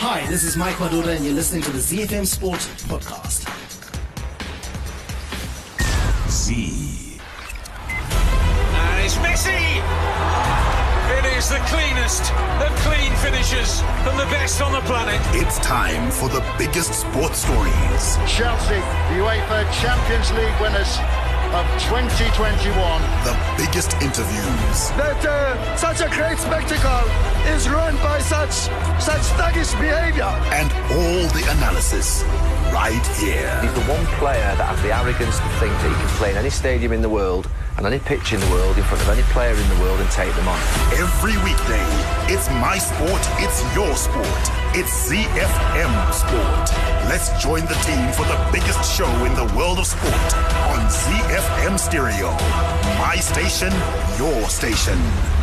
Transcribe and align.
Hi, 0.00 0.24
this 0.28 0.44
is 0.44 0.56
Mike 0.56 0.76
Madoda, 0.76 1.16
and 1.16 1.24
you're 1.24 1.34
listening 1.34 1.60
to 1.62 1.72
the 1.72 1.80
ZFM 1.80 2.24
Sport 2.24 2.60
Podcast. 2.86 3.50
Z. 6.30 7.18
And 8.78 9.04
it's 9.04 9.16
Messi! 9.16 9.58
It 11.18 11.36
is 11.36 11.48
the 11.48 11.58
cleanest 11.66 12.30
of 12.62 12.70
clean 12.86 13.10
finishes 13.16 13.80
from 14.06 14.16
the 14.16 14.28
best 14.30 14.62
on 14.62 14.70
the 14.70 14.82
planet. 14.82 15.20
It's 15.34 15.58
time 15.58 16.12
for 16.12 16.28
the 16.28 16.46
biggest 16.56 16.94
sports 16.94 17.38
stories. 17.42 18.18
Chelsea, 18.30 18.78
UEFA 19.18 19.66
Champions 19.82 20.30
League 20.30 20.60
winners 20.60 20.94
of 21.54 21.64
2021. 21.88 22.72
The 23.24 23.36
biggest 23.56 23.94
interviews. 24.02 24.90
That 25.00 25.24
uh, 25.24 25.76
such 25.76 26.00
a 26.00 26.08
great 26.12 26.38
spectacle 26.38 27.04
is 27.54 27.68
ruined 27.68 27.98
by 28.00 28.20
such 28.20 28.68
such 29.00 29.24
thuggish 29.40 29.72
behavior. 29.80 30.28
And 30.52 30.70
all 30.92 31.24
the 31.32 31.44
analysis 31.56 32.22
right 32.72 33.06
here. 33.16 33.48
He's 33.62 33.72
the 33.72 33.86
one 33.88 34.04
player 34.18 34.54
that 34.56 34.68
has 34.68 34.82
the 34.82 34.92
arrogance 34.94 35.38
to 35.38 35.48
think 35.60 35.72
that 35.72 35.88
he 35.88 35.96
can 35.96 36.08
play 36.18 36.30
in 36.32 36.36
any 36.36 36.50
stadium 36.50 36.92
in 36.92 37.00
the 37.00 37.08
world 37.08 37.48
and 37.78 37.86
any 37.86 37.98
pitch 38.00 38.32
in 38.32 38.40
the 38.40 38.50
world 38.50 38.76
in 38.76 38.82
front 38.84 39.00
of 39.02 39.08
any 39.08 39.22
player 39.30 39.54
in 39.54 39.68
the 39.70 39.80
world 39.80 40.00
and 40.00 40.10
take 40.10 40.34
them 40.34 40.48
on. 40.48 40.58
Every 40.98 41.38
weekday, 41.46 41.86
it's 42.26 42.50
my 42.58 42.76
sport, 42.76 43.22
it's 43.38 43.62
your 43.74 43.94
sport. 43.96 44.44
It's 44.74 45.08
ZFM 45.08 46.12
Sport. 46.12 46.66
Let's 47.08 47.30
join 47.42 47.62
the 47.62 47.78
team 47.86 48.12
for 48.12 48.26
the 48.26 48.38
biggest 48.52 48.84
show 48.92 49.08
in 49.24 49.34
the 49.34 49.46
world 49.56 49.78
of 49.78 49.86
sport 49.86 50.34
on 50.74 50.80
ZFM 50.90 51.78
Stereo. 51.78 52.32
My 52.98 53.16
station, 53.16 53.72
your 54.18 54.48
station. 54.50 55.37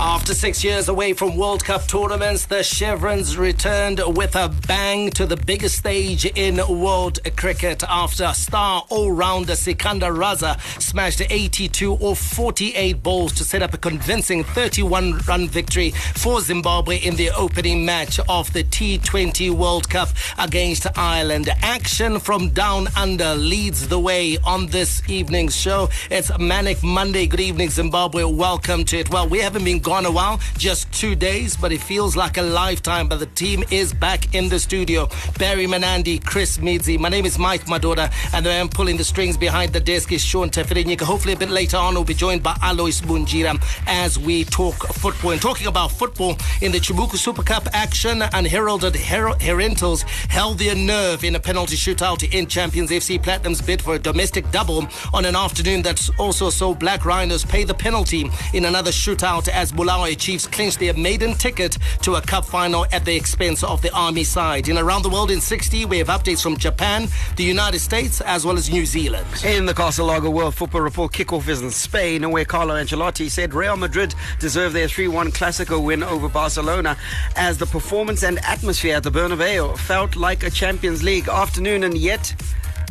After 0.00 0.32
six 0.32 0.62
years 0.62 0.88
away 0.88 1.12
from 1.12 1.36
World 1.36 1.64
Cup 1.64 1.88
tournaments, 1.88 2.46
the 2.46 2.62
Chevrons 2.62 3.36
returned 3.36 4.00
with 4.16 4.36
a 4.36 4.48
bang 4.68 5.10
to 5.10 5.26
the 5.26 5.36
biggest 5.36 5.76
stage 5.76 6.24
in 6.24 6.56
world 6.68 7.18
cricket 7.36 7.82
after 7.82 8.32
star 8.32 8.84
all-rounder 8.90 9.56
Sikandar 9.56 10.12
Raza 10.12 10.60
smashed 10.80 11.22
82 11.28 11.94
or 11.94 12.14
48 12.14 13.02
balls 13.02 13.32
to 13.32 13.44
set 13.44 13.60
up 13.60 13.74
a 13.74 13.76
convincing 13.76 14.44
31-run 14.44 15.48
victory 15.48 15.90
for 15.90 16.40
Zimbabwe 16.42 16.98
in 16.98 17.16
the 17.16 17.30
opening 17.30 17.84
match 17.84 18.20
of 18.28 18.52
the 18.52 18.62
T20 18.62 19.50
World 19.50 19.90
Cup 19.90 20.10
against 20.38 20.86
Ireland. 20.96 21.48
Action 21.60 22.20
from 22.20 22.50
down 22.50 22.86
under 22.96 23.34
leads 23.34 23.88
the 23.88 23.98
way 23.98 24.38
on 24.46 24.68
this 24.68 25.02
evening's 25.10 25.56
show. 25.56 25.88
It's 26.08 26.30
Manic 26.38 26.84
Monday. 26.84 27.26
Good 27.26 27.40
evening, 27.40 27.70
Zimbabwe. 27.70 28.22
Welcome 28.22 28.84
to 28.84 28.98
it. 28.98 29.10
Well, 29.10 29.28
we 29.28 29.40
haven't 29.40 29.64
been 29.64 29.87
gone 29.88 30.04
a 30.04 30.10
while, 30.10 30.38
just 30.58 30.92
two 30.92 31.14
days, 31.14 31.56
but 31.56 31.72
it 31.72 31.80
feels 31.80 32.14
like 32.14 32.36
a 32.36 32.42
lifetime. 32.42 33.08
But 33.08 33.20
the 33.20 33.26
team 33.26 33.64
is 33.70 33.94
back 33.94 34.34
in 34.34 34.50
the 34.50 34.58
studio. 34.58 35.08
Barry 35.38 35.66
Manandi, 35.66 36.22
Chris 36.22 36.58
Midzi. 36.58 36.98
My 36.98 37.08
name 37.08 37.24
is 37.24 37.38
Mike 37.38 37.64
Madoda, 37.64 38.12
and 38.34 38.46
I 38.46 38.52
am 38.52 38.68
pulling 38.68 38.98
the 38.98 39.04
strings 39.04 39.38
behind 39.38 39.72
the 39.72 39.80
desk 39.80 40.12
is 40.12 40.22
Sean 40.22 40.50
Teferinyika. 40.50 41.00
Hopefully, 41.00 41.32
a 41.32 41.38
bit 41.38 41.48
later 41.48 41.78
on, 41.78 41.94
we'll 41.94 42.04
be 42.04 42.12
joined 42.12 42.42
by 42.42 42.54
Alois 42.62 43.00
Bunjira 43.00 43.58
as 43.86 44.18
we 44.18 44.44
talk 44.44 44.74
football. 44.88 45.30
And 45.30 45.40
talking 45.40 45.68
about 45.68 45.90
football 45.90 46.36
in 46.60 46.70
the 46.70 46.80
Chibuku 46.80 47.16
Super 47.16 47.42
Cup 47.42 47.66
action, 47.72 48.20
unheralded 48.34 48.94
Her- 48.94 49.38
Herentals 49.40 50.02
held 50.28 50.58
their 50.58 50.74
nerve 50.74 51.24
in 51.24 51.34
a 51.34 51.40
penalty 51.40 51.76
shootout 51.76 52.30
in 52.34 52.46
Champions 52.46 52.90
FC 52.90 53.18
Platinum's 53.22 53.62
bid 53.62 53.80
for 53.80 53.94
a 53.94 53.98
domestic 53.98 54.50
double 54.50 54.86
on 55.14 55.24
an 55.24 55.34
afternoon 55.34 55.80
that 55.80 55.98
also 56.18 56.50
saw 56.50 56.74
Black 56.74 57.06
Rhinos 57.06 57.42
pay 57.42 57.64
the 57.64 57.72
penalty 57.72 58.30
in 58.52 58.66
another 58.66 58.90
shootout 58.90 59.48
as 59.48 59.72
Bulawayo 59.78 60.18
Chiefs 60.18 60.44
clinched 60.44 60.80
their 60.80 60.92
maiden 60.94 61.34
ticket 61.34 61.78
to 62.02 62.16
a 62.16 62.20
cup 62.20 62.44
final 62.44 62.84
at 62.90 63.04
the 63.04 63.14
expense 63.14 63.62
of 63.62 63.80
the 63.80 63.94
Army 63.94 64.24
side. 64.24 64.68
In 64.68 64.76
Around 64.76 65.02
the 65.02 65.08
World 65.08 65.30
in 65.30 65.40
60, 65.40 65.84
we 65.84 65.98
have 65.98 66.08
updates 66.08 66.42
from 66.42 66.56
Japan, 66.56 67.06
the 67.36 67.44
United 67.44 67.78
States, 67.78 68.20
as 68.22 68.44
well 68.44 68.56
as 68.56 68.68
New 68.68 68.84
Zealand. 68.84 69.24
In 69.44 69.66
the 69.66 69.74
Castle 69.74 70.06
Lager 70.06 70.30
World 70.30 70.56
Football 70.56 70.80
Report, 70.80 71.12
kickoff 71.12 71.46
is 71.46 71.62
in 71.62 71.70
Spain, 71.70 72.28
where 72.28 72.44
Carlo 72.44 72.74
Ancelotti 72.74 73.30
said 73.30 73.54
Real 73.54 73.76
Madrid 73.76 74.16
deserve 74.40 74.72
their 74.72 74.88
3 74.88 75.06
1 75.06 75.30
Clasico 75.30 75.80
win 75.80 76.02
over 76.02 76.28
Barcelona, 76.28 76.96
as 77.36 77.56
the 77.56 77.66
performance 77.66 78.24
and 78.24 78.40
atmosphere 78.40 78.96
at 78.96 79.04
the 79.04 79.12
Bernabeu 79.12 79.78
felt 79.78 80.16
like 80.16 80.42
a 80.42 80.50
Champions 80.50 81.04
League 81.04 81.28
afternoon, 81.28 81.84
and 81.84 81.96
yet 81.96 82.34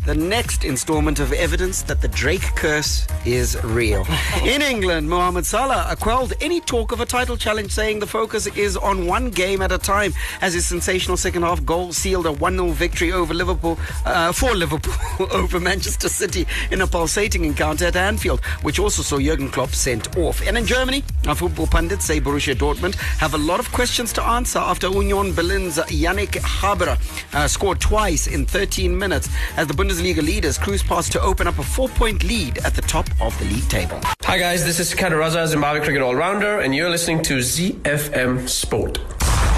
the 0.07 0.16
next 0.16 0.63
installment 0.63 1.19
of 1.19 1.34
evidence 1.34 1.81
that 1.81 2.00
the 2.00 2.07
Drake 2.07 2.56
curse 2.56 3.06
is 3.25 3.62
real. 3.66 4.07
In 4.45 4.62
England, 4.62 5.09
Mohamed 5.09 5.45
Salah 5.45 5.94
quelled 6.00 6.31
any 6.40 6.62
talk 6.62 6.94
of 6.94 7.01
a 7.01 7.06
title 7.06 7.35
challenge, 7.35 7.73
saying 7.73 8.00
the 8.00 8.07
focus 8.07 8.47
is 8.47 8.78
on 8.78 9.06
one 9.06 9.29
game 9.29 9.62
at 9.62 9.73
a 9.73 9.78
time, 9.78 10.13
as 10.40 10.53
his 10.53 10.66
sensational 10.66 11.17
second 11.17 11.44
half 11.44 11.66
goal 11.66 11.91
sealed 11.91 12.25
a 12.25 12.31
1 12.31 12.53
0 12.53 12.69
victory 12.69 13.12
over 13.12 13.34
Liverpool, 13.34 13.78
uh, 14.06 14.31
for 14.31 14.56
Liverpool 14.56 14.94
over 15.31 15.59
Manchester 15.59 16.07
City 16.07 16.47
in 16.72 16.79
a 16.79 16.88
pulsating 16.88 17.44
encounter 17.44 17.84
at 17.84 17.97
Anfield, 17.97 18.40
which 18.62 18.79
also 18.79 19.03
saw 19.03 19.19
Jurgen 19.19 19.50
Klopp 19.50 19.72
sent 19.72 20.16
off. 20.16 20.41
And 20.47 20.57
in 20.57 20.66
Germany, 20.66 21.03
our 21.28 21.35
football 21.35 21.67
pundits 21.67 22.06
say 22.06 22.22
Borussia 22.22 22.56
Dortmund 22.56 22.96
have 23.19 23.34
a 23.34 23.38
lot 23.38 23.59
of 23.59 23.69
questions 23.73 24.13
to 24.13 24.23
answer 24.23 24.59
after 24.59 24.88
Union 24.88 25.34
Berlin's 25.34 25.79
Yannick 25.79 26.38
Haber 26.38 26.97
uh, 27.34 27.47
scored 27.50 27.81
twice 27.81 28.28
in 28.28 28.46
13 28.46 28.97
minutes 28.97 29.28
as 29.57 29.67
the 29.67 29.73
Bundesliga 29.73 29.97
leaders 30.02 30.58
cruise 30.58 30.84
past 30.84 31.12
to 31.12 31.22
open 31.22 31.47
up 31.47 31.59
a 31.59 31.63
four-point 31.63 32.24
lead 32.24 32.58
at 32.59 32.74
the 32.74 32.81
top 32.81 33.08
of 33.22 33.38
the 33.40 33.46
league 33.46 33.68
table. 33.69 34.00
Hi 34.24 34.38
guys, 34.38 34.66
this 34.66 34.80
is 34.80 34.90
Sikandar 34.90 35.19
Raza, 35.19 35.47
Zimbabwe 35.47 35.84
cricket 35.84 36.02
all-rounder, 36.02 36.59
and 36.59 36.75
you're 36.75 36.90
listening 36.90 37.22
to 37.24 37.38
ZFM 37.40 38.47
Sport. 38.47 39.00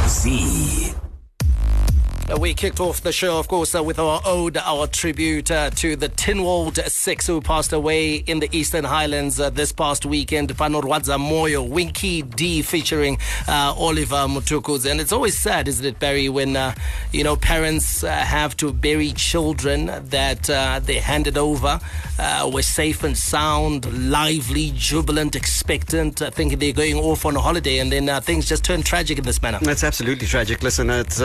Z. 0.07 0.93
Uh, 2.29 2.37
We 2.37 2.53
kicked 2.53 2.79
off 2.79 3.01
the 3.01 3.11
show, 3.11 3.39
of 3.39 3.47
course, 3.47 3.75
uh, 3.75 3.83
with 3.83 3.99
our 3.99 4.21
ode, 4.25 4.57
our 4.57 4.87
tribute 4.87 5.51
uh, 5.51 5.69
to 5.71 5.95
the 5.95 6.09
Tynwald 6.09 6.77
Six 6.89 7.27
who 7.27 7.41
passed 7.41 7.73
away 7.73 8.15
in 8.15 8.39
the 8.39 8.49
Eastern 8.51 8.85
Highlands 8.85 9.39
uh, 9.39 9.49
this 9.49 9.71
past 9.71 10.05
weekend. 10.05 10.49
Panorwadza 10.55 11.17
Moyo, 11.17 11.67
Winky 11.67 12.21
D 12.21 12.61
featuring 12.61 13.17
uh, 13.47 13.73
Oliver 13.77 14.27
Mtukudzi. 14.27 14.91
And 14.91 15.01
it's 15.01 15.11
always 15.11 15.37
sad, 15.37 15.67
isn't 15.67 15.85
it, 15.85 15.99
Barry, 15.99 16.29
when, 16.29 16.55
uh, 16.55 16.73
you 17.11 17.23
know, 17.23 17.35
parents 17.35 18.01
have 18.01 18.55
to 18.57 18.71
bury 18.73 19.11
children 19.11 19.87
that 20.09 20.43
they 20.85 20.99
handed 20.99 21.37
over, 21.37 21.79
were 22.51 22.61
safe 22.61 23.03
and 23.03 23.17
sound, 23.17 24.09
lively, 24.09 24.71
jubilant, 24.75 25.35
expectant, 25.35 26.19
thinking 26.19 26.59
they're 26.59 26.73
going 26.73 26.97
off 26.97 27.25
on 27.25 27.35
a 27.35 27.41
holiday, 27.41 27.79
and 27.79 27.91
then 27.91 28.21
things 28.21 28.47
just 28.47 28.63
turn 28.63 28.81
tragic 28.83 29.17
in 29.17 29.23
this 29.23 29.41
manner. 29.41 29.59
That's 29.61 29.83
absolutely 29.83 30.27
tragic. 30.27 30.63
Listen, 30.63 30.89
it's 30.89 31.19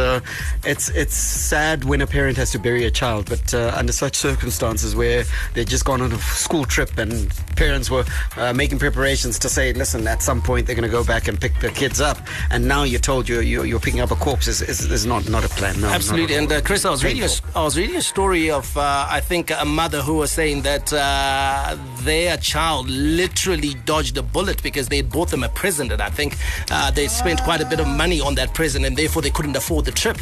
it's 0.64 0.90
it's 0.94 1.14
sad 1.16 1.84
when 1.84 2.00
a 2.00 2.06
parent 2.06 2.36
has 2.36 2.52
to 2.52 2.58
bury 2.58 2.84
a 2.84 2.90
child, 2.90 3.28
but 3.28 3.52
uh, 3.52 3.72
under 3.74 3.92
such 3.92 4.14
circumstances 4.14 4.94
where 4.94 5.24
they've 5.54 5.66
just 5.66 5.84
gone 5.84 6.00
on 6.00 6.12
a 6.12 6.18
school 6.18 6.64
trip 6.64 6.96
and 6.98 7.28
parents 7.56 7.90
were 7.90 8.04
uh, 8.36 8.52
making 8.52 8.78
preparations 8.78 9.38
to 9.40 9.48
say, 9.48 9.72
listen, 9.72 10.06
at 10.06 10.22
some 10.22 10.40
point 10.40 10.66
they're 10.66 10.76
going 10.76 10.88
to 10.88 10.92
go 10.92 11.04
back 11.04 11.28
and 11.28 11.40
pick 11.40 11.58
the 11.60 11.70
kids 11.70 12.00
up, 12.00 12.18
and 12.50 12.66
now 12.66 12.84
you're 12.84 13.00
told 13.00 13.28
you're 13.28 13.42
you're, 13.42 13.64
you're 13.64 13.80
picking 13.80 14.00
up 14.00 14.10
a 14.10 14.16
corpse 14.16 14.46
is, 14.46 14.62
is, 14.62 14.90
is 14.90 15.04
not 15.06 15.28
not 15.28 15.44
a 15.44 15.48
plan. 15.48 15.80
No, 15.80 15.88
Absolutely, 15.88 16.36
and 16.36 16.50
uh, 16.50 16.60
Chris, 16.60 16.84
I 16.84 16.90
was 16.90 17.02
reading 17.04 17.22
a, 17.22 17.62
was 17.62 17.76
reading 17.76 17.96
a 17.96 18.02
story 18.02 18.50
of 18.50 18.76
uh, 18.76 19.06
I 19.08 19.20
think 19.20 19.50
a 19.50 19.64
mother 19.64 20.00
who 20.00 20.14
was 20.14 20.30
saying 20.30 20.62
that 20.62 20.92
uh, 20.92 21.76
their 22.02 22.36
child 22.36 22.88
literally 22.88 23.74
dodged 23.84 24.16
a 24.16 24.22
bullet 24.22 24.62
because 24.62 24.88
they 24.88 25.02
bought 25.02 25.30
them 25.30 25.42
a 25.42 25.48
present, 25.48 25.92
and 25.92 26.00
I 26.00 26.10
think 26.10 26.36
uh, 26.70 26.90
they 26.90 27.08
spent 27.08 27.42
quite 27.42 27.60
a 27.60 27.66
bit 27.66 27.80
of 27.80 27.88
money 27.88 28.20
on 28.20 28.34
that 28.36 28.54
present, 28.54 28.84
and 28.84 28.96
therefore 28.96 29.22
they 29.22 29.30
couldn't 29.30 29.56
afford 29.56 29.84
the 29.84 29.92
trip. 29.92 30.18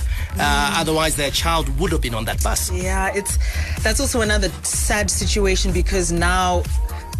Uh, 0.62 0.80
Otherwise, 0.82 1.16
their 1.16 1.30
child 1.30 1.68
would 1.80 1.90
have 1.90 2.00
been 2.00 2.14
on 2.14 2.24
that 2.26 2.40
bus. 2.42 2.70
Yeah, 2.70 3.10
it's 3.14 3.36
that's 3.82 3.98
also 3.98 4.20
another 4.20 4.48
sad 4.62 5.10
situation 5.10 5.72
because 5.72 6.12
now 6.12 6.62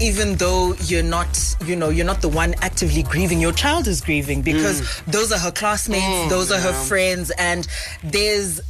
even 0.00 0.34
though 0.36 0.74
you're 0.84 1.02
not, 1.02 1.56
you 1.64 1.76
know, 1.76 1.88
you're 1.90 2.06
not 2.06 2.20
the 2.22 2.28
one 2.28 2.54
actively 2.60 3.02
grieving, 3.02 3.40
your 3.40 3.52
child 3.52 3.86
is 3.86 4.00
grieving 4.00 4.42
because 4.42 4.82
those 5.06 5.30
are 5.32 5.38
her 5.38 5.52
classmates, 5.52 6.30
those 6.30 6.50
are 6.50 6.58
her 6.60 6.72
friends, 6.72 7.30
and 7.38 7.68
there's 8.02 8.60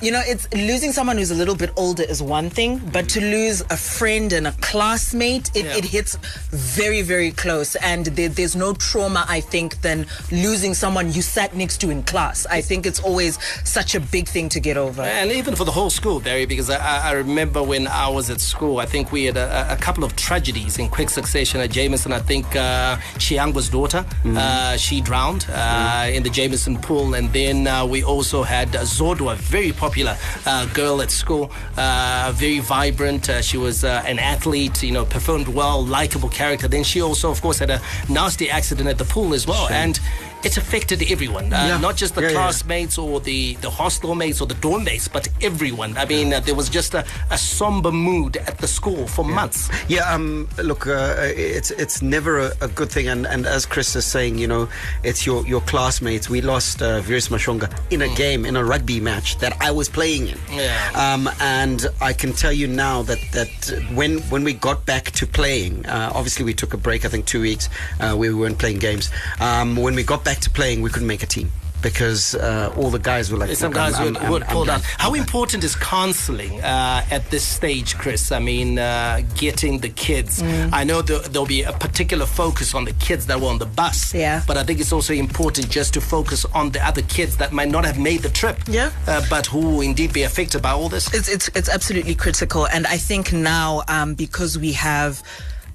you 0.00 0.10
know, 0.10 0.22
it's 0.24 0.50
losing 0.54 0.92
someone 0.92 1.18
who's 1.18 1.30
a 1.30 1.34
little 1.34 1.54
bit 1.54 1.70
older 1.76 2.02
is 2.02 2.22
one 2.22 2.48
thing, 2.50 2.78
but 2.92 3.08
to 3.10 3.20
lose 3.20 3.60
a 3.70 3.76
friend 3.76 4.32
and 4.32 4.46
a 4.46 4.52
classmate, 4.60 5.50
it, 5.54 5.64
Yeah. 5.66 5.76
it 5.76 5.84
hits 5.84 6.16
very, 6.50 7.02
very 7.02 7.32
close. 7.32 7.76
And 7.76 8.06
there, 8.06 8.28
there's 8.28 8.56
no 8.56 8.72
trauma, 8.72 9.26
I 9.28 9.40
think, 9.40 9.82
than 9.82 10.06
losing 10.32 10.72
someone 10.74 11.12
you 11.12 11.22
sat 11.22 11.54
next 11.54 11.78
to 11.82 11.90
in 11.90 12.02
class. 12.02 12.46
I 12.50 12.60
think 12.62 12.86
it's 12.86 13.00
always 13.00 13.38
such 13.64 13.94
a 13.94 14.00
big 14.00 14.26
thing 14.28 14.48
to 14.50 14.60
get 14.60 14.76
over. 14.76 15.02
And 15.02 15.30
even 15.32 15.54
for 15.54 15.64
the 15.64 15.72
whole 15.72 15.90
school, 15.90 16.18
Barry, 16.20 16.46
because 16.46 16.70
I, 16.70 16.78
I 16.78 17.10
I 17.10 17.12
remember 17.12 17.60
when 17.62 17.86
I 17.88 18.08
was 18.08 18.30
at 18.30 18.40
school, 18.40 18.78
I 18.78 18.86
think 18.86 19.10
we 19.12 19.24
had 19.24 19.36
a, 19.36 19.72
a 19.72 19.76
couple 19.76 20.04
of 20.04 20.14
tragedies 20.16 20.78
in 20.78 20.88
quick 20.88 21.10
succession 21.10 21.60
at 21.60 21.70
Jameson. 21.70 22.12
I 22.12 22.20
think 22.20 22.46
uh, 22.56 22.96
Chiangwa's 23.18 23.68
daughter, 23.68 24.04
uh, 24.24 24.76
she 24.76 25.00
drowned 25.00 25.46
uh, 25.52 26.06
in 26.16 26.22
the 26.22 26.30
Jameson 26.30 26.78
pool. 26.78 27.14
And 27.14 27.30
then 27.32 27.66
uh, 27.66 27.84
we 27.84 28.02
also 28.04 28.42
had 28.44 28.74
uh, 28.76 28.82
Zodwa, 28.82 29.34
very 29.36 29.72
popular 29.72 29.89
uh, 29.98 30.66
girl 30.72 31.02
at 31.02 31.10
school, 31.10 31.50
uh, 31.76 32.32
very 32.34 32.60
vibrant. 32.60 33.28
Uh, 33.28 33.42
she 33.42 33.56
was 33.56 33.84
uh, 33.84 34.02
an 34.06 34.18
athlete, 34.18 34.82
you 34.82 34.92
know, 34.92 35.04
performed 35.04 35.48
well, 35.48 35.84
likable 35.84 36.28
character. 36.28 36.68
Then 36.68 36.84
she 36.84 37.02
also, 37.02 37.30
of 37.30 37.40
course, 37.42 37.58
had 37.58 37.70
a 37.70 37.80
nasty 38.08 38.50
accident 38.50 38.88
at 38.88 38.98
the 38.98 39.04
pool 39.04 39.34
as 39.34 39.46
well. 39.46 39.68
And 39.68 39.98
it's 40.44 40.56
affected 40.56 41.02
everyone, 41.10 41.52
uh, 41.52 41.66
Yeah. 41.68 41.78
not 41.78 41.96
just 41.96 42.14
the 42.14 42.22
Yeah, 42.22 42.28
yeah, 42.28 42.32
yeah. 42.34 42.40
classmates 42.42 42.98
or 42.98 43.20
the, 43.20 43.54
the 43.60 43.70
hostel 43.70 44.14
mates 44.14 44.40
or 44.40 44.46
the 44.46 44.54
dorm 44.54 44.84
mates, 44.84 45.08
but 45.08 45.28
everyone. 45.42 45.96
I 45.96 46.04
mean, 46.06 46.32
uh, 46.32 46.40
there 46.40 46.54
was 46.54 46.68
just 46.68 46.94
a, 46.94 47.04
a 47.30 47.38
somber 47.38 47.92
mood 47.92 48.36
at 48.38 48.58
the 48.58 48.66
school 48.68 49.06
for 49.06 49.24
months. 49.24 49.68
Yeah, 49.88 50.10
um, 50.12 50.48
look, 50.62 50.86
uh, 50.86 51.14
it's 51.20 51.70
it's 51.72 52.00
never 52.02 52.38
a, 52.38 52.52
a 52.62 52.68
good 52.68 52.90
thing, 52.90 53.08
and, 53.08 53.26
and 53.26 53.46
as 53.46 53.66
Chris 53.66 53.94
is 53.96 54.04
saying, 54.04 54.38
you 54.38 54.46
know, 54.46 54.68
it's 55.02 55.26
your, 55.26 55.46
your 55.46 55.60
classmates. 55.62 56.28
We 56.30 56.40
lost 56.40 56.80
uh, 56.82 57.00
Viris 57.02 57.28
Mashonga 57.28 57.68
in 57.90 58.02
a 58.02 58.08
game, 58.14 58.44
in 58.46 58.56
a 58.56 58.64
rugby 58.64 59.00
match 59.00 59.38
that 59.38 59.52
I 59.60 59.70
was 59.70 59.88
playing 59.88 60.28
in. 60.28 60.38
Yeah. 60.52 60.90
Um, 60.94 61.28
and 61.40 61.86
I 62.00 62.12
can 62.12 62.32
tell 62.32 62.52
you 62.52 62.66
now 62.66 63.02
that 63.02 63.18
that 63.32 63.50
when 63.94 64.18
when 64.30 64.44
we 64.44 64.54
got 64.54 64.86
back 64.86 65.10
to 65.12 65.26
playing, 65.26 65.84
uh, 65.86 66.12
obviously 66.14 66.44
we 66.44 66.54
took 66.54 66.72
a 66.74 66.76
break. 66.78 67.04
I 67.04 67.08
think 67.08 67.26
two 67.26 67.40
weeks. 67.42 67.68
Uh, 68.00 68.14
we 68.16 68.32
weren't 68.32 68.58
playing 68.58 68.78
games. 68.78 69.10
Um, 69.40 69.76
when 69.76 69.94
we 69.94 70.02
got 70.02 70.24
back 70.24 70.29
to 70.38 70.50
playing, 70.50 70.82
we 70.82 70.90
couldn't 70.90 71.08
make 71.08 71.22
a 71.22 71.26
team. 71.26 71.50
Because 71.82 72.34
uh, 72.34 72.70
all 72.76 72.90
the 72.90 72.98
guys 72.98 73.32
were 73.32 73.38
like, 73.38 73.56
Some 73.56 73.72
guys 73.72 73.94
I'm- 73.94 74.14
who 74.14 74.20
I'm- 74.20 74.26
who 74.26 74.34
I'm- 74.36 74.46
pulled 74.52 74.68
out. 74.68 74.82
How 74.98 75.14
important 75.14 75.64
is 75.64 75.76
counselling 75.76 76.60
uh, 76.60 77.06
at 77.10 77.30
this 77.30 77.42
stage, 77.42 77.96
Chris? 77.96 78.32
I 78.32 78.38
mean, 78.38 78.78
uh, 78.78 79.22
getting 79.38 79.78
the 79.78 79.88
kids. 79.88 80.42
Mm. 80.42 80.68
I 80.74 80.84
know 80.84 81.00
there, 81.00 81.20
there'll 81.20 81.46
be 81.46 81.62
a 81.62 81.72
particular 81.72 82.26
focus 82.26 82.74
on 82.74 82.84
the 82.84 82.92
kids 82.94 83.24
that 83.28 83.40
were 83.40 83.48
on 83.48 83.56
the 83.56 83.64
bus. 83.64 84.12
Yeah. 84.12 84.42
But 84.46 84.58
I 84.58 84.62
think 84.62 84.78
it's 84.80 84.92
also 84.92 85.14
important 85.14 85.70
just 85.70 85.94
to 85.94 86.02
focus 86.02 86.44
on 86.52 86.68
the 86.70 86.86
other 86.86 87.00
kids 87.00 87.38
that 87.38 87.50
might 87.50 87.70
not 87.70 87.86
have 87.86 87.98
made 87.98 88.20
the 88.20 88.28
trip. 88.28 88.58
Yeah. 88.68 88.90
Uh, 89.06 89.22
but 89.30 89.46
who 89.46 89.60
will 89.60 89.80
indeed 89.80 90.12
be 90.12 90.24
affected 90.24 90.60
by 90.60 90.72
all 90.72 90.90
this. 90.90 91.08
It's 91.14 91.30
it's 91.30 91.48
it's 91.54 91.70
absolutely 91.70 92.14
critical, 92.14 92.66
and 92.66 92.86
I 92.88 92.98
think 92.98 93.32
now 93.32 93.84
um, 93.88 94.12
because 94.16 94.58
we 94.58 94.72
have. 94.72 95.22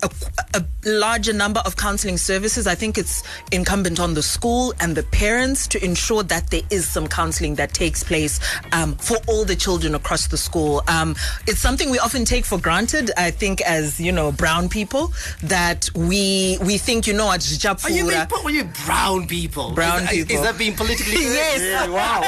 A, 0.03 0.09
a 0.53 0.63
larger 0.85 1.33
number 1.33 1.61
of 1.65 1.75
counseling 1.77 2.17
services. 2.17 2.67
I 2.67 2.75
think 2.75 2.97
it's 2.97 3.23
incumbent 3.51 3.99
on 3.99 4.13
the 4.13 4.21
school 4.23 4.73
and 4.79 4.95
the 4.95 5.03
parents 5.03 5.67
to 5.69 5.83
ensure 5.83 6.23
that 6.23 6.49
there 6.51 6.61
is 6.69 6.87
some 6.87 7.07
counseling 7.07 7.55
that 7.55 7.73
takes 7.73 8.03
place 8.03 8.39
um, 8.71 8.95
for 8.95 9.17
all 9.27 9.45
the 9.45 9.55
children 9.55 9.95
across 9.95 10.27
the 10.27 10.37
school. 10.37 10.83
Um, 10.87 11.15
it's 11.47 11.59
something 11.59 11.89
we 11.89 11.99
often 11.99 12.25
take 12.25 12.45
for 12.45 12.57
granted. 12.59 13.11
I 13.17 13.31
think, 13.31 13.61
as 13.61 13.99
you 13.99 14.11
know, 14.11 14.31
brown 14.31 14.69
people, 14.69 15.11
that 15.43 15.89
we 15.95 16.57
we 16.61 16.77
think 16.77 17.07
you 17.07 17.13
know 17.13 17.25
what 17.27 17.41
Are 17.45 17.89
you, 17.89 18.03
being, 18.05 18.15
Japura. 18.15 18.45
are 18.45 18.51
you 18.51 18.63
brown 18.85 19.27
people? 19.27 19.71
Brown 19.71 20.03
is, 20.03 20.09
people. 20.09 20.35
Is 20.35 20.41
that 20.43 20.57
being 20.57 20.75
politically 20.75 21.13
correct? 21.23 21.59
Yes. 21.59 21.89
wow. 21.89 22.21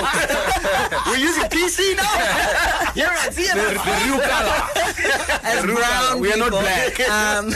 We're 1.07 1.17
using 1.17 1.43
PC 1.43 1.95
now. 1.95 2.91
You're 2.95 3.07
right. 3.07 3.33
See, 3.33 3.47
as 5.43 5.63
brown 5.65 6.19
We 6.19 6.31
are 6.33 6.37
not 6.37 6.51
black. 6.51 6.99
Um, 7.09 7.53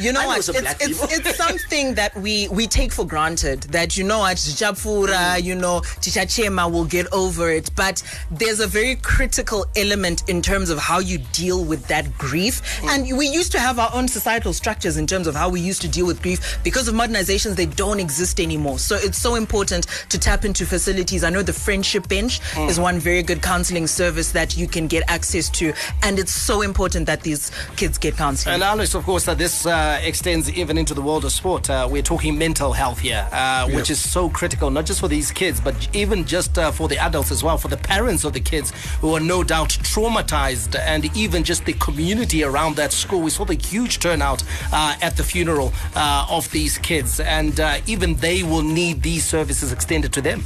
you 0.00 0.12
know 0.12 0.20
I 0.20 0.26
what? 0.26 0.38
It's, 0.38 0.48
it's, 0.48 1.12
it's 1.12 1.36
something 1.46 1.94
that 1.94 2.14
we, 2.16 2.48
we 2.48 2.66
take 2.66 2.92
for 2.92 3.06
granted. 3.06 3.62
That 3.64 3.96
you 3.96 4.04
know 4.04 4.20
what, 4.20 4.36
Japura, 4.36 5.42
you 5.42 5.54
know, 5.54 5.80
Tisha 6.00 6.24
Chema 6.24 6.70
will 6.70 6.84
get 6.84 7.12
over 7.12 7.50
it. 7.50 7.70
But 7.76 8.02
there's 8.30 8.60
a 8.60 8.66
very 8.66 8.96
critical 8.96 9.66
element 9.76 10.28
in 10.28 10.42
terms 10.42 10.70
of 10.70 10.78
how 10.78 10.98
you 10.98 11.18
deal 11.32 11.64
with 11.64 11.86
that 11.88 12.16
grief. 12.18 12.62
And 12.84 13.16
we 13.16 13.28
used 13.28 13.52
to 13.52 13.60
have 13.60 13.78
our 13.78 13.90
own 13.92 14.08
societal 14.08 14.52
structures 14.52 14.96
in 14.96 15.06
terms 15.06 15.26
of 15.26 15.34
how 15.34 15.48
we 15.48 15.60
used 15.60 15.82
to 15.82 15.88
deal 15.88 16.06
with 16.06 16.22
grief. 16.22 16.58
Because 16.64 16.88
of 16.88 16.94
modernizations, 16.94 17.56
they 17.56 17.66
don't 17.66 18.00
exist 18.00 18.40
anymore. 18.40 18.78
So 18.78 18.96
it's 18.96 19.18
so 19.18 19.34
important 19.34 19.86
to 20.08 20.18
tap 20.18 20.44
into 20.44 20.64
facilities. 20.66 21.24
I 21.24 21.30
know 21.30 21.42
the 21.42 21.52
Friendship 21.52 22.08
Bench 22.08 22.40
is 22.58 22.80
one 22.80 22.98
very 22.98 23.22
good 23.22 23.42
counseling 23.42 23.86
service 23.86 24.32
that 24.32 24.56
you 24.56 24.66
can 24.66 24.86
get 24.86 25.02
access 25.08 25.48
to. 25.50 25.72
And 26.02 26.18
it's 26.18 26.32
so 26.32 26.62
important 26.62 27.06
that 27.06 27.22
these 27.22 27.50
kids 27.76 27.98
get 27.98 28.16
counseling. 28.16 28.54
And 28.54 28.62
Alex, 28.62 28.94
of 28.94 29.04
course, 29.04 29.24
that 29.26 29.38
this 29.38 29.66
uh, 29.66 29.89
extends 30.02 30.50
even 30.50 30.78
into 30.78 30.94
the 30.94 31.02
world 31.02 31.24
of 31.24 31.32
sport. 31.32 31.68
Uh, 31.68 31.88
we're 31.90 32.02
talking 32.02 32.38
mental 32.38 32.72
health 32.72 32.98
here, 32.98 33.28
uh, 33.32 33.68
which 33.70 33.90
is 33.90 33.98
so 33.98 34.28
critical, 34.28 34.70
not 34.70 34.86
just 34.86 35.00
for 35.00 35.08
these 35.08 35.30
kids, 35.30 35.60
but 35.60 35.74
even 35.94 36.24
just 36.24 36.58
uh, 36.58 36.70
for 36.70 36.88
the 36.88 36.98
adults 36.98 37.30
as 37.30 37.42
well, 37.42 37.58
for 37.58 37.68
the 37.68 37.76
parents 37.76 38.24
of 38.24 38.32
the 38.32 38.40
kids 38.40 38.72
who 39.00 39.14
are 39.14 39.20
no 39.20 39.42
doubt 39.42 39.70
traumatized, 39.82 40.78
and 40.78 41.14
even 41.16 41.42
just 41.44 41.64
the 41.64 41.72
community 41.74 42.44
around 42.44 42.76
that 42.76 42.92
school. 42.92 43.20
We 43.20 43.30
saw 43.30 43.44
the 43.44 43.54
huge 43.54 43.98
turnout 43.98 44.42
uh, 44.72 44.96
at 45.02 45.16
the 45.16 45.22
funeral 45.22 45.72
uh, 45.94 46.26
of 46.28 46.50
these 46.50 46.78
kids, 46.78 47.20
and 47.20 47.58
uh, 47.58 47.78
even 47.86 48.14
they 48.16 48.42
will 48.42 48.62
need 48.62 49.02
these 49.02 49.24
services 49.24 49.72
extended 49.72 50.12
to 50.12 50.20
them. 50.20 50.42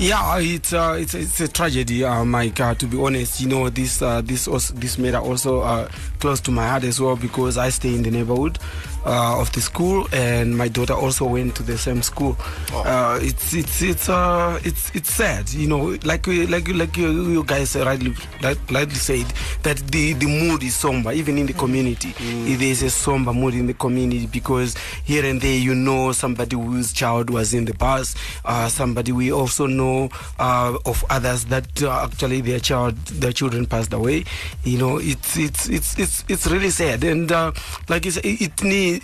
Yeah, 0.00 0.38
it's 0.38 0.72
uh, 0.72 0.96
it's 0.96 1.12
it's 1.14 1.40
a 1.40 1.48
tragedy, 1.48 2.04
uh, 2.04 2.24
Mike. 2.24 2.60
Uh, 2.60 2.72
to 2.74 2.86
be 2.86 2.96
honest, 2.96 3.40
you 3.40 3.48
know 3.48 3.68
this 3.68 4.00
uh, 4.00 4.20
this 4.20 4.46
also, 4.46 4.72
this 4.74 4.96
matter 4.96 5.18
also 5.18 5.58
uh, 5.62 5.88
close 6.18 6.40
to 6.42 6.50
my 6.50 6.66
heart 6.68 6.84
as 6.84 7.00
well 7.00 7.16
because 7.16 7.56
I 7.58 7.70
stay 7.70 7.94
in 7.94 8.02
the 8.02 8.10
neighborhood 8.10 8.58
uh, 9.06 9.40
of 9.40 9.50
the 9.52 9.60
school, 9.60 10.06
and 10.12 10.56
my 10.56 10.68
daughter 10.68 10.92
also 10.94 11.24
went 11.26 11.54
to 11.56 11.62
the 11.62 11.78
same 11.78 12.02
school. 12.02 12.36
Uh, 12.72 13.18
it's 13.22 13.54
it's 13.54 13.80
it's 13.82 14.08
uh, 14.08 14.58
it's 14.64 14.90
it's 14.94 15.12
sad, 15.12 15.48
you 15.50 15.66
know. 15.68 15.96
Like 16.04 16.26
we- 16.26 16.46
like 16.46 16.68
you- 16.68 16.74
like 16.74 16.96
you, 16.96 17.08
you 17.30 17.44
guys 17.44 17.74
rightly 17.76 18.14
right- 18.42 18.58
rightly 18.70 18.94
said 18.96 19.26
that 19.62 19.78
the 19.92 20.12
the 20.14 20.26
mood 20.26 20.62
is 20.62 20.74
somber, 20.74 21.12
even 21.12 21.38
in 21.38 21.46
the 21.46 21.52
community. 21.54 22.12
There 22.18 22.68
is 22.68 22.82
a 22.82 22.90
somber 22.90 23.32
mood 23.32 23.54
in 23.54 23.66
the 23.66 23.74
community 23.74 24.26
because 24.26 24.76
here 25.04 25.24
and 25.24 25.40
there 25.40 25.56
you 25.58 25.74
know 25.74 26.12
somebody 26.12 26.56
whose 26.56 26.92
child 26.92 27.30
was 27.30 27.54
in 27.54 27.64
the 27.64 27.74
bus, 27.74 28.14
uh, 28.44 28.68
somebody 28.68 29.12
we 29.12 29.32
also 29.32 29.66
know 29.66 30.10
uh, 30.38 30.76
of 30.84 31.04
others 31.08 31.44
that 31.46 31.82
uh, 31.82 32.04
actually 32.04 32.40
their 32.42 32.60
child 32.60 32.96
their 33.06 33.32
children 33.32 33.64
passed 33.64 33.92
away. 33.92 34.24
You 34.64 34.78
know, 34.78 34.98
it's 34.98 35.36
it's 35.38 35.68
it's 35.68 35.98
it's 35.98 36.07
it's 36.28 36.46
really 36.46 36.70
sad, 36.70 37.04
and 37.04 37.30
uh, 37.30 37.52
like 37.88 38.06
it's, 38.06 38.18
it, 38.18 38.62
need 38.62 39.02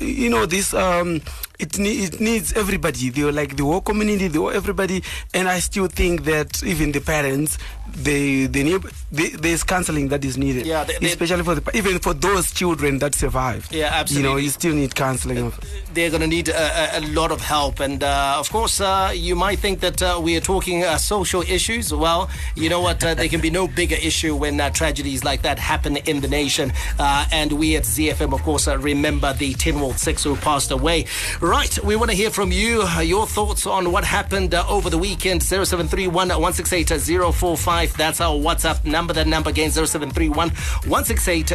you 0.00 0.30
know 0.30 0.46
this. 0.46 0.74
Um, 0.74 1.20
it, 1.58 1.78
ne- 1.78 2.02
it 2.06 2.20
needs 2.20 2.52
everybody, 2.54 3.10
the, 3.10 3.30
like 3.30 3.56
the 3.56 3.62
whole 3.62 3.80
community, 3.80 4.28
the 4.28 4.38
whole 4.40 4.50
everybody, 4.50 5.02
and 5.32 5.48
I 5.48 5.60
still 5.60 5.86
think 5.86 6.24
that 6.24 6.62
even 6.64 6.90
the 6.92 7.00
parents, 7.00 7.58
they 7.96 8.46
they 8.46 8.62
need 8.62 8.82
they, 9.12 9.28
there's 9.30 9.62
counseling 9.62 10.08
that 10.08 10.24
is 10.24 10.36
needed, 10.36 10.66
Yeah, 10.66 10.84
they- 10.84 10.98
they- 10.98 11.06
especially 11.06 11.42
for 11.44 11.54
the 11.54 11.76
even 11.76 11.98
for 11.98 12.14
those 12.14 12.52
children 12.52 12.98
that 12.98 13.14
survived. 13.14 13.72
Yeah, 13.74 13.90
absolutely 13.92 14.28
You 14.28 14.34
know, 14.34 14.40
you 14.40 14.50
still 14.50 14.74
need 14.74 14.94
counseling. 14.94 15.52
They're 15.92 16.10
going 16.10 16.22
to 16.22 16.26
need 16.26 16.48
a, 16.48 16.98
a, 16.98 17.00
lot 17.12 17.30
of 17.30 17.40
help. 17.40 17.78
And 17.80 18.02
uh, 18.02 18.36
of 18.38 18.50
course, 18.50 18.80
uh, 18.80 19.12
you 19.14 19.36
might 19.36 19.58
think 19.60 19.80
that 19.80 20.02
uh, 20.02 20.20
we 20.20 20.36
are 20.36 20.40
talking 20.40 20.82
uh, 20.82 20.96
social 20.96 21.42
issues. 21.42 21.92
Well, 21.94 22.28
you 22.56 22.68
know 22.68 22.80
what? 22.80 23.04
Uh, 23.04 23.14
there 23.14 23.28
can 23.28 23.40
be 23.40 23.50
no 23.50 23.68
bigger 23.68 23.96
issue 23.96 24.34
when 24.34 24.60
uh, 24.60 24.70
tragedies 24.70 25.22
like 25.22 25.42
that 25.42 25.58
happen 25.58 25.96
in 25.98 26.20
the 26.20 26.28
nation. 26.28 26.72
Uh, 26.98 27.26
and 27.30 27.52
we 27.52 27.76
at 27.76 27.84
ZFM, 27.84 28.32
of 28.34 28.42
course, 28.42 28.66
uh, 28.66 28.76
remember 28.78 29.32
the 29.34 29.54
Tynwald 29.54 29.98
Six 29.98 30.24
who 30.24 30.34
passed 30.36 30.70
away. 30.72 31.06
Right, 31.40 31.78
we 31.84 31.94
want 31.94 32.10
to 32.10 32.16
hear 32.16 32.30
from 32.30 32.50
you, 32.50 32.82
uh, 32.82 33.00
your 33.00 33.26
thoughts 33.26 33.66
on 33.66 33.92
what 33.92 34.04
happened 34.04 34.54
uh, 34.54 34.64
over 34.68 34.90
the 34.90 34.98
weekend. 34.98 35.42
0731 35.44 36.28
168 36.28 36.88
045. 37.32 37.73
That's 37.74 38.20
our 38.20 38.36
WhatsApp 38.36 38.84
number. 38.84 39.12
That 39.12 39.26
number 39.26 39.50
again 39.50 39.70
0731 39.70 40.50
168 40.50 41.48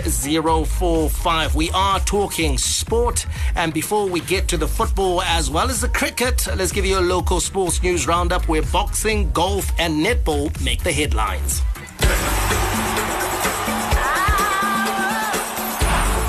045. 0.67 1.55
We 1.55 1.71
are 1.71 1.99
talking 2.01 2.57
sport. 2.57 3.25
And 3.55 3.73
before 3.73 4.07
we 4.07 4.19
get 4.19 4.47
to 4.49 4.57
the 4.57 4.67
football 4.67 5.21
as 5.21 5.49
well 5.49 5.69
as 5.69 5.79
the 5.79 5.87
cricket, 5.87 6.45
let's 6.57 6.73
give 6.73 6.85
you 6.85 6.99
a 6.99 7.01
local 7.15 7.39
sports 7.39 7.81
news 7.81 8.05
roundup 8.05 8.47
where 8.49 8.63
boxing, 8.63 9.31
golf, 9.31 9.71
and 9.79 10.05
netball 10.05 10.49
make 10.61 10.83
the 10.83 10.91
headlines. 10.91 11.61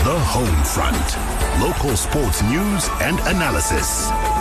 The 0.05 0.19
Home 0.19 0.65
Front. 0.65 1.61
Local 1.61 1.97
sports 1.97 2.43
news 2.43 2.89
and 3.03 3.19
analysis. 3.21 4.40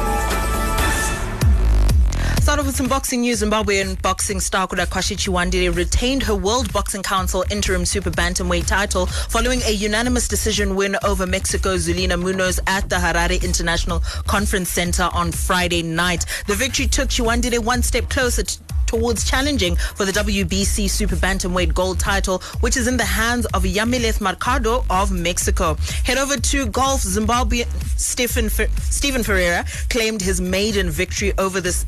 Start 2.50 2.62
off 2.62 2.66
with 2.66 2.78
some 2.78 2.88
boxing 2.88 3.22
news. 3.22 3.44
Zimbabwean 3.44 4.02
boxing 4.02 4.40
star 4.40 4.68
Kudakwashe 4.68 5.16
Chiwandire 5.16 5.76
retained 5.76 6.24
her 6.24 6.34
World 6.34 6.74
Boxing 6.74 7.04
Council 7.04 7.46
interim 7.52 7.86
super 7.86 8.10
bantamweight 8.10 8.66
title 8.66 9.06
following 9.06 9.62
a 9.68 9.72
unanimous 9.72 10.28
decision 10.28 10.76
win 10.76 10.98
over 11.04 11.28
Mexico's 11.28 11.88
Zulina 11.88 12.20
Munoz 12.20 12.60
at 12.66 12.90
the 12.90 12.96
Harare 12.96 13.40
International 13.44 14.00
Conference 14.26 14.70
Center 14.72 15.12
on 15.14 15.32
Friday 15.32 15.84
night. 15.84 16.26
The 16.48 16.56
victory 16.56 16.88
took 16.88 17.10
Chiwandire 17.10 17.64
one 17.64 17.84
step 17.84 18.10
closer 18.10 18.42
to 18.42 18.60
towards 18.88 19.24
challenging 19.30 19.76
for 19.76 20.04
the 20.04 20.12
WBC 20.12 20.90
Super 20.90 21.16
Bantamweight 21.16 21.76
gold 21.76 22.00
title, 22.00 22.40
which 22.62 22.76
is 22.76 22.88
in 22.88 22.98
the 22.98 23.06
hands 23.06 23.46
of 23.54 23.62
Yamileth 23.62 24.20
Mercado 24.20 24.84
of 24.90 25.12
Mexico. 25.12 25.76
Head 26.04 26.18
over 26.18 26.38
to 26.38 26.66
golf. 26.66 27.02
Zimbabwe 27.02 27.66
Stephen 27.98 28.50
Fer- 28.50 28.68
Stephen 28.80 29.22
Ferreira 29.22 29.64
claimed 29.90 30.24
his 30.24 30.42
maiden 30.42 30.90
victory 30.90 31.34
over 31.38 31.62
this 31.62 31.86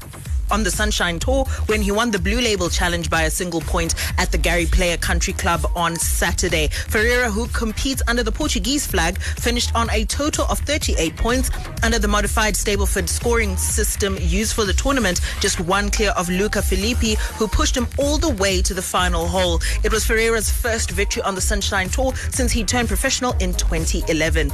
on 0.52 0.64
the 0.64 0.72
Sunshine 0.72 1.20
Tour 1.20 1.46
when 1.66 1.82
he 1.82 1.92
won 1.92 2.12
the 2.12 2.20
Blue 2.20 2.42
Label 2.42 2.70
Challenge 2.70 3.10
by 3.10 3.24
a 3.24 3.32
single 3.32 3.62
point 3.62 3.96
at 4.18 4.32
the 4.32 4.38
Gary 4.38 4.66
Player 4.66 4.98
Country 4.98 5.34
Club 5.34 5.66
on 5.76 5.96
Saturday. 5.96 6.68
Ferreira, 6.68 7.30
who 7.30 7.48
competes 7.48 8.02
under 8.08 8.24
the 8.24 8.32
Portuguese 8.32 8.86
flag, 8.86 9.20
finished 9.20 9.74
on 9.76 9.90
a 9.92 10.06
total 10.06 10.46
of 10.46 10.60
38 10.60 11.16
points 11.16 11.50
under 11.84 11.98
the 11.98 12.08
modified 12.08 12.54
Stableford 12.54 13.08
scoring 13.08 13.56
system 13.58 14.18
used 14.20 14.54
for 14.54 14.66
the 14.66 14.74
tournament, 14.74 15.22
just 15.40 15.60
one 15.60 15.90
clear 15.90 16.12
of 16.12 16.30
Luca 16.30 16.60
Filippi, 16.60 17.18
who 17.38 17.48
pushed 17.48 17.76
him 17.76 17.88
all 17.98 18.18
the 18.18 18.30
way 18.30 18.62
to 18.62 18.74
the 18.74 18.82
final 18.82 19.28
hole. 19.28 19.60
It 19.84 19.92
was 19.92 20.06
Ferreira's 20.06 20.52
first 20.52 20.92
victory 20.92 21.24
on 21.24 21.36
the 21.36 21.42
Sunshine 21.42 21.90
Tour 21.90 22.14
since 22.32 22.52
he 22.52 22.64
turned 22.64 22.88
professional 22.88 23.34
in 23.40 23.54
2011. 23.54 24.52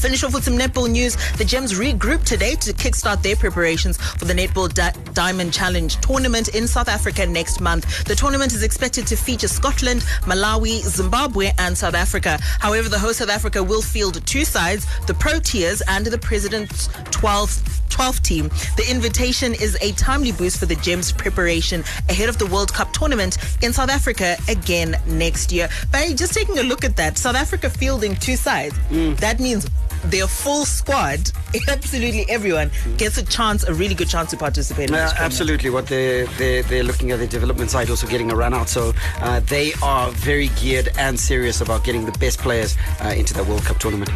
Finish 0.00 0.24
off 0.24 0.32
with 0.32 0.44
some 0.44 0.56
netball 0.56 0.90
news. 0.90 1.14
The 1.36 1.44
Gems 1.44 1.74
regroup 1.74 2.24
today 2.24 2.54
to 2.54 2.72
kickstart 2.72 3.22
their 3.22 3.36
preparations 3.36 3.98
for 3.98 4.24
the 4.24 4.32
Netball 4.32 4.72
Di- 4.72 4.94
Diamond 5.12 5.52
Challenge 5.52 5.94
tournament 5.96 6.48
in 6.54 6.66
South 6.66 6.88
Africa 6.88 7.26
next 7.26 7.60
month. 7.60 8.04
The 8.06 8.14
tournament 8.14 8.54
is 8.54 8.62
expected 8.62 9.06
to 9.08 9.16
feature 9.16 9.46
Scotland, 9.46 10.00
Malawi, 10.22 10.80
Zimbabwe, 10.80 11.52
and 11.58 11.76
South 11.76 11.94
Africa. 11.94 12.38
However, 12.60 12.88
the 12.88 12.98
host 12.98 13.18
South 13.18 13.28
Africa 13.28 13.62
will 13.62 13.82
field 13.82 14.24
two 14.26 14.46
sides, 14.46 14.86
the 15.06 15.12
Proteas 15.12 15.82
and 15.86 16.06
the 16.06 16.18
President's 16.18 16.88
12th 17.10 17.80
12th 17.90 18.22
team. 18.22 18.48
The 18.76 18.86
invitation 18.88 19.52
is 19.52 19.76
a 19.82 19.92
timely 19.92 20.32
boost 20.32 20.58
for 20.58 20.64
the 20.64 20.76
Gems 20.76 21.12
preparation 21.12 21.80
ahead 22.08 22.28
of 22.28 22.38
the 22.38 22.46
World 22.46 22.72
Cup 22.72 22.92
tournament 22.92 23.36
in 23.62 23.72
South 23.72 23.90
Africa 23.90 24.36
again 24.48 24.96
next 25.06 25.52
year. 25.52 25.68
Barry, 25.92 26.14
just 26.14 26.32
taking 26.32 26.58
a 26.58 26.62
look 26.62 26.84
at 26.84 26.96
that, 26.96 27.18
South 27.18 27.36
Africa 27.36 27.68
fielding 27.68 28.16
two 28.16 28.36
sides. 28.36 28.74
Mm. 28.90 29.18
That 29.18 29.40
means 29.40 29.68
their 30.04 30.26
full 30.26 30.64
squad, 30.64 31.30
absolutely 31.68 32.28
everyone, 32.28 32.70
gets 32.96 33.18
a 33.18 33.24
chance, 33.24 33.64
a 33.64 33.74
really 33.74 33.94
good 33.94 34.08
chance 34.08 34.30
to 34.30 34.36
participate 34.36 34.88
in 34.90 34.94
Uh, 34.94 35.12
absolutely. 35.18 35.70
What 35.70 35.86
they're, 35.86 36.26
they're, 36.38 36.62
they're 36.62 36.84
looking 36.84 37.10
at 37.10 37.18
the 37.18 37.26
development 37.26 37.70
side, 37.70 37.90
also 37.90 38.06
getting 38.06 38.30
a 38.30 38.36
run 38.36 38.54
out. 38.54 38.68
So 38.68 38.92
uh, 39.20 39.40
they 39.40 39.72
are 39.82 40.10
very 40.12 40.48
geared 40.60 40.88
and 40.98 41.18
serious 41.18 41.60
about 41.60 41.84
getting 41.84 42.04
the 42.04 42.12
best 42.18 42.38
players 42.38 42.76
uh, 43.02 43.08
into 43.16 43.34
the 43.34 43.44
World 43.44 43.64
Cup 43.64 43.78
tournament. 43.78 44.10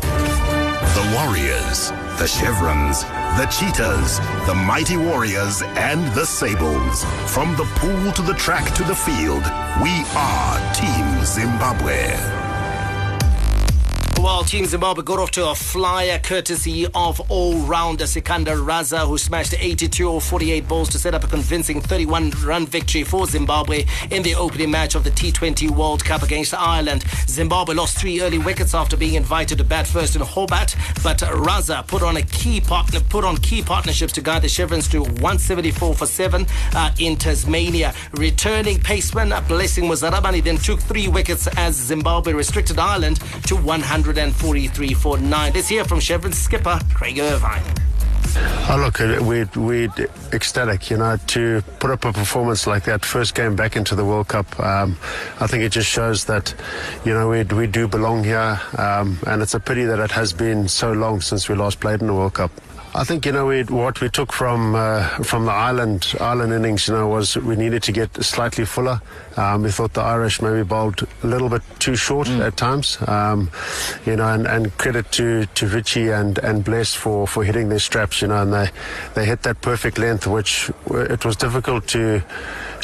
The 0.00 1.12
Warriors, 1.14 1.90
the 2.18 2.26
Chevrons, 2.26 3.02
the 3.38 3.46
Cheetahs, 3.46 4.18
the 4.46 4.54
Mighty 4.54 4.96
Warriors, 4.96 5.62
and 5.62 6.06
the 6.14 6.24
Sables. 6.24 7.04
From 7.32 7.54
the 7.56 7.64
pool 7.76 8.12
to 8.12 8.22
the 8.22 8.34
track 8.34 8.74
to 8.74 8.84
the 8.84 8.94
field, 8.94 9.44
we 9.82 10.04
are 10.14 10.74
Team 10.74 11.24
Zimbabwe. 11.24 12.45
Well, 14.18 14.42
Team 14.44 14.64
Zimbabwe 14.64 15.04
got 15.04 15.18
off 15.18 15.30
to 15.32 15.50
a 15.50 15.54
flyer 15.54 16.18
courtesy 16.18 16.86
of 16.94 17.20
all-rounder 17.30 18.06
Sikandar 18.06 18.56
Raza, 18.56 19.06
who 19.06 19.18
smashed 19.18 19.54
82 19.56 20.08
or 20.08 20.20
48 20.20 20.66
balls 20.66 20.88
to 20.90 20.98
set 20.98 21.14
up 21.14 21.22
a 21.22 21.26
convincing 21.28 21.80
31-run 21.80 22.66
victory 22.66 23.04
for 23.04 23.26
Zimbabwe 23.26 23.84
in 24.10 24.22
the 24.22 24.34
opening 24.34 24.70
match 24.70 24.94
of 24.94 25.04
the 25.04 25.10
T20 25.10 25.70
World 25.70 26.04
Cup 26.04 26.22
against 26.22 26.54
Ireland. 26.54 27.04
Zimbabwe 27.28 27.74
lost 27.74 27.98
three 27.98 28.20
early 28.22 28.38
wickets 28.38 28.74
after 28.74 28.96
being 28.96 29.14
invited 29.14 29.58
to 29.58 29.64
bat 29.64 29.86
first 29.86 30.16
in 30.16 30.22
Hobart, 30.22 30.74
but 31.04 31.18
Raza 31.18 31.86
put 31.86 32.02
on 32.02 32.16
a 32.16 32.22
key 32.22 32.60
partner, 32.60 33.00
put 33.00 33.24
on 33.24 33.36
key 33.36 33.62
partnerships 33.62 34.14
to 34.14 34.22
guide 34.22 34.42
the 34.42 34.48
Chevrons 34.48 34.88
to 34.88 35.02
174 35.02 35.94
for 35.94 36.06
seven 36.06 36.46
uh, 36.74 36.90
in 36.98 37.16
Tasmania. 37.16 37.94
Returning 38.14 38.78
paceman 38.78 39.46
Blessing 39.46 39.84
Muzarabani 39.84 40.42
then 40.42 40.56
took 40.56 40.80
three 40.80 41.06
wickets 41.06 41.46
as 41.58 41.76
Zimbabwe 41.76 42.32
restricted 42.32 42.78
Ireland 42.78 43.20
to 43.46 43.56
100. 43.56 44.05
143.49. 44.06 45.54
Let's 45.54 45.68
hear 45.68 45.84
from 45.84 46.00
Chevron's 46.00 46.38
skipper, 46.38 46.78
Craig 46.94 47.18
Ervine. 47.18 47.62
Oh, 48.68 48.76
look, 48.78 48.98
we're, 48.98 49.48
we're 49.56 49.88
ecstatic, 50.32 50.90
you 50.90 50.98
know, 50.98 51.16
to 51.28 51.62
put 51.78 51.90
up 51.90 52.04
a 52.04 52.12
performance 52.12 52.66
like 52.66 52.84
that, 52.84 53.04
first 53.04 53.34
game 53.34 53.56
back 53.56 53.76
into 53.76 53.94
the 53.94 54.04
World 54.04 54.28
Cup. 54.28 54.58
Um, 54.60 54.98
I 55.40 55.46
think 55.46 55.62
it 55.62 55.70
just 55.70 55.88
shows 55.88 56.24
that, 56.26 56.54
you 57.04 57.14
know, 57.14 57.28
we, 57.28 57.44
we 57.44 57.66
do 57.66 57.88
belong 57.88 58.24
here, 58.24 58.60
um, 58.76 59.18
and 59.26 59.40
it's 59.40 59.54
a 59.54 59.60
pity 59.60 59.84
that 59.84 59.98
it 59.98 60.10
has 60.10 60.32
been 60.32 60.68
so 60.68 60.92
long 60.92 61.20
since 61.20 61.48
we 61.48 61.54
last 61.54 61.80
played 61.80 62.00
in 62.00 62.08
the 62.08 62.14
World 62.14 62.34
Cup. 62.34 62.50
I 62.94 63.04
think 63.04 63.26
you 63.26 63.32
know 63.32 63.46
we, 63.46 63.62
what 63.64 64.00
we 64.00 64.08
took 64.08 64.32
from 64.32 64.74
uh, 64.74 65.08
from 65.22 65.44
the 65.44 65.52
Ireland 65.52 66.14
Ireland 66.20 66.52
innings, 66.52 66.88
you 66.88 66.94
know, 66.94 67.08
was 67.08 67.36
we 67.36 67.56
needed 67.56 67.82
to 67.84 67.92
get 67.92 68.24
slightly 68.24 68.64
fuller. 68.64 69.00
Um, 69.36 69.62
we 69.62 69.70
thought 69.70 69.92
the 69.92 70.00
Irish 70.00 70.40
maybe 70.40 70.62
bowled 70.62 71.06
a 71.22 71.26
little 71.26 71.50
bit 71.50 71.62
too 71.78 71.94
short 71.94 72.28
at 72.28 72.56
times, 72.56 72.96
um, 73.06 73.50
you 74.06 74.16
know, 74.16 74.28
and, 74.28 74.46
and 74.46 74.76
credit 74.78 75.12
to, 75.12 75.44
to 75.44 75.66
Richie 75.66 76.08
and, 76.08 76.38
and 76.38 76.64
Bless 76.64 76.94
for, 76.94 77.26
for 77.26 77.44
hitting 77.44 77.68
their 77.68 77.78
straps, 77.78 78.22
you 78.22 78.28
know, 78.28 78.40
and 78.40 78.52
they 78.52 78.70
they 79.14 79.26
hit 79.26 79.42
that 79.42 79.60
perfect 79.60 79.98
length, 79.98 80.26
which 80.26 80.70
uh, 80.90 81.00
it 81.00 81.24
was 81.24 81.36
difficult 81.36 81.86
to 81.88 82.22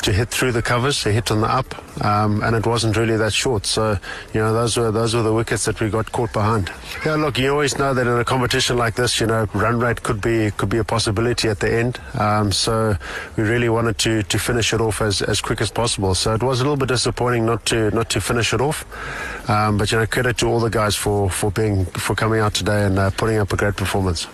to 0.03 0.13
hit 0.13 0.29
through 0.29 0.53
the 0.53 0.63
covers. 0.63 1.03
They 1.03 1.13
hit 1.13 1.31
on 1.31 1.41
the 1.41 1.49
up, 1.49 1.75
um, 2.05 2.43
and 2.43 2.55
it 2.55 2.67
wasn't 2.67 2.97
really 2.97 3.17
that 3.17 3.33
short. 3.33 3.67
So, 3.67 3.99
you 4.35 4.41
know, 4.41 4.53
those 4.53 4.77
were 4.77 4.91
those 4.91 5.15
were 5.15 5.23
the 5.23 5.33
wickets 5.33 5.65
that 5.65 5.81
we 5.81 5.91
got 5.91 6.13
caught 6.13 6.33
behind. 6.33 6.71
Yeah, 7.05 7.17
look, 7.17 7.39
you 7.39 7.51
always 7.51 7.79
know 7.79 7.95
that 7.95 8.07
in 8.07 8.19
a 8.19 8.25
competition 8.25 8.77
like 8.77 8.95
this, 8.95 9.21
you 9.21 9.27
know, 9.27 9.49
run 9.55 9.79
rate 9.79 10.03
could 10.03 10.21
be 10.21 10.51
could 10.53 10.69
be 10.69 10.79
a 10.79 10.85
possibility 10.85 11.49
at 11.49 11.61
the 11.61 11.73
end. 11.73 12.01
Um, 12.19 12.53
so, 12.53 12.97
we 13.37 13.45
really 13.45 13.69
wanted 13.69 13.99
to 13.99 14.23
to 14.23 14.39
finish 14.39 14.73
it 14.73 14.81
off 14.81 15.01
as, 15.01 15.23
as 15.23 15.41
quick 15.41 15.61
as 15.61 15.71
possible. 15.71 16.15
So 16.15 16.35
it 16.35 16.43
was 16.43 16.61
a 16.61 16.65
little 16.65 16.77
bit 16.77 16.89
disappointing 16.89 17.47
not 17.47 17.65
to 17.67 17.91
not 17.91 18.11
to 18.11 18.21
finish 18.21 18.53
it 18.53 18.61
off. 18.61 18.85
Um, 19.49 19.79
but 19.79 19.91
you 19.91 19.99
know, 19.99 20.07
credit 20.07 20.39
to 20.39 20.47
all 20.47 20.61
the 20.61 20.71
guys 20.71 20.95
for 20.95 21.31
for 21.31 21.51
being 21.51 21.85
for 21.87 22.15
coming 22.15 22.41
out 22.41 22.55
today 22.55 22.85
and 22.85 22.99
uh, 22.99 23.11
putting 23.11 23.39
up 23.39 23.53
a 23.53 23.57
great 23.57 23.77
performance. 23.77 24.27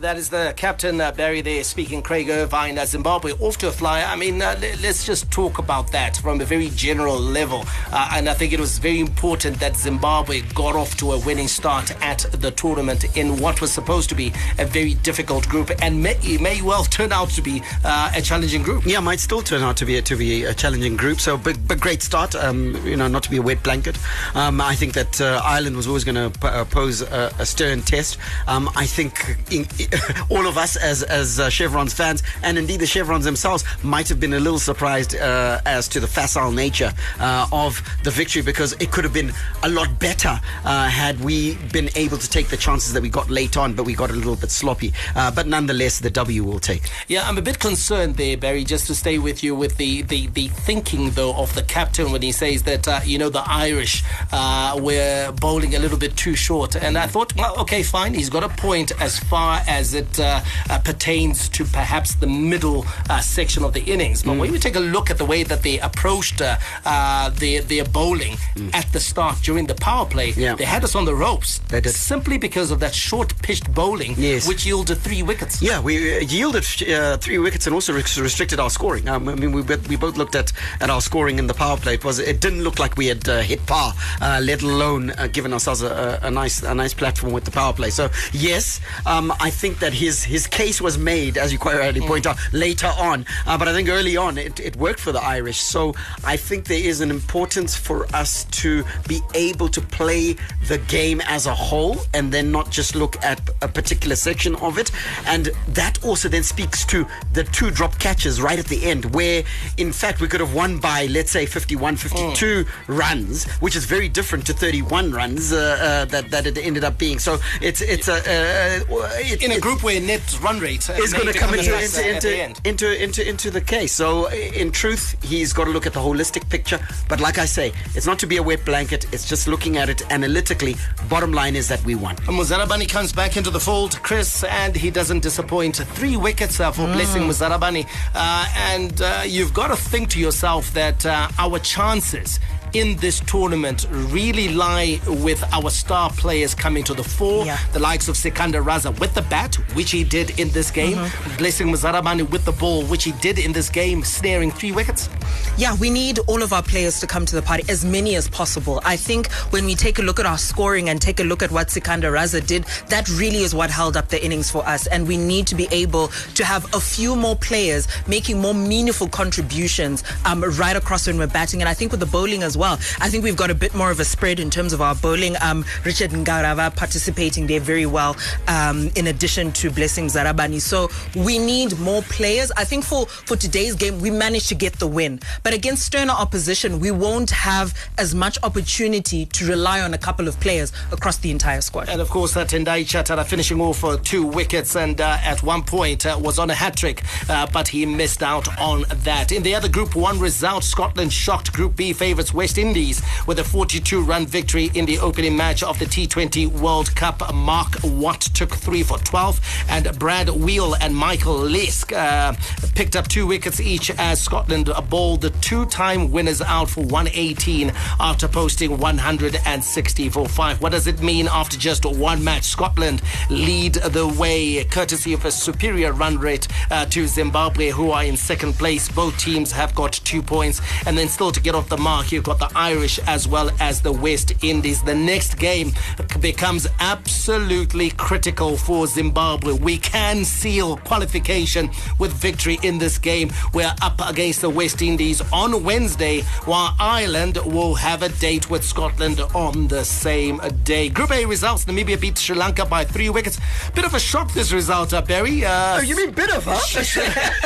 That 0.00 0.16
is 0.16 0.28
the 0.28 0.54
captain, 0.56 1.00
uh, 1.00 1.10
Barry, 1.10 1.40
there 1.40 1.64
speaking. 1.64 2.02
Craig 2.02 2.30
Ervine, 2.30 2.78
uh, 2.78 2.86
Zimbabwe, 2.86 3.32
off 3.40 3.58
to 3.58 3.66
a 3.66 3.72
flyer. 3.72 4.04
I 4.04 4.14
mean, 4.14 4.40
uh, 4.40 4.54
le- 4.60 4.80
let's 4.80 5.04
just 5.04 5.28
talk 5.32 5.58
about 5.58 5.90
that 5.90 6.18
from 6.18 6.40
a 6.40 6.44
very 6.44 6.68
general 6.70 7.18
level. 7.18 7.64
Uh, 7.90 8.10
and 8.12 8.28
I 8.28 8.34
think 8.34 8.52
it 8.52 8.60
was 8.60 8.78
very 8.78 9.00
important 9.00 9.58
that 9.58 9.76
Zimbabwe 9.76 10.42
got 10.54 10.76
off 10.76 10.96
to 10.98 11.12
a 11.14 11.18
winning 11.18 11.48
start 11.48 11.90
at 12.00 12.20
the 12.30 12.52
tournament 12.52 13.16
in 13.16 13.38
what 13.40 13.60
was 13.60 13.72
supposed 13.72 14.08
to 14.10 14.14
be 14.14 14.32
a 14.60 14.66
very 14.66 14.94
difficult 14.94 15.48
group 15.48 15.72
and 15.82 16.00
may, 16.00 16.16
may 16.40 16.62
well 16.62 16.84
turn 16.84 17.10
out 17.10 17.30
to 17.30 17.42
be 17.42 17.60
uh, 17.84 18.12
a 18.14 18.22
challenging 18.22 18.62
group. 18.62 18.86
Yeah, 18.86 19.00
might 19.00 19.18
still 19.18 19.42
turn 19.42 19.62
out 19.62 19.76
to 19.78 19.84
be 19.84 19.96
a, 19.96 20.02
to 20.02 20.14
be 20.14 20.44
a 20.44 20.54
challenging 20.54 20.96
group. 20.96 21.18
So, 21.18 21.36
big, 21.36 21.66
big 21.66 21.80
great 21.80 22.02
start. 22.02 22.36
Um, 22.36 22.76
you 22.86 22.96
know, 22.96 23.08
not 23.08 23.24
to 23.24 23.30
be 23.30 23.38
a 23.38 23.42
wet 23.42 23.64
blanket. 23.64 23.98
Um, 24.36 24.60
I 24.60 24.76
think 24.76 24.92
that 24.92 25.20
uh, 25.20 25.40
Ireland 25.42 25.76
was 25.76 25.88
always 25.88 26.04
going 26.04 26.14
to 26.32 26.38
p- 26.38 26.46
uh, 26.46 26.64
pose 26.66 27.02
a, 27.02 27.34
a 27.40 27.46
stern 27.46 27.82
test. 27.82 28.16
Um, 28.46 28.70
I 28.76 28.86
think 28.86 29.36
in, 29.50 29.66
all 30.30 30.46
of 30.46 30.58
us 30.58 30.76
as 30.76 31.02
as 31.02 31.40
uh, 31.40 31.50
Chevrons 31.50 31.92
fans, 31.92 32.22
and 32.42 32.58
indeed 32.58 32.80
the 32.80 32.86
Chevrons 32.86 33.24
themselves, 33.24 33.64
might 33.82 34.08
have 34.08 34.20
been 34.20 34.34
a 34.34 34.40
little 34.40 34.58
surprised 34.58 35.14
uh, 35.16 35.60
as 35.66 35.88
to 35.88 36.00
the 36.00 36.06
facile 36.06 36.52
nature 36.52 36.92
uh, 37.20 37.46
of 37.52 37.82
the 38.04 38.10
victory 38.10 38.42
because 38.42 38.72
it 38.74 38.90
could 38.90 39.04
have 39.04 39.12
been 39.12 39.32
a 39.62 39.68
lot 39.68 39.98
better 39.98 40.40
uh, 40.64 40.88
had 40.88 41.18
we 41.20 41.54
been 41.72 41.88
able 41.96 42.18
to 42.18 42.28
take 42.28 42.48
the 42.48 42.56
chances 42.56 42.92
that 42.92 43.02
we 43.02 43.08
got 43.08 43.30
late 43.30 43.56
on, 43.56 43.74
but 43.74 43.84
we 43.84 43.94
got 43.94 44.10
a 44.10 44.14
little 44.14 44.36
bit 44.36 44.50
sloppy. 44.50 44.92
Uh, 45.14 45.30
but 45.30 45.46
nonetheless, 45.46 46.00
the 46.00 46.10
W 46.10 46.44
will 46.44 46.58
take. 46.58 46.90
Yeah, 47.08 47.28
I'm 47.28 47.38
a 47.38 47.42
bit 47.42 47.58
concerned 47.58 48.16
there, 48.16 48.36
Barry, 48.36 48.64
just 48.64 48.86
to 48.88 48.94
stay 48.94 49.18
with 49.18 49.42
you 49.42 49.54
with 49.54 49.76
the, 49.76 50.02
the, 50.02 50.26
the 50.28 50.48
thinking, 50.48 51.10
though, 51.10 51.34
of 51.34 51.54
the 51.54 51.62
captain 51.62 52.12
when 52.12 52.22
he 52.22 52.32
says 52.32 52.62
that, 52.64 52.86
uh, 52.88 53.00
you 53.04 53.18
know, 53.18 53.28
the 53.28 53.44
Irish 53.46 54.02
were 54.32 55.32
bowling 55.40 55.74
a 55.74 55.78
little 55.78 55.98
bit 55.98 56.16
too 56.16 56.34
short. 56.34 56.76
And 56.76 56.98
I 56.98 57.06
thought, 57.06 57.34
well, 57.36 57.58
okay, 57.60 57.82
fine. 57.82 58.14
He's 58.14 58.30
got 58.30 58.44
a 58.44 58.48
point 58.48 58.92
as 59.00 59.18
far 59.18 59.60
as 59.66 59.77
it 59.94 60.18
uh, 60.20 60.40
uh, 60.70 60.78
pertains 60.80 61.48
to 61.50 61.64
perhaps 61.64 62.14
the 62.16 62.26
middle 62.26 62.84
uh, 63.10 63.20
section 63.20 63.64
of 63.64 63.72
the 63.72 63.82
innings. 63.82 64.22
But 64.22 64.36
when 64.38 64.52
you 64.52 64.58
take 64.58 64.76
a 64.76 64.80
look 64.80 65.10
at 65.10 65.18
the 65.18 65.24
way 65.24 65.42
that 65.44 65.62
they 65.62 65.78
approached 65.80 66.40
uh, 66.40 66.56
uh, 66.84 67.30
their, 67.30 67.62
their 67.62 67.84
bowling 67.84 68.36
at 68.72 68.86
the 68.92 69.00
start 69.00 69.36
during 69.42 69.66
the 69.66 69.74
power 69.74 70.06
play, 70.06 70.30
Yeah. 70.36 70.54
they 70.56 70.64
had 70.64 70.82
us 70.84 70.94
on 70.94 71.04
the 71.04 71.14
ropes. 71.14 71.60
They 71.68 71.80
did. 71.80 71.92
Simply 71.94 72.38
because 72.38 72.70
of 72.70 72.78
that 72.80 72.94
short 72.94 73.30
pitched 73.42 73.72
bowling, 73.74 74.14
Yes. 74.16 74.46
which 74.48 74.66
yielded 74.66 74.98
three 74.98 75.22
wickets. 75.22 75.60
Yeah, 75.62 75.80
we 75.80 75.94
yielded 76.24 76.64
uh, 76.88 77.16
three 77.18 77.38
wickets 77.38 77.66
and 77.66 77.74
also 77.74 77.92
restricted 77.92 78.58
our 78.60 78.70
scoring. 78.70 79.08
Um, 79.08 79.28
I 79.28 79.34
mean, 79.34 79.52
we, 79.52 79.62
both- 79.62 79.88
we 79.88 79.96
both 79.96 80.16
looked 80.16 80.34
at, 80.34 80.52
at 80.80 80.90
our 80.90 81.00
scoring 81.00 81.38
in 81.38 81.46
the 81.46 81.54
power 81.54 81.76
play. 81.76 81.94
It 81.94 82.04
was 82.04 82.18
it 82.18 82.40
didn't 82.40 82.62
look 82.62 82.78
like 82.78 82.96
we 82.96 83.06
had 83.06 83.28
uh, 83.28 83.40
hit 83.40 83.64
par, 83.66 83.92
uh, 84.20 84.40
let 84.42 84.62
alone 84.62 85.10
uh, 85.10 85.26
given 85.28 85.52
ourselves 85.52 85.82
a, 85.82 86.18
a, 86.22 86.26
a 86.28 86.30
nice 86.30 86.62
a 86.62 86.74
nice 86.74 86.94
platform 86.94 87.32
with 87.32 87.44
the 87.44 87.50
power 87.50 87.72
play. 87.72 87.90
So 87.90 88.08
yes, 88.32 88.80
um, 89.06 89.32
I 89.40 89.50
think 89.50 89.67
that 89.76 89.92
his 89.92 90.24
his 90.24 90.46
case 90.46 90.80
was 90.80 90.98
made, 90.98 91.36
as 91.36 91.52
you 91.52 91.58
quite 91.58 91.78
rightly 91.78 92.00
point 92.00 92.26
out, 92.26 92.36
later 92.52 92.90
on. 92.98 93.26
Uh, 93.46 93.58
but 93.58 93.68
I 93.68 93.72
think 93.72 93.88
early 93.88 94.16
on 94.16 94.38
it, 94.38 94.60
it 94.60 94.76
worked 94.76 95.00
for 95.00 95.12
the 95.12 95.22
Irish. 95.22 95.60
So 95.60 95.94
I 96.24 96.36
think 96.36 96.64
there 96.66 96.82
is 96.82 97.00
an 97.00 97.10
importance 97.10 97.76
for 97.76 98.06
us 98.14 98.44
to 98.62 98.84
be 99.06 99.20
able 99.34 99.68
to 99.68 99.80
play 99.80 100.36
the 100.66 100.78
game 100.88 101.20
as 101.26 101.46
a 101.46 101.54
whole 101.54 101.96
and 102.14 102.32
then 102.32 102.50
not 102.50 102.70
just 102.70 102.94
look 102.94 103.22
at 103.22 103.40
a 103.62 103.68
particular 103.68 104.16
section 104.16 104.54
of 104.56 104.78
it. 104.78 104.90
And 105.26 105.50
that 105.68 106.04
also 106.04 106.28
then 106.28 106.42
speaks 106.42 106.84
to 106.86 107.06
the 107.32 107.44
two 107.44 107.70
drop 107.70 107.98
catches 107.98 108.40
right 108.40 108.58
at 108.58 108.66
the 108.66 108.84
end, 108.84 109.14
where 109.14 109.44
in 109.76 109.92
fact 109.92 110.20
we 110.20 110.28
could 110.28 110.40
have 110.40 110.54
won 110.54 110.78
by, 110.78 111.06
let's 111.06 111.30
say, 111.30 111.46
51, 111.46 111.96
52 111.96 112.64
runs, 112.86 113.44
which 113.60 113.76
is 113.76 113.84
very 113.84 114.08
different 114.08 114.46
to 114.46 114.52
31 114.52 115.12
runs 115.12 115.52
uh, 115.52 115.56
uh, 115.80 116.04
that, 116.06 116.30
that 116.30 116.46
it 116.46 116.58
ended 116.58 116.84
up 116.84 116.98
being. 116.98 117.18
So 117.18 117.38
it's 117.60 117.80
it's 117.80 118.08
a. 118.08 118.14
Uh, 118.14 118.98
it, 119.20 119.42
in 119.42 119.52
a 119.52 119.57
group 119.60 119.82
where 119.82 120.00
net 120.00 120.20
run 120.42 120.58
rate 120.58 120.88
is 120.90 121.12
going 121.12 121.26
to 121.26 121.38
come 121.38 121.54
into 121.54 121.74
into 121.74 122.02
the 122.02 122.40
into, 122.64 122.68
into 122.68 123.02
into 123.02 123.28
into 123.28 123.50
the 123.50 123.60
case. 123.60 123.92
So 123.92 124.30
in 124.30 124.70
truth, 124.70 125.16
he's 125.22 125.52
got 125.52 125.64
to 125.64 125.70
look 125.70 125.86
at 125.86 125.92
the 125.92 126.00
holistic 126.00 126.48
picture. 126.48 126.80
But 127.08 127.20
like 127.20 127.38
I 127.38 127.44
say, 127.44 127.72
it's 127.94 128.06
not 128.06 128.18
to 128.20 128.26
be 128.26 128.36
a 128.36 128.42
wet 128.42 128.64
blanket. 128.64 129.06
It's 129.12 129.28
just 129.28 129.48
looking 129.48 129.76
at 129.76 129.88
it 129.88 130.10
analytically. 130.10 130.76
Bottom 131.08 131.32
line 131.32 131.56
is 131.56 131.68
that 131.68 131.84
we 131.84 131.94
won. 131.94 132.16
Muzarabani 132.16 132.88
comes 132.88 133.12
back 133.12 133.36
into 133.36 133.50
the 133.50 133.60
fold, 133.60 134.00
Chris, 134.02 134.44
and 134.44 134.74
he 134.76 134.90
doesn't 134.90 135.20
disappoint. 135.20 135.76
Three 135.76 136.16
wickets 136.16 136.60
uh, 136.60 136.70
for 136.72 136.86
blessing 136.86 137.22
Muzarabani. 137.22 137.86
Uh, 138.14 138.46
and 138.56 139.00
uh, 139.00 139.22
you've 139.26 139.54
got 139.54 139.68
to 139.68 139.76
think 139.76 140.10
to 140.10 140.20
yourself 140.20 140.72
that 140.74 141.04
uh, 141.06 141.28
our 141.38 141.58
chances 141.58 142.38
in 142.72 142.96
this 142.96 143.20
tournament 143.20 143.86
really 143.90 144.48
lie 144.48 145.00
with 145.06 145.42
our 145.52 145.70
star 145.70 146.10
players 146.10 146.54
coming 146.54 146.84
to 146.84 146.94
the 146.94 147.04
fore. 147.04 147.44
Yeah. 147.44 147.58
The 147.72 147.78
likes 147.78 148.08
of 148.08 148.16
Sikandar 148.16 148.62
Raza 148.62 148.98
with 148.98 149.14
the 149.14 149.22
bat, 149.22 149.56
which 149.74 149.90
he 149.90 150.04
did 150.04 150.38
in 150.38 150.50
this 150.50 150.70
game. 150.70 150.96
Mm-hmm. 150.96 151.36
Blessing 151.38 151.68
Muzarabani 151.68 152.28
with 152.28 152.44
the 152.44 152.52
ball, 152.52 152.84
which 152.84 153.04
he 153.04 153.12
did 153.12 153.38
in 153.38 153.52
this 153.52 153.68
game, 153.70 154.02
snaring 154.04 154.50
three 154.50 154.72
wickets. 154.72 155.08
Yeah, 155.56 155.74
we 155.76 155.90
need 155.90 156.20
all 156.26 156.42
of 156.42 156.52
our 156.52 156.62
players 156.62 157.00
to 157.00 157.06
come 157.06 157.26
to 157.26 157.34
the 157.34 157.42
party, 157.42 157.64
as 157.68 157.84
many 157.84 158.14
as 158.14 158.28
possible. 158.28 158.80
I 158.84 158.96
think 158.96 159.30
when 159.50 159.64
we 159.64 159.74
take 159.74 159.98
a 159.98 160.02
look 160.02 160.20
at 160.20 160.26
our 160.26 160.38
scoring 160.38 160.88
and 160.88 161.00
take 161.00 161.18
a 161.18 161.24
look 161.24 161.42
at 161.42 161.50
what 161.50 161.70
Sikandar 161.70 162.12
Raza 162.12 162.46
did, 162.46 162.64
that 162.88 163.08
really 163.08 163.38
is 163.38 163.54
what 163.54 163.70
held 163.70 163.96
up 163.96 164.08
the 164.08 164.24
innings 164.24 164.50
for 164.50 164.66
us. 164.68 164.86
And 164.86 165.08
we 165.08 165.16
need 165.16 165.46
to 165.48 165.54
be 165.54 165.66
able 165.72 166.08
to 166.34 166.44
have 166.44 166.64
a 166.74 166.80
few 166.80 167.16
more 167.16 167.34
players 167.34 167.88
making 168.06 168.40
more 168.40 168.54
meaningful 168.54 169.08
contributions 169.08 170.04
um, 170.24 170.44
right 170.44 170.76
across 170.76 171.06
when 171.06 171.18
we're 171.18 171.26
batting. 171.26 171.60
And 171.60 171.68
I 171.68 171.74
think 171.74 171.90
with 171.90 172.00
the 172.00 172.06
bowling 172.06 172.42
as 172.42 172.56
well, 172.56 172.74
I 173.00 173.08
think 173.08 173.24
we've 173.24 173.36
got 173.36 173.50
a 173.50 173.54
bit 173.54 173.74
more 173.74 173.90
of 173.90 173.98
a 173.98 174.04
spread 174.04 174.38
in 174.38 174.50
terms 174.50 174.72
of 174.72 174.80
our 174.80 174.94
bowling. 174.94 175.34
Um, 175.40 175.64
Richard 175.84 176.10
Ngarava 176.10 176.74
participating 176.76 177.46
there 177.46 177.60
very 177.60 177.86
well, 177.86 178.16
um, 178.46 178.90
in 178.94 179.08
addition 179.08 179.52
to 179.52 179.70
Blessing 179.70 180.06
Zarabani. 180.06 180.60
So 180.60 180.88
we 181.16 181.38
need 181.38 181.78
more 181.78 182.02
players. 182.02 182.52
I 182.56 182.64
think 182.64 182.84
for, 182.84 183.06
for 183.06 183.36
today's 183.36 183.74
game, 183.74 184.00
we 184.00 184.10
managed 184.10 184.48
to 184.50 184.54
get 184.54 184.74
the 184.78 184.86
win. 184.86 185.17
But 185.42 185.54
against 185.54 185.84
sterner 185.84 186.12
opposition, 186.12 186.80
we 186.80 186.90
won't 186.90 187.30
have 187.30 187.74
as 187.98 188.14
much 188.14 188.38
opportunity 188.42 189.26
to 189.26 189.46
rely 189.46 189.80
on 189.80 189.94
a 189.94 189.98
couple 189.98 190.28
of 190.28 190.38
players 190.40 190.72
across 190.92 191.18
the 191.18 191.30
entire 191.30 191.60
squad. 191.60 191.88
And 191.88 192.00
of 192.00 192.10
course, 192.10 192.36
uh, 192.36 192.44
Tendai 192.44 192.84
Chatara 192.84 193.24
finishing 193.24 193.60
off 193.60 193.78
for 193.78 193.96
two 193.96 194.26
wickets 194.26 194.76
and 194.76 195.00
uh, 195.00 195.18
at 195.22 195.42
one 195.42 195.62
point 195.62 196.06
uh, 196.06 196.18
was 196.20 196.38
on 196.38 196.50
a 196.50 196.54
hat 196.54 196.76
trick, 196.76 197.02
uh, 197.28 197.46
but 197.52 197.68
he 197.68 197.86
missed 197.86 198.22
out 198.22 198.46
on 198.58 198.84
that. 199.04 199.32
In 199.32 199.42
the 199.42 199.54
other 199.54 199.68
Group 199.68 199.94
1 199.94 200.18
result, 200.18 200.64
Scotland 200.64 201.12
shocked 201.12 201.52
Group 201.52 201.76
B 201.76 201.92
favourites 201.92 202.32
West 202.34 202.58
Indies 202.58 203.02
with 203.26 203.38
a 203.38 203.44
42 203.44 204.02
run 204.02 204.26
victory 204.26 204.70
in 204.74 204.86
the 204.86 204.98
opening 204.98 205.36
match 205.36 205.62
of 205.62 205.78
the 205.78 205.84
T20 205.84 206.46
World 206.60 206.94
Cup. 206.94 207.34
Mark 207.34 207.74
Watt 207.84 208.20
took 208.20 208.54
three 208.54 208.82
for 208.82 208.98
12, 208.98 209.40
and 209.68 209.98
Brad 209.98 210.28
Wheal 210.28 210.76
and 210.80 210.94
Michael 210.94 211.38
Leask 211.38 211.92
uh, 211.92 212.34
picked 212.74 212.96
up 212.96 213.08
two 213.08 213.26
wickets 213.26 213.60
each 213.60 213.90
as 213.98 214.20
Scotland 214.20 214.70
bowled 214.88 215.07
the 215.16 215.30
two 215.40 215.64
time 215.66 216.10
winners 216.12 216.42
out 216.42 216.68
for 216.68 216.82
118 216.82 217.72
after 217.98 218.28
posting 218.28 218.76
160 218.78 220.08
for 220.10 220.28
five. 220.28 220.60
What 220.60 220.72
does 220.72 220.86
it 220.86 221.00
mean 221.00 221.28
after 221.28 221.56
just 221.56 221.84
one 221.84 222.22
match? 222.22 222.44
Scotland 222.44 223.02
lead 223.30 223.74
the 223.74 224.06
way, 224.06 224.64
courtesy 224.64 225.12
of 225.12 225.24
a 225.24 225.30
superior 225.30 225.92
run 225.92 226.18
rate 226.18 226.46
uh, 226.70 226.84
to 226.86 227.06
Zimbabwe, 227.06 227.70
who 227.70 227.90
are 227.90 228.04
in 228.04 228.16
second 228.16 228.54
place. 228.54 228.88
Both 228.88 229.18
teams 229.18 229.50
have 229.52 229.74
got 229.74 229.92
two 229.92 230.22
points. 230.22 230.60
And 230.86 230.96
then 230.98 231.08
still 231.08 231.32
to 231.32 231.40
get 231.40 231.54
off 231.54 231.68
the 231.68 231.78
mark, 231.78 232.12
you've 232.12 232.24
got 232.24 232.38
the 232.38 232.50
Irish 232.54 232.98
as 233.06 233.26
well 233.26 233.50
as 233.60 233.80
the 233.80 233.92
West 233.92 234.32
Indies. 234.44 234.82
The 234.82 234.94
next 234.94 235.38
game 235.38 235.72
becomes 236.20 236.66
absolutely 236.80 237.90
critical 237.90 238.56
for 238.56 238.86
Zimbabwe. 238.86 239.52
We 239.54 239.78
can 239.78 240.24
seal 240.24 240.76
qualification 240.76 241.70
with 241.98 242.12
victory 242.12 242.58
in 242.62 242.78
this 242.78 242.98
game. 242.98 243.30
We're 243.54 243.74
up 243.80 244.00
against 244.06 244.40
the 244.42 244.50
West 244.50 244.82
Indies 244.82 244.97
on 245.32 245.62
Wednesday, 245.62 246.22
while 246.44 246.74
Ireland 246.80 247.38
will 247.46 247.76
have 247.76 248.02
a 248.02 248.08
date 248.08 248.50
with 248.50 248.64
Scotland 248.64 249.20
on 249.32 249.68
the 249.68 249.84
same 249.84 250.40
day. 250.64 250.88
Group 250.88 251.12
A 251.12 251.24
results 251.24 251.66
Namibia 251.66 252.00
beat 252.00 252.18
Sri 252.18 252.34
Lanka 252.34 252.64
by 252.66 252.84
three 252.84 253.08
wickets. 253.08 253.38
Bit 253.76 253.84
of 253.84 253.94
a 253.94 254.00
shock, 254.00 254.32
this 254.32 254.50
result, 254.52 254.92
uh, 254.92 255.00
Barry. 255.00 255.44
Uh, 255.44 255.78
Oh, 255.78 255.82
you 255.82 255.94
mean 255.94 256.10
bit 256.10 256.30
of, 256.30 256.44
huh? 256.44 256.58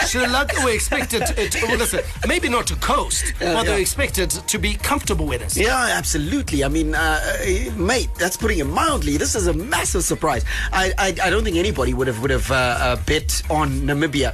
Sri 0.07 0.27
Lanka 0.27 0.65
were 0.65 0.71
expected 0.71 1.27
to, 1.27 1.67
well, 1.67 1.77
listen, 1.77 2.01
maybe 2.27 2.49
not 2.49 2.67
to 2.69 2.77
coast, 2.77 3.35
but 3.39 3.45
yeah. 3.47 3.63
they're 3.65 3.81
expected 3.81 4.31
to 4.31 4.59
be 4.59 4.75
comfortable 4.75 5.27
winners. 5.27 5.59
Yeah, 5.59 5.91
absolutely. 5.93 6.65
I 6.65 6.69
mean, 6.69 6.95
uh, 6.95 7.21
uh, 7.23 7.71
mate, 7.77 8.09
that's 8.19 8.39
putting 8.39 8.61
it 8.61 8.67
mildly. 8.67 9.19
This 9.19 9.35
is 9.35 9.47
a 9.47 9.53
massive 9.53 10.05
surprise. 10.05 10.45
I, 10.73 10.95
I, 10.97 11.09
I 11.23 11.29
don't 11.31 11.45
think 11.45 11.59
anybody 11.59 11.93
would 11.93 12.07
have 12.07 12.23
would 12.23 12.31
have 12.31 12.51
uh, 12.51 12.55
uh, 12.55 12.97
bet 13.05 13.43
on 13.51 13.69
Namibia. 13.83 14.33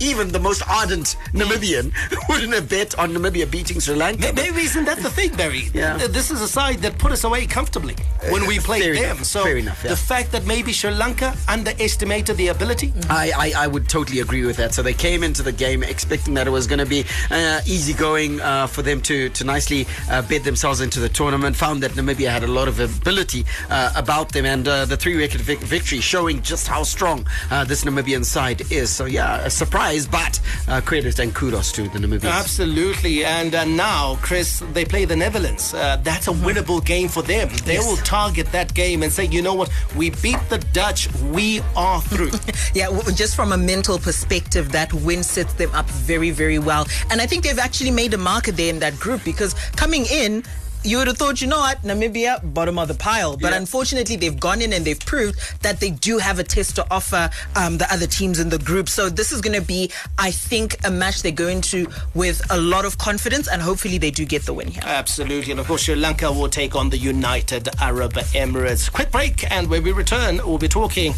Even 0.00 0.28
the 0.28 0.38
most 0.38 0.62
ardent 0.68 1.16
Namibian 1.32 1.92
wouldn't 2.28 2.54
have 2.54 2.68
bet 2.68 2.98
on 2.98 3.10
Namibia 3.12 3.50
beating 3.50 3.80
Sri 3.80 3.94
Lanka. 3.94 4.32
May- 4.32 4.50
Maybe 4.50 4.62
isn't 4.62 4.84
that 4.86 4.98
the 4.98 5.10
thing, 5.10 5.34
Barry? 5.36 5.68
Yeah. 5.74 5.96
This 6.08 6.30
is 6.30 6.40
a 6.40 6.48
side 6.48 6.78
that 6.80 6.98
put 6.98 7.12
us 7.12 7.24
away 7.24 7.46
comfortably 7.46 7.94
when 8.30 8.46
we 8.46 8.58
played 8.58 8.82
fair 8.82 8.94
them. 8.94 9.04
enough, 9.16 9.24
So 9.24 9.42
fair 9.44 9.58
enough, 9.58 9.82
yeah. 9.84 9.90
the 9.90 9.96
fact 9.96 10.32
that 10.32 10.46
maybe 10.46 10.72
Sri 10.72 10.90
Lanka 10.90 11.36
underestimated 11.48 12.36
the 12.36 12.48
ability. 12.48 12.92
I, 13.08 13.30
I, 13.36 13.64
I 13.64 13.66
would 13.66 13.88
totally 13.88 14.20
agree 14.20 14.44
with 14.46 14.56
that. 14.56 14.72
So 14.74 14.82
they 14.82 14.94
came 14.94 15.22
into 15.22 15.42
the 15.42 15.52
game 15.52 15.82
expecting 15.82 16.34
that 16.34 16.46
it 16.46 16.50
was 16.50 16.66
going 16.66 16.78
to 16.78 16.86
be 16.86 17.04
uh, 17.30 17.60
easy 17.66 17.92
going 17.92 18.40
uh, 18.40 18.66
for 18.66 18.82
them 18.82 19.00
to, 19.02 19.28
to 19.30 19.44
nicely 19.44 19.86
uh, 20.10 20.22
bed 20.22 20.44
themselves 20.44 20.80
into 20.80 21.00
the 21.00 21.08
tournament. 21.08 21.56
Found 21.56 21.82
that 21.82 21.92
Namibia 21.92 22.30
had 22.30 22.42
a 22.44 22.46
lot 22.48 22.68
of 22.68 22.80
ability 22.80 23.44
uh, 23.68 23.92
about 23.96 24.32
them, 24.32 24.46
and 24.46 24.66
uh, 24.66 24.84
the 24.86 24.96
three 24.96 25.16
wicket 25.16 25.40
vic- 25.42 25.58
victory 25.60 26.00
showing 26.00 26.40
just 26.42 26.66
how 26.68 26.82
strong 26.84 27.26
uh, 27.50 27.64
this 27.64 27.84
Namibian 27.84 28.24
side 28.24 28.62
is. 28.72 28.88
So, 28.90 29.04
yeah, 29.04 29.40
a 29.44 29.50
surprise, 29.50 29.89
but 30.06 30.40
uh, 30.68 30.80
credit 30.80 31.18
and 31.18 31.34
kudos 31.34 31.72
to 31.72 31.82
the 31.88 31.98
Namibians. 31.98 32.30
Absolutely. 32.30 33.24
And 33.24 33.54
uh, 33.54 33.64
now, 33.64 34.16
Chris, 34.22 34.62
they 34.72 34.84
play 34.84 35.04
the 35.04 35.16
Netherlands. 35.16 35.74
Uh, 35.74 35.96
that's 36.02 36.28
a 36.28 36.32
winnable 36.32 36.84
game 36.84 37.08
for 37.08 37.22
them. 37.22 37.48
They 37.64 37.74
Yes. 37.74 37.86
will 37.86 37.96
target 37.98 38.46
that 38.52 38.72
game 38.74 39.02
and 39.02 39.12
say, 39.12 39.24
you 39.26 39.42
know 39.42 39.54
what, 39.54 39.70
we 39.96 40.10
beat 40.10 40.38
the 40.48 40.58
Dutch, 40.72 41.08
we 41.36 41.60
are 41.76 42.00
through. 42.02 42.30
Yeah, 42.74 42.86
w- 42.86 43.12
just 43.16 43.34
from 43.34 43.52
a 43.52 43.56
mental 43.56 43.98
perspective, 43.98 44.70
that 44.72 44.92
win 44.92 45.22
sets 45.24 45.54
them 45.54 45.70
up 45.74 45.88
very, 45.90 46.30
very 46.30 46.58
well. 46.60 46.86
And 47.10 47.20
I 47.20 47.26
think 47.26 47.42
they've 47.42 47.58
actually 47.58 47.90
made 47.90 48.14
a 48.14 48.18
marker 48.18 48.52
there 48.52 48.70
in 48.70 48.78
that 48.80 48.96
group 49.00 49.24
because 49.24 49.54
coming 49.76 50.04
in, 50.06 50.44
you 50.82 50.96
would 50.98 51.06
have 51.06 51.18
thought, 51.18 51.40
you 51.40 51.46
know 51.46 51.58
what, 51.58 51.82
Namibia, 51.82 52.40
bottom 52.54 52.78
of 52.78 52.88
the 52.88 52.94
pile. 52.94 53.36
But 53.36 53.50
Yeah. 53.52 53.58
unfortunately, 53.58 54.16
they've 54.16 54.38
gone 54.38 54.62
in 54.62 54.72
and 54.72 54.84
they've 54.84 54.98
proved 54.98 55.38
that 55.62 55.80
they 55.80 55.90
do 55.90 56.18
have 56.18 56.38
a 56.38 56.44
test 56.44 56.76
to 56.76 56.86
offer 56.90 57.28
um, 57.56 57.78
the 57.78 57.92
other 57.92 58.06
teams 58.06 58.38
in 58.38 58.48
the 58.48 58.58
group. 58.58 58.88
So 58.88 59.08
this 59.08 59.32
is 59.32 59.40
going 59.40 59.58
to 59.60 59.66
be, 59.66 59.90
I 60.18 60.30
think, 60.30 60.76
a 60.84 60.90
match 60.90 61.22
they 61.22 61.32
go 61.32 61.48
into 61.48 61.86
with 62.14 62.40
a 62.50 62.56
lot 62.56 62.84
of 62.84 62.98
confidence 62.98 63.46
and 63.48 63.60
hopefully 63.60 63.98
they 63.98 64.10
do 64.10 64.24
get 64.24 64.46
the 64.46 64.54
win 64.54 64.68
here. 64.68 64.82
Absolutely. 64.84 65.50
And 65.50 65.60
of 65.60 65.66
course, 65.66 65.82
Sri 65.82 65.94
Lanka 65.96 66.32
will 66.32 66.48
take 66.48 66.74
on 66.74 66.90
the 66.90 66.98
United 66.98 67.68
Arab 67.80 68.14
Emirates. 68.34 68.90
Quick 68.90 69.10
break, 69.10 69.50
and 69.50 69.68
when 69.68 69.82
we 69.82 69.92
return, 69.92 70.40
we'll 70.44 70.58
be 70.58 70.68
talking 70.68 71.14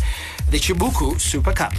the 0.51 0.59
Chibuku 0.59 1.21
Super 1.21 1.53
Cup. 1.53 1.73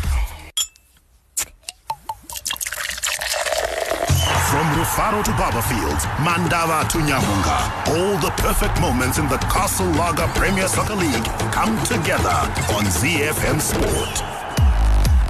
From 4.54 4.68
Rufaro 4.76 5.24
to 5.24 5.32
Barbourfield, 5.32 6.00
Mandava 6.18 6.88
to 6.90 7.00
Nyamhunga, 7.00 7.88
all 7.88 8.20
the 8.20 8.30
perfect 8.38 8.80
moments 8.80 9.18
in 9.18 9.28
the 9.28 9.40
Castle 9.50 9.88
Lager 9.94 10.28
Premier 10.36 10.68
Soccer 10.68 10.94
League 10.94 11.26
come 11.52 11.76
together 11.86 12.30
on 12.70 12.86
ZFM 12.86 13.60
Sport. 13.60 14.33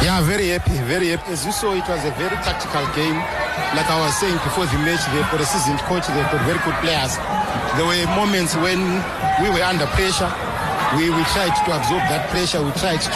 Yeah, 0.00 0.24
very 0.24 0.48
happy, 0.56 0.72
very 0.88 1.08
happy. 1.12 1.32
As 1.32 1.44
you 1.44 1.52
saw, 1.52 1.74
it 1.76 1.84
was 1.86 2.00
a 2.04 2.10
very 2.16 2.34
tactical 2.40 2.86
game. 2.96 3.20
Like 3.76 3.88
I 3.92 4.00
was 4.00 4.16
saying 4.16 4.34
before 4.40 4.64
the 4.66 4.78
match, 4.80 5.04
they've 5.12 5.26
got 5.28 5.40
a 5.40 5.46
seasoned 5.46 5.80
coach, 5.84 6.08
they've 6.08 6.30
got 6.32 6.40
very 6.48 6.58
good 6.64 6.74
players. 6.80 7.20
There 7.76 7.84
were 7.84 8.00
moments 8.16 8.56
when 8.56 8.80
we 9.44 9.52
were 9.52 9.62
under 9.62 9.86
pressure. 9.92 10.30
We, 10.96 11.08
we 11.12 11.22
tried 11.36 11.52
to 11.52 11.68
absorb 11.76 12.02
that 12.08 12.28
pressure. 12.32 12.60
We 12.64 12.72
tried 12.80 13.00
to 13.04 13.10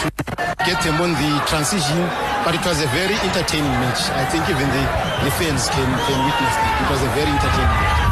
get 0.65 0.81
them 0.85 1.01
on 1.01 1.13
the 1.17 1.31
transition, 1.49 2.01
but 2.45 2.53
it 2.53 2.63
was 2.65 2.81
a 2.81 2.89
very 2.93 3.17
entertaining 3.25 3.73
match. 3.81 4.09
I 4.13 4.25
think 4.29 4.45
even 4.49 4.65
the, 4.69 4.83
the 5.25 5.31
fans 5.37 5.69
can, 5.73 5.87
can 5.87 6.19
witness 6.25 6.55
it. 6.55 6.71
It 6.83 6.87
was 6.93 7.01
a 7.03 7.11
very 7.17 7.29
entertaining 7.29 7.73
match. 7.73 8.06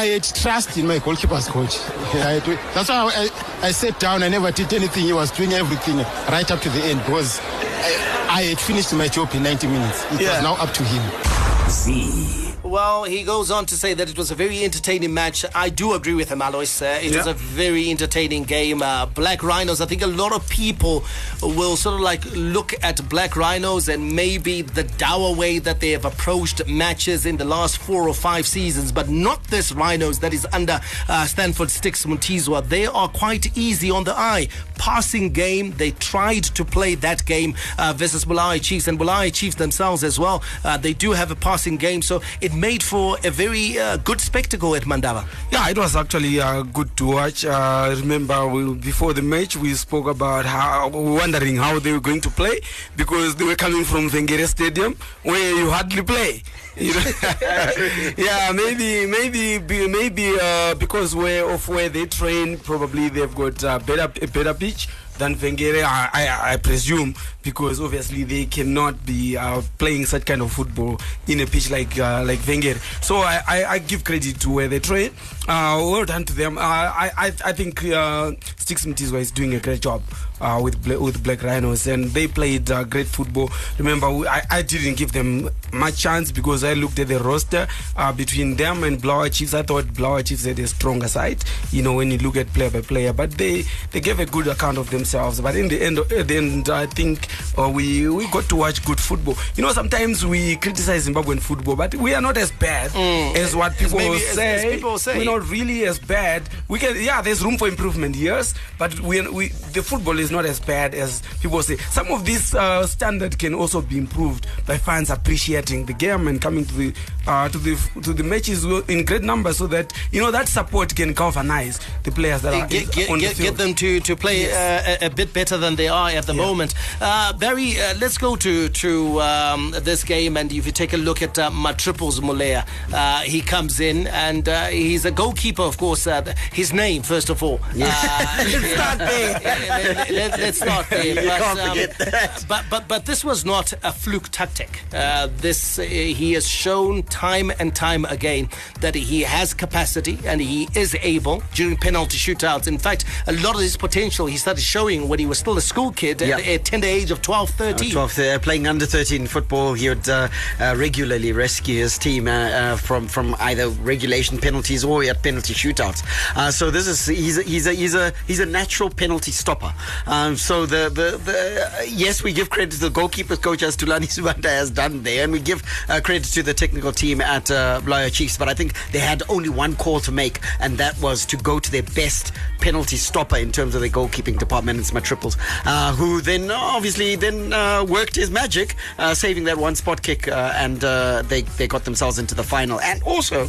I, 0.00 0.06
had 0.06 0.24
trust 0.24 0.76
in 0.78 0.86
my 0.86 0.98
goalkeeper's 0.98 1.46
coach. 1.48 1.76
Yeah, 2.14 2.40
that's 2.74 2.88
why 2.88 3.12
I, 3.14 3.66
I, 3.68 3.70
sat 3.70 4.00
down. 4.00 4.22
I 4.22 4.28
never 4.28 4.50
did 4.50 4.72
anything. 4.72 5.04
He 5.04 5.12
was 5.12 5.30
doing 5.30 5.52
everything 5.52 5.98
right 6.28 6.50
up 6.50 6.60
to 6.62 6.68
the 6.70 6.82
end 6.84 7.00
because 7.04 7.38
I, 7.40 8.26
I 8.30 8.42
had 8.42 8.58
finished 8.58 8.92
my 8.94 9.08
job 9.08 9.28
in 9.34 9.42
90 9.42 9.66
minutes. 9.68 10.04
It 10.14 10.22
Yeah. 10.22 10.34
was 10.34 10.42
now 10.42 10.54
up 10.54 10.72
to 10.74 10.82
him. 10.84 12.49
Well, 12.70 13.02
he 13.02 13.24
goes 13.24 13.50
on 13.50 13.66
to 13.66 13.74
say 13.74 13.94
that 13.94 14.08
it 14.08 14.16
was 14.16 14.30
a 14.30 14.36
very 14.36 14.62
entertaining 14.62 15.12
match. 15.12 15.44
I 15.56 15.70
do 15.70 15.94
agree 15.94 16.14
with 16.14 16.28
him, 16.28 16.40
Alois. 16.40 16.80
Uh, 16.80 17.00
it 17.02 17.16
was 17.16 17.26
Yeah. 17.26 17.32
a 17.32 17.34
very 17.34 17.90
entertaining 17.90 18.44
game. 18.44 18.80
Uh, 18.80 19.06
Black 19.06 19.42
Rhinos, 19.42 19.80
I 19.80 19.86
think 19.86 20.02
a 20.02 20.06
lot 20.06 20.30
of 20.32 20.48
people 20.48 21.02
will 21.42 21.76
sort 21.76 21.96
of 21.96 22.00
like 22.00 22.22
look 22.32 22.72
at 22.80 23.08
Black 23.08 23.34
Rhinos 23.34 23.88
and 23.88 24.12
maybe 24.14 24.62
the 24.62 24.84
dour 24.84 25.34
way 25.34 25.58
that 25.58 25.80
they 25.80 25.90
have 25.90 26.04
approached 26.04 26.64
matches 26.68 27.26
in 27.26 27.38
the 27.38 27.44
last 27.44 27.76
four 27.78 28.06
or 28.06 28.14
five 28.14 28.46
seasons, 28.46 28.92
but 28.92 29.08
not 29.08 29.42
this 29.48 29.72
Rhinos 29.72 30.20
that 30.20 30.32
is 30.32 30.46
under 30.52 30.80
uh, 31.08 31.26
Stanford 31.26 31.72
Sticks 31.72 32.06
Mtizwa. 32.06 32.68
They 32.68 32.86
are 32.86 33.08
quite 33.08 33.58
easy 33.58 33.90
on 33.90 34.04
the 34.04 34.16
eye. 34.16 34.46
Passing 34.76 35.30
game, 35.32 35.72
they 35.76 35.90
tried 35.90 36.44
to 36.44 36.64
play 36.64 36.94
that 36.94 37.24
game 37.26 37.56
uh, 37.78 37.94
versus 37.96 38.24
Bulawayo 38.24 38.60
Chiefs, 38.62 38.86
and 38.86 38.96
Bulawayo 38.96 39.30
Chiefs 39.30 39.56
themselves 39.56 40.04
as 40.04 40.20
well. 40.20 40.40
Uh, 40.64 40.76
they 40.76 40.92
do 40.92 41.10
have 41.12 41.32
a 41.32 41.36
passing 41.36 41.76
game, 41.76 42.00
so 42.00 42.22
it 42.40 42.54
made 42.60 42.82
for 42.82 43.16
a 43.24 43.30
very 43.30 43.78
uh, 43.78 43.96
good 43.98 44.20
spectacle 44.20 44.74
at 44.74 44.82
Mandava. 44.82 45.24
Yeah, 45.50 45.70
it 45.70 45.78
was 45.78 45.96
actually 45.96 46.40
uh, 46.40 46.62
good 46.62 46.94
to 46.98 47.06
watch. 47.06 47.44
Uh, 47.44 47.94
remember, 47.98 48.46
we, 48.46 48.74
before 48.74 49.14
the 49.14 49.22
match, 49.22 49.56
we 49.56 49.72
spoke 49.74 50.06
about 50.06 50.44
how 50.44 50.88
wondering 50.88 51.56
how 51.56 51.78
they 51.78 51.92
were 51.92 52.00
going 52.00 52.20
to 52.20 52.30
play 52.30 52.60
because 52.96 53.34
they 53.36 53.44
were 53.44 53.56
coming 53.56 53.84
from 53.84 54.10
Vengere 54.10 54.46
Stadium 54.46 54.94
where 55.22 55.56
you 55.56 55.70
hardly 55.70 56.02
play. 56.02 56.42
You 56.76 56.94
know? 56.94 57.12
yeah, 58.16 58.52
maybe, 58.52 59.06
maybe, 59.06 59.58
maybe 59.88 60.36
uh, 60.40 60.74
because 60.74 61.16
where 61.16 61.48
of 61.48 61.66
where 61.68 61.88
they 61.88 62.06
train, 62.06 62.58
probably 62.58 63.08
they've 63.08 63.34
got 63.34 63.64
uh, 63.64 63.78
better 63.78 64.12
a 64.22 64.26
better 64.26 64.54
pitch 64.54 64.88
than 65.20 65.36
Vengere, 65.36 65.84
I, 65.84 66.08
I, 66.12 66.52
I 66.52 66.56
presume, 66.56 67.14
because 67.42 67.80
obviously 67.80 68.24
they 68.24 68.46
cannot 68.46 69.04
be 69.06 69.36
uh, 69.36 69.62
playing 69.78 70.06
such 70.06 70.24
kind 70.24 70.40
of 70.40 70.50
football 70.50 70.98
in 71.28 71.40
a 71.40 71.46
pitch 71.46 71.70
like 71.70 71.98
uh, 71.98 72.24
like 72.26 72.40
Vengere. 72.40 72.80
So 73.04 73.16
I, 73.16 73.40
I, 73.46 73.64
I 73.64 73.78
give 73.78 74.02
credit 74.02 74.40
to 74.40 74.50
where 74.50 74.66
they 74.66 74.80
train. 74.80 75.12
Uh, 75.46 75.78
well 75.84 76.04
done 76.04 76.24
to 76.24 76.32
them. 76.32 76.58
Uh, 76.58 76.62
I, 76.62 77.10
I 77.16 77.26
I 77.44 77.52
think 77.52 77.84
uh, 77.84 78.32
Sticks 78.56 78.86
is 78.86 79.30
doing 79.30 79.54
a 79.54 79.60
great 79.60 79.80
job 79.80 80.02
uh, 80.40 80.58
with 80.62 80.74
with 80.86 81.22
Black 81.22 81.42
Rhinos, 81.42 81.86
and 81.86 82.06
they 82.06 82.26
played 82.26 82.70
uh, 82.70 82.84
great 82.84 83.06
football. 83.06 83.50
Remember, 83.78 84.06
I, 84.06 84.42
I 84.50 84.62
didn't 84.62 84.96
give 84.96 85.12
them 85.12 85.50
much 85.72 85.98
chance 85.98 86.32
because 86.32 86.64
I 86.64 86.74
looked 86.74 86.98
at 86.98 87.08
the 87.08 87.18
roster 87.20 87.66
uh, 87.96 88.12
between 88.12 88.56
them 88.56 88.84
and 88.84 89.00
Blower 89.00 89.28
Chiefs. 89.28 89.54
I 89.54 89.62
thought 89.62 89.92
Blower 89.94 90.22
Chiefs 90.22 90.44
had 90.44 90.58
a 90.58 90.66
stronger 90.66 91.08
side, 91.08 91.44
you 91.70 91.82
know, 91.82 91.94
when 91.94 92.10
you 92.10 92.18
look 92.18 92.36
at 92.36 92.46
player 92.52 92.70
by 92.70 92.80
player. 92.80 93.12
But 93.12 93.32
they, 93.32 93.64
they 93.92 94.00
gave 94.00 94.20
a 94.20 94.26
good 94.26 94.46
account 94.48 94.78
of 94.78 94.90
themselves. 94.90 95.40
But 95.40 95.56
in 95.56 95.68
the 95.68 95.80
end, 95.82 95.98
at 95.98 96.28
the 96.28 96.36
end, 96.36 96.68
I 96.70 96.86
think 96.86 97.28
uh, 97.58 97.68
we 97.68 98.08
we 98.08 98.26
got 98.30 98.48
to 98.48 98.56
watch 98.56 98.84
good 98.84 98.98
football. 99.00 99.36
You 99.56 99.62
know, 99.62 99.72
sometimes 99.72 100.24
we 100.26 100.56
criticize 100.56 101.06
Zimbabwean 101.08 101.40
football, 101.40 101.76
but 101.76 101.94
we 101.94 102.14
are 102.14 102.20
not 102.20 102.36
as 102.36 102.50
bad 102.52 102.90
as 103.36 103.54
what 103.54 103.76
people 103.76 103.98
maybe 103.98 104.16
as- 104.16 104.34
say. 104.34 104.54
as 104.68 104.74
people 104.74 104.98
say. 104.98 105.18
We're 105.18 105.24
not 105.24 105.48
really 105.48 105.84
as 105.86 105.98
bad. 105.98 106.48
We 106.68 106.78
can, 106.78 106.96
yeah, 107.02 107.20
there's 107.22 107.44
room 107.44 107.58
for 107.58 107.68
improvement, 107.68 108.16
yes, 108.16 108.54
but 108.78 108.98
we, 109.00 109.20
we 109.28 109.48
the 109.48 109.82
football 109.82 110.18
is 110.18 110.30
not 110.30 110.44
as 110.46 110.58
bad 110.60 110.94
as 110.94 111.22
people 111.40 111.62
say. 111.62 111.76
Some 111.76 112.08
of 112.10 112.24
this 112.24 112.54
uh, 112.54 112.86
standard 112.86 113.38
can 113.38 113.54
also 113.54 113.80
be 113.82 113.98
improved 113.98 114.46
by 114.66 114.78
fans 114.78 115.10
appreciating 115.10 115.59
the 115.66 115.92
game 115.92 116.26
and 116.28 116.40
coming 116.40 116.64
to 116.64 116.74
the 116.74 116.94
uh, 117.26 117.48
to 117.48 117.58
the 117.58 117.76
to 118.02 118.12
the 118.12 118.22
matches 118.22 118.64
in 118.88 119.04
great 119.04 119.22
numbers, 119.22 119.58
so 119.58 119.66
that 119.66 119.92
you 120.12 120.20
know 120.20 120.30
that 120.30 120.48
support 120.48 120.94
can 120.96 121.12
galvanize 121.12 121.78
the 122.02 122.10
players 122.10 122.42
that 122.42 122.54
are 122.54 122.66
Get, 122.68 122.92
get, 122.92 123.10
on 123.10 123.18
get, 123.18 123.30
the 123.30 123.34
field. 123.42 123.56
get 123.56 123.64
them 123.64 123.74
to, 123.74 124.00
to 124.00 124.16
play 124.16 124.50
uh, 124.52 124.96
a, 125.02 125.06
a 125.06 125.10
bit 125.10 125.32
better 125.32 125.56
than 125.56 125.76
they 125.76 125.88
are 125.88 126.10
at 126.10 126.26
the 126.26 126.34
moment. 126.34 126.74
Uh, 127.00 127.32
Barry, 127.34 127.80
uh, 127.80 127.94
let's 128.00 128.16
go 128.18 128.36
to 128.36 128.68
to 128.68 129.20
um, 129.20 129.74
this 129.82 130.04
game, 130.04 130.36
and 130.36 130.52
if 130.52 130.66
you 130.66 130.72
take 130.72 130.92
a 130.92 130.96
look 130.96 131.22
at 131.22 131.38
uh, 131.38 131.50
Matriples 131.50 132.20
Mulea, 132.20 132.64
uh, 132.92 133.20
he 133.20 133.40
comes 133.40 133.80
in 133.80 134.06
and 134.08 134.48
uh, 134.48 134.66
he's 134.66 135.04
a 135.04 135.10
goalkeeper, 135.10 135.62
of 135.62 135.76
course. 135.78 136.06
Uh, 136.06 136.34
his 136.52 136.72
name, 136.72 137.02
first 137.02 137.30
of 137.30 137.42
all. 137.42 137.60
Uh, 137.78 138.44
Let's 138.50 138.72
start 138.72 138.98
there. 138.98 139.40
let, 139.44 140.10
let, 140.10 140.40
let's 140.40 140.58
start 140.58 140.86
there. 140.90 141.00
You 141.20 141.28
but, 141.28 141.40
can't 141.40 141.58
forget 141.58 141.98
that. 141.98 142.44
But 142.48 142.64
but 142.70 142.86
but 142.88 143.06
this 143.06 143.24
was 143.24 143.44
not 143.44 143.72
a 143.82 143.92
fluke 143.92 144.28
tactic. 144.30 144.80
Uh, 144.92 145.28
this 145.50 145.78
uh, 145.78 145.82
he 145.82 146.28
has 146.38 146.46
shown 146.46 147.02
time 147.04 147.48
and 147.60 147.74
time 147.74 148.04
again 148.16 148.48
that 148.80 148.94
he 148.94 149.18
has 149.36 149.48
capacity 149.64 150.16
and 150.30 150.40
he 150.40 150.68
is 150.82 150.90
able 151.14 151.42
during 151.58 151.76
penalty 151.76 152.18
shootouts. 152.24 152.66
In 152.68 152.78
fact, 152.78 153.04
a 153.26 153.32
lot 153.46 153.54
of 153.56 153.62
his 153.68 153.76
potential 153.76 154.24
he 154.26 154.36
started 154.36 154.62
showing 154.62 155.08
when 155.08 155.18
he 155.18 155.26
was 155.32 155.38
still 155.44 155.56
a 155.56 155.60
school 155.72 155.90
kid 156.00 156.20
Yeah. 156.20 156.36
at 156.38 156.46
a 156.46 156.58
tender 156.58 156.86
age 156.86 157.10
of 157.10 157.18
12, 157.22 157.50
13. 157.50 157.90
12, 157.90 158.18
uh, 158.18 158.38
playing 158.46 158.66
under 158.68 158.86
13 158.86 159.26
football, 159.26 159.74
he 159.74 159.88
would 159.88 160.08
uh, 160.08 160.28
uh, 160.60 160.74
regularly 160.86 161.32
rescue 161.32 161.78
his 161.80 161.98
team 161.98 162.28
uh, 162.28 162.32
uh, 162.32 162.76
from 162.76 163.08
from 163.08 163.34
either 163.40 163.66
regulation 163.92 164.38
penalties 164.38 164.84
or 164.84 165.02
at 165.12 165.18
penalty 165.28 165.54
shootouts. 165.54 166.00
Uh, 166.36 166.50
so 166.58 166.70
this 166.70 166.86
is 166.86 167.06
he's 167.06 167.38
a, 167.38 167.42
he's 167.42 167.66
a 167.66 167.74
he's 167.82 167.94
a 167.94 168.06
he's 168.28 168.40
a 168.40 168.46
natural 168.60 168.90
penalty 169.02 169.32
stopper. 169.42 169.72
Um, 170.06 170.36
so 170.36 170.66
the 170.74 170.82
the, 171.00 171.08
the 171.28 171.38
uh, 171.66 171.82
yes, 172.04 172.22
we 172.22 172.32
give 172.38 172.48
credit 172.50 172.70
to 172.76 172.80
the 172.86 172.90
goalkeeper 173.00 173.36
coach 173.36 173.62
as 173.62 173.76
Thulani 173.76 174.08
Sibanda 174.14 174.50
has 174.60 174.70
done 174.70 175.02
there, 175.02 175.24
and 175.24 175.32
we 175.32 175.39
give 175.44 175.62
uh, 175.88 176.00
credit 176.02 176.24
to 176.24 176.42
the 176.42 176.54
technical 176.54 176.92
team 176.92 177.20
at 177.20 177.50
uh, 177.50 177.80
Chiefs. 178.10 178.36
But 178.36 178.48
I 178.48 178.54
think 178.54 178.74
they 178.92 178.98
had 178.98 179.22
only 179.28 179.48
one 179.48 179.76
call 179.76 180.00
to 180.00 180.12
make, 180.12 180.40
and 180.60 180.78
that 180.78 181.00
was 181.00 181.26
to 181.26 181.36
go 181.36 181.58
to 181.58 181.70
their 181.70 181.82
best 181.82 182.32
penalty 182.60 182.96
stopper 182.96 183.36
in 183.36 183.52
terms 183.52 183.74
of 183.74 183.80
their 183.80 183.90
goalkeeping 183.90 184.38
department. 184.38 184.78
It's 184.78 184.92
my 184.92 185.00
triples, 185.00 185.36
uh, 185.64 185.94
who 185.94 186.20
then 186.20 186.50
obviously 186.50 187.16
then 187.16 187.52
uh, 187.52 187.84
worked 187.84 188.16
his 188.16 188.30
magic, 188.30 188.76
uh, 188.98 189.14
saving 189.14 189.44
that 189.44 189.56
one 189.56 189.74
spot 189.74 190.02
kick, 190.02 190.28
uh, 190.28 190.52
and 190.56 190.82
uh, 190.84 191.22
they 191.22 191.42
they 191.42 191.66
got 191.66 191.84
themselves 191.84 192.18
into 192.18 192.34
the 192.34 192.44
final. 192.44 192.80
And 192.80 193.02
also, 193.02 193.48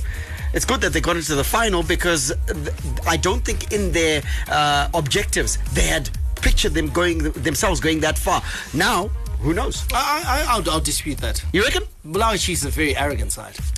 it's 0.54 0.66
good 0.66 0.82
that 0.82 0.94
they 0.94 1.02
got 1.02 1.16
into 1.16 1.36
the 1.36 1.44
final 1.44 1.84
because 1.84 2.34
I 3.08 3.18
don't 3.18 3.44
think 3.44 3.72
in 3.72 3.92
their 3.92 4.22
objectives 4.94 5.58
they 5.74 5.88
had 5.88 6.10
pictured 6.42 6.74
them 6.74 6.90
going 6.90 7.20
themselves 7.44 7.80
going 7.80 8.00
that 8.02 8.18
far. 8.18 8.42
Now, 8.74 9.10
who 9.42 9.54
knows? 9.54 9.86
I, 9.94 10.24
I, 10.26 10.54
I'll, 10.56 10.70
I'll 10.70 10.80
dispute 10.80 11.18
that. 11.20 11.44
You 11.54 11.64
reckon? 11.64 11.84
Chiefs 12.38 12.62
is 12.62 12.66
a 12.66 12.70
very 12.70 12.96
arrogant 12.98 13.32
side. 13.32 13.56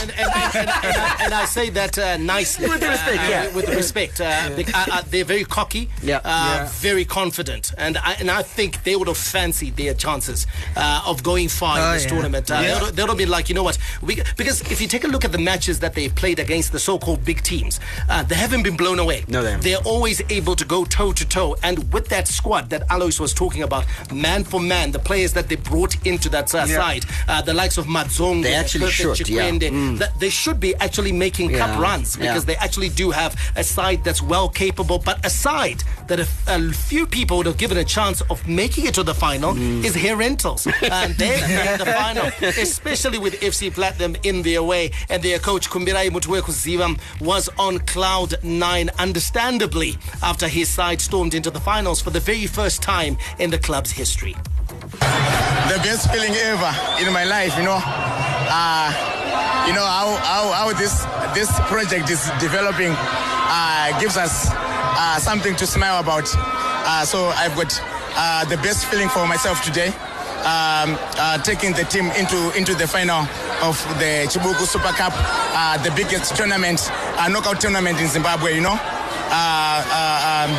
and, 0.00 0.10
and, 0.10 0.10
and, 0.12 0.30
and, 0.54 0.70
I, 0.70 1.16
and 1.24 1.34
I 1.34 1.44
say 1.44 1.70
that 1.70 1.98
uh, 1.98 2.16
nicely. 2.18 2.68
With 2.68 2.82
respect, 2.82 3.18
uh, 3.18 3.26
yeah. 3.28 3.54
With 3.54 3.68
respect. 3.68 4.20
Uh, 4.20 4.50
bec- 4.56 4.74
uh, 4.74 4.86
uh, 4.92 5.02
they're 5.10 5.24
very 5.24 5.44
cocky, 5.44 5.88
Yeah. 6.02 6.16
uh, 6.18 6.20
Yeah. 6.24 6.68
very 6.72 7.04
confident. 7.04 7.72
And 7.78 7.98
I, 7.98 8.12
and 8.20 8.30
I 8.30 8.42
think 8.42 8.82
they 8.84 8.96
would 8.96 9.08
have 9.08 9.16
fancied 9.18 9.76
their 9.76 9.94
chances 9.94 10.46
uh, 10.76 11.02
of 11.06 11.22
going 11.22 11.48
far 11.48 11.78
Oh, 11.78 11.86
in 11.88 11.92
this 11.94 12.04
yeah. 12.04 12.10
tournament. 12.10 12.50
Uh, 12.50 12.54
Yeah. 12.62 12.78
They'll, 12.78 12.92
they 12.92 13.02
would 13.04 13.20
have 13.20 13.28
like, 13.28 13.48
you 13.48 13.54
know 13.54 13.62
what? 13.62 13.78
We, 14.02 14.22
because 14.36 14.60
if 14.70 14.80
you 14.80 14.88
take 14.88 15.04
a 15.04 15.08
look 15.08 15.24
at 15.24 15.32
the 15.32 15.38
matches 15.38 15.80
that 15.80 15.94
they've 15.94 16.14
played 16.14 16.38
against 16.38 16.72
the 16.72 16.78
so 16.78 16.98
called 16.98 17.24
big 17.24 17.42
teams, 17.42 17.80
uh, 18.08 18.22
they 18.22 18.34
haven't 18.36 18.62
been 18.62 18.76
blown 18.76 18.98
away. 18.98 19.24
No, 19.28 19.42
they 19.42 19.50
haven't. 19.52 19.64
They're 19.64 19.78
always 19.84 20.22
able 20.30 20.56
to 20.56 20.64
go 20.64 20.84
toe 20.84 21.12
to 21.12 21.28
toe. 21.28 21.56
And 21.62 21.92
with 21.92 22.08
that 22.08 22.28
squad 22.28 22.70
that 22.70 22.82
Alois 23.06 23.20
was 23.20 23.32
talking 23.32 23.62
about, 23.62 23.84
man 24.12 24.42
for 24.44 24.60
man, 24.60 24.90
the 24.90 24.98
players 24.98 25.32
that 25.34 25.48
they 25.48 25.56
brought 25.56 25.94
into 26.06 26.28
that 26.30 26.52
uh, 26.54 26.58
Yeah. 26.68 26.76
side, 26.80 27.04
uh, 27.28 27.40
the 27.42 27.54
likes 27.54 27.78
of 27.78 27.86
Madzong, 27.86 28.42
They 28.42 28.54
actually 28.54 28.90
should, 28.90 29.28
yeah. 29.28 29.50
Mm. 29.50 29.98
that 29.98 30.18
they 30.18 30.30
should 30.30 30.58
be 30.58 30.74
actually 30.76 31.12
making 31.12 31.50
Yeah, 31.50 31.58
cup 31.58 31.78
runs 31.80 32.16
because 32.16 32.44
they 32.44 32.56
actually 32.56 32.88
do 32.88 33.10
have 33.12 33.36
a 33.54 33.62
side 33.62 34.02
that's 34.02 34.20
well 34.22 34.48
capable. 34.48 34.98
But 34.98 35.24
a 35.24 35.30
side 35.30 35.84
that 36.08 36.18
a, 36.20 36.26
a 36.48 36.72
few 36.72 37.06
people 37.06 37.36
would 37.38 37.46
have 37.46 37.58
given 37.58 37.78
a 37.78 37.84
chance 37.84 38.20
of 38.22 38.46
making 38.48 38.86
it 38.86 38.94
to 38.94 39.02
the 39.04 39.14
final 39.14 39.54
Mm. 39.54 39.84
is 39.84 39.94
Herentals. 39.94 40.66
and 41.00 41.14
they're 41.14 41.44
in 41.72 41.78
the 41.78 41.86
final, 41.86 42.26
especially 42.60 43.18
with 43.18 43.34
FC 43.40 43.70
Platinum 43.72 44.16
in 44.24 44.42
their 44.42 44.62
way. 44.62 44.90
And 45.08 45.22
their 45.22 45.38
coach, 45.38 45.70
Kumbirai 45.70 46.10
Mutweku 46.10 46.50
Zivam, 46.62 46.98
was 47.20 47.48
on 47.58 47.78
cloud 47.94 48.34
nine, 48.42 48.90
understandably, 48.98 49.96
after 50.22 50.48
his 50.48 50.68
side 50.68 51.00
stormed 51.00 51.34
into 51.34 51.50
the 51.50 51.60
finals 51.60 52.00
for 52.02 52.10
the 52.10 52.20
very 52.20 52.46
first 52.46 52.82
time 52.82 52.95
in 53.04 53.50
the 53.50 53.58
club's 53.58 53.90
history. 53.90 54.34
the 55.68 55.78
best 55.82 56.10
feeling 56.10 56.32
ever 56.34 56.72
in 57.04 57.12
my 57.12 57.24
life, 57.24 57.56
you 57.58 57.64
know. 57.64 57.78
Uh, 57.78 58.88
you 59.66 59.74
know 59.74 59.84
how, 59.84 60.16
how, 60.22 60.52
how 60.52 60.72
this 60.72 61.04
this 61.34 61.50
project 61.68 62.08
is 62.08 62.30
developing 62.40 62.92
uh, 62.96 63.98
gives 64.00 64.16
us 64.16 64.48
uh, 64.52 65.18
something 65.18 65.54
to 65.56 65.66
smile 65.66 66.00
about. 66.00 66.24
Uh, 66.34 67.04
so 67.04 67.26
I've 67.36 67.54
got 67.56 67.78
uh, 68.16 68.44
the 68.46 68.56
best 68.58 68.86
feeling 68.86 69.08
for 69.08 69.26
myself 69.26 69.62
today, 69.62 69.88
um, 70.46 70.96
uh, 71.18 71.38
taking 71.42 71.72
the 71.74 71.84
team 71.84 72.06
into 72.16 72.38
into 72.56 72.74
the 72.74 72.86
final 72.86 73.26
of 73.62 73.76
the 73.98 74.24
Chibuku 74.30 74.64
Super 74.64 74.94
Cup, 74.96 75.12
uh, 75.16 75.76
the 75.82 75.90
biggest 75.90 76.36
tournament, 76.36 76.80
uh, 77.18 77.28
knockout 77.28 77.60
tournament 77.60 78.00
in 78.00 78.08
Zimbabwe. 78.08 78.54
You 78.54 78.62
know. 78.62 78.95
Uh, 79.28 79.82
uh, 79.90 80.48
um, 80.48 80.50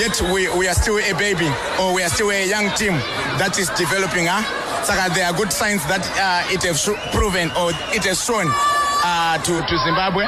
yet 0.00 0.20
we, 0.32 0.48
we 0.56 0.68
are 0.68 0.74
still 0.74 0.98
a 0.98 1.12
baby 1.18 1.48
or 1.80 1.94
we 1.94 2.02
are 2.02 2.08
still 2.08 2.30
a 2.30 2.48
young 2.48 2.70
team 2.76 2.92
that 3.38 3.58
is 3.58 3.68
developing. 3.70 4.26
Huh? 4.26 4.42
So 4.84 4.92
uh, 4.92 5.08
there 5.14 5.26
are 5.26 5.36
good 5.36 5.52
signs 5.52 5.84
that 5.86 6.04
it 6.50 6.62
has 6.62 6.84
proven 7.12 7.50
or 7.56 7.70
it 7.92 8.04
has 8.04 8.24
shown 8.24 8.46
to, 8.46 9.52
to 9.66 9.78
Zimbabwe 9.84 10.24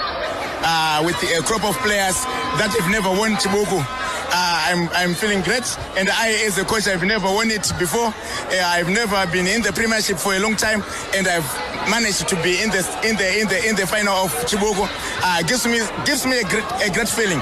uh, 0.62 1.02
with 1.04 1.16
a 1.22 1.42
crop 1.42 1.64
of 1.64 1.76
players 1.78 2.24
that 2.58 2.74
have 2.78 2.90
never 2.90 3.10
won 3.10 3.32
Chibuku. 3.36 3.78
Uh, 4.30 4.56
I'm 4.68 4.88
I'm 4.90 5.14
feeling 5.14 5.40
great, 5.40 5.64
and 5.96 6.10
I, 6.10 6.44
as 6.44 6.58
a 6.58 6.64
coach, 6.64 6.86
I've 6.86 7.02
never 7.02 7.26
won 7.26 7.50
it 7.50 7.72
before. 7.78 8.08
Uh, 8.08 8.62
I've 8.66 8.88
never 8.88 9.26
been 9.32 9.46
in 9.46 9.62
the 9.62 9.72
Premiership 9.72 10.18
for 10.18 10.34
a 10.34 10.38
long 10.38 10.54
time, 10.56 10.84
and 11.14 11.26
I've 11.26 11.48
managed 11.88 12.28
to 12.28 12.36
be 12.42 12.60
in 12.60 12.68
the 12.70 12.84
in 13.04 13.16
the 13.16 13.40
in 13.40 13.48
the 13.48 13.68
in 13.68 13.76
the 13.76 13.86
final 13.86 14.14
of 14.14 14.32
Chibuku. 14.44 14.84
Gives 15.48 15.66
me 15.66 15.80
gives 16.04 16.26
me 16.26 16.40
a 16.40 16.44
great 16.44 16.66
a 16.84 16.90
great 16.92 17.08
feeling. 17.08 17.40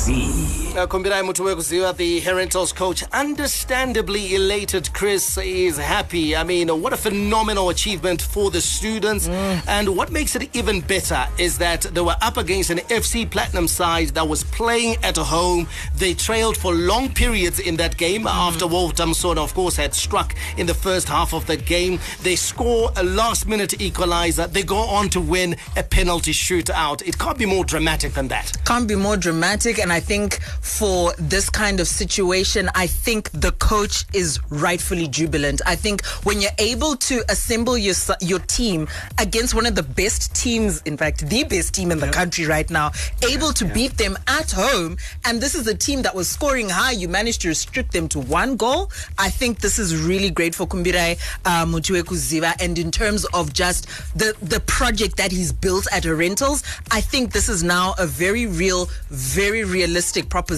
así. 0.00 0.49
Uh, 0.70 0.86
Kumbirai 0.86 1.22
Mutiwekuziva, 1.24 1.96
the 1.96 2.20
Herentals 2.20 2.72
coach, 2.72 3.02
understandably 3.12 4.36
elated. 4.36 4.92
Chris 4.94 5.36
is 5.38 5.76
happy. 5.76 6.36
I 6.36 6.44
mean, 6.44 6.68
what 6.80 6.92
a 6.92 6.96
phenomenal 6.96 7.70
achievement 7.70 8.22
for 8.22 8.52
the 8.52 8.60
students. 8.60 9.28
And 9.28 9.96
what 9.96 10.12
makes 10.12 10.36
it 10.36 10.48
even 10.56 10.80
better 10.80 11.26
is 11.38 11.58
that 11.58 11.82
they 11.82 12.00
were 12.00 12.14
up 12.22 12.36
against 12.36 12.70
an 12.70 12.78
FC 12.88 13.28
Platinum 13.28 13.66
side 13.66 14.10
that 14.10 14.28
was 14.28 14.44
playing 14.44 14.96
at 15.02 15.16
home. 15.16 15.66
They 15.96 16.14
trailed 16.14 16.56
for 16.56 16.72
long 16.72 17.08
periods 17.12 17.58
in 17.58 17.76
that 17.76 17.96
game 17.96 18.28
after 18.28 18.68
Wolverhampton, 18.68 19.38
of 19.38 19.52
course, 19.52 19.74
had 19.76 19.92
struck 19.92 20.36
in 20.56 20.66
the 20.66 20.74
first 20.74 21.08
half 21.08 21.34
of 21.34 21.46
the 21.48 21.56
game. 21.56 21.98
They 22.22 22.36
score 22.36 22.90
a 22.96 23.02
last 23.02 23.48
minute 23.48 23.80
equalizer. 23.82 24.46
They 24.46 24.62
go 24.62 24.78
on 24.78 25.08
to 25.10 25.20
win 25.20 25.56
a 25.76 25.82
penalty 25.82 26.32
shootout. 26.32 27.02
It 27.06 27.18
can't 27.18 27.36
be 27.38 27.46
more 27.46 27.64
dramatic 27.64 28.12
than 28.12 28.28
that. 28.28 28.52
can't 28.64 28.86
be 28.86 28.94
more 28.94 29.16
dramatic 29.16 29.78
and 29.80 29.92
i 29.92 29.98
think 29.98 30.38
for 30.60 31.12
this 31.18 31.48
kind 31.48 31.80
of 31.80 31.86
situation 31.86 32.68
i 32.74 32.86
think 32.86 33.30
the 33.32 33.52
coach 33.52 34.04
is 34.12 34.40
rightfully 34.50 35.08
jubilant. 35.08 35.60
I 35.66 35.76
think 35.76 36.04
when 36.24 36.40
you're 36.40 36.50
able 36.58 36.96
to 36.96 37.22
assemble 37.28 37.78
your 37.78 37.94
your 38.20 38.40
team 38.40 38.88
against 39.18 39.54
one 39.54 39.66
of 39.66 39.74
the 39.74 39.82
best 39.82 40.34
teams 40.34 40.82
in 40.82 40.96
fact 40.96 41.28
the 41.28 41.44
best 41.44 41.74
team 41.74 41.90
in 41.90 41.98
the 41.98 42.10
country 42.10 42.46
right 42.46 42.68
now 42.68 42.90
able 43.28 43.52
to 43.52 43.64
beat 43.64 43.96
them 43.96 44.16
at 44.26 44.50
home 44.50 44.96
and 45.24 45.40
this 45.40 45.54
is 45.54 45.66
a 45.66 45.74
team 45.74 46.02
that 46.02 46.14
was 46.14 46.28
scoring 46.28 46.68
high 46.68 46.92
you 46.92 47.08
managed 47.08 47.40
to 47.42 47.48
restrict 47.48 47.92
them 47.92 48.08
to 48.08 48.18
one 48.18 48.56
goal 48.56 48.90
i 49.18 49.30
think 49.30 49.60
this 49.60 49.78
is 49.78 49.96
really 50.04 50.30
great 50.30 50.54
for 50.54 50.66
kumbirai 50.66 51.18
uh, 51.44 52.54
and 52.60 52.78
in 52.78 52.90
terms 52.90 53.24
of 53.26 53.52
just 53.52 53.86
the 54.16 54.34
the 54.42 54.60
project 54.60 55.16
that 55.16 55.30
he's 55.30 55.52
built 55.52 55.86
at 55.92 56.04
rentals 56.04 56.62
i 56.90 57.00
think 57.00 57.32
this 57.32 57.48
is 57.48 57.62
now 57.62 57.94
a 57.98 58.06
very 58.06 58.46
real 58.46 58.88
very 59.10 59.64
realistic 59.64 60.28
proposition 60.28 60.49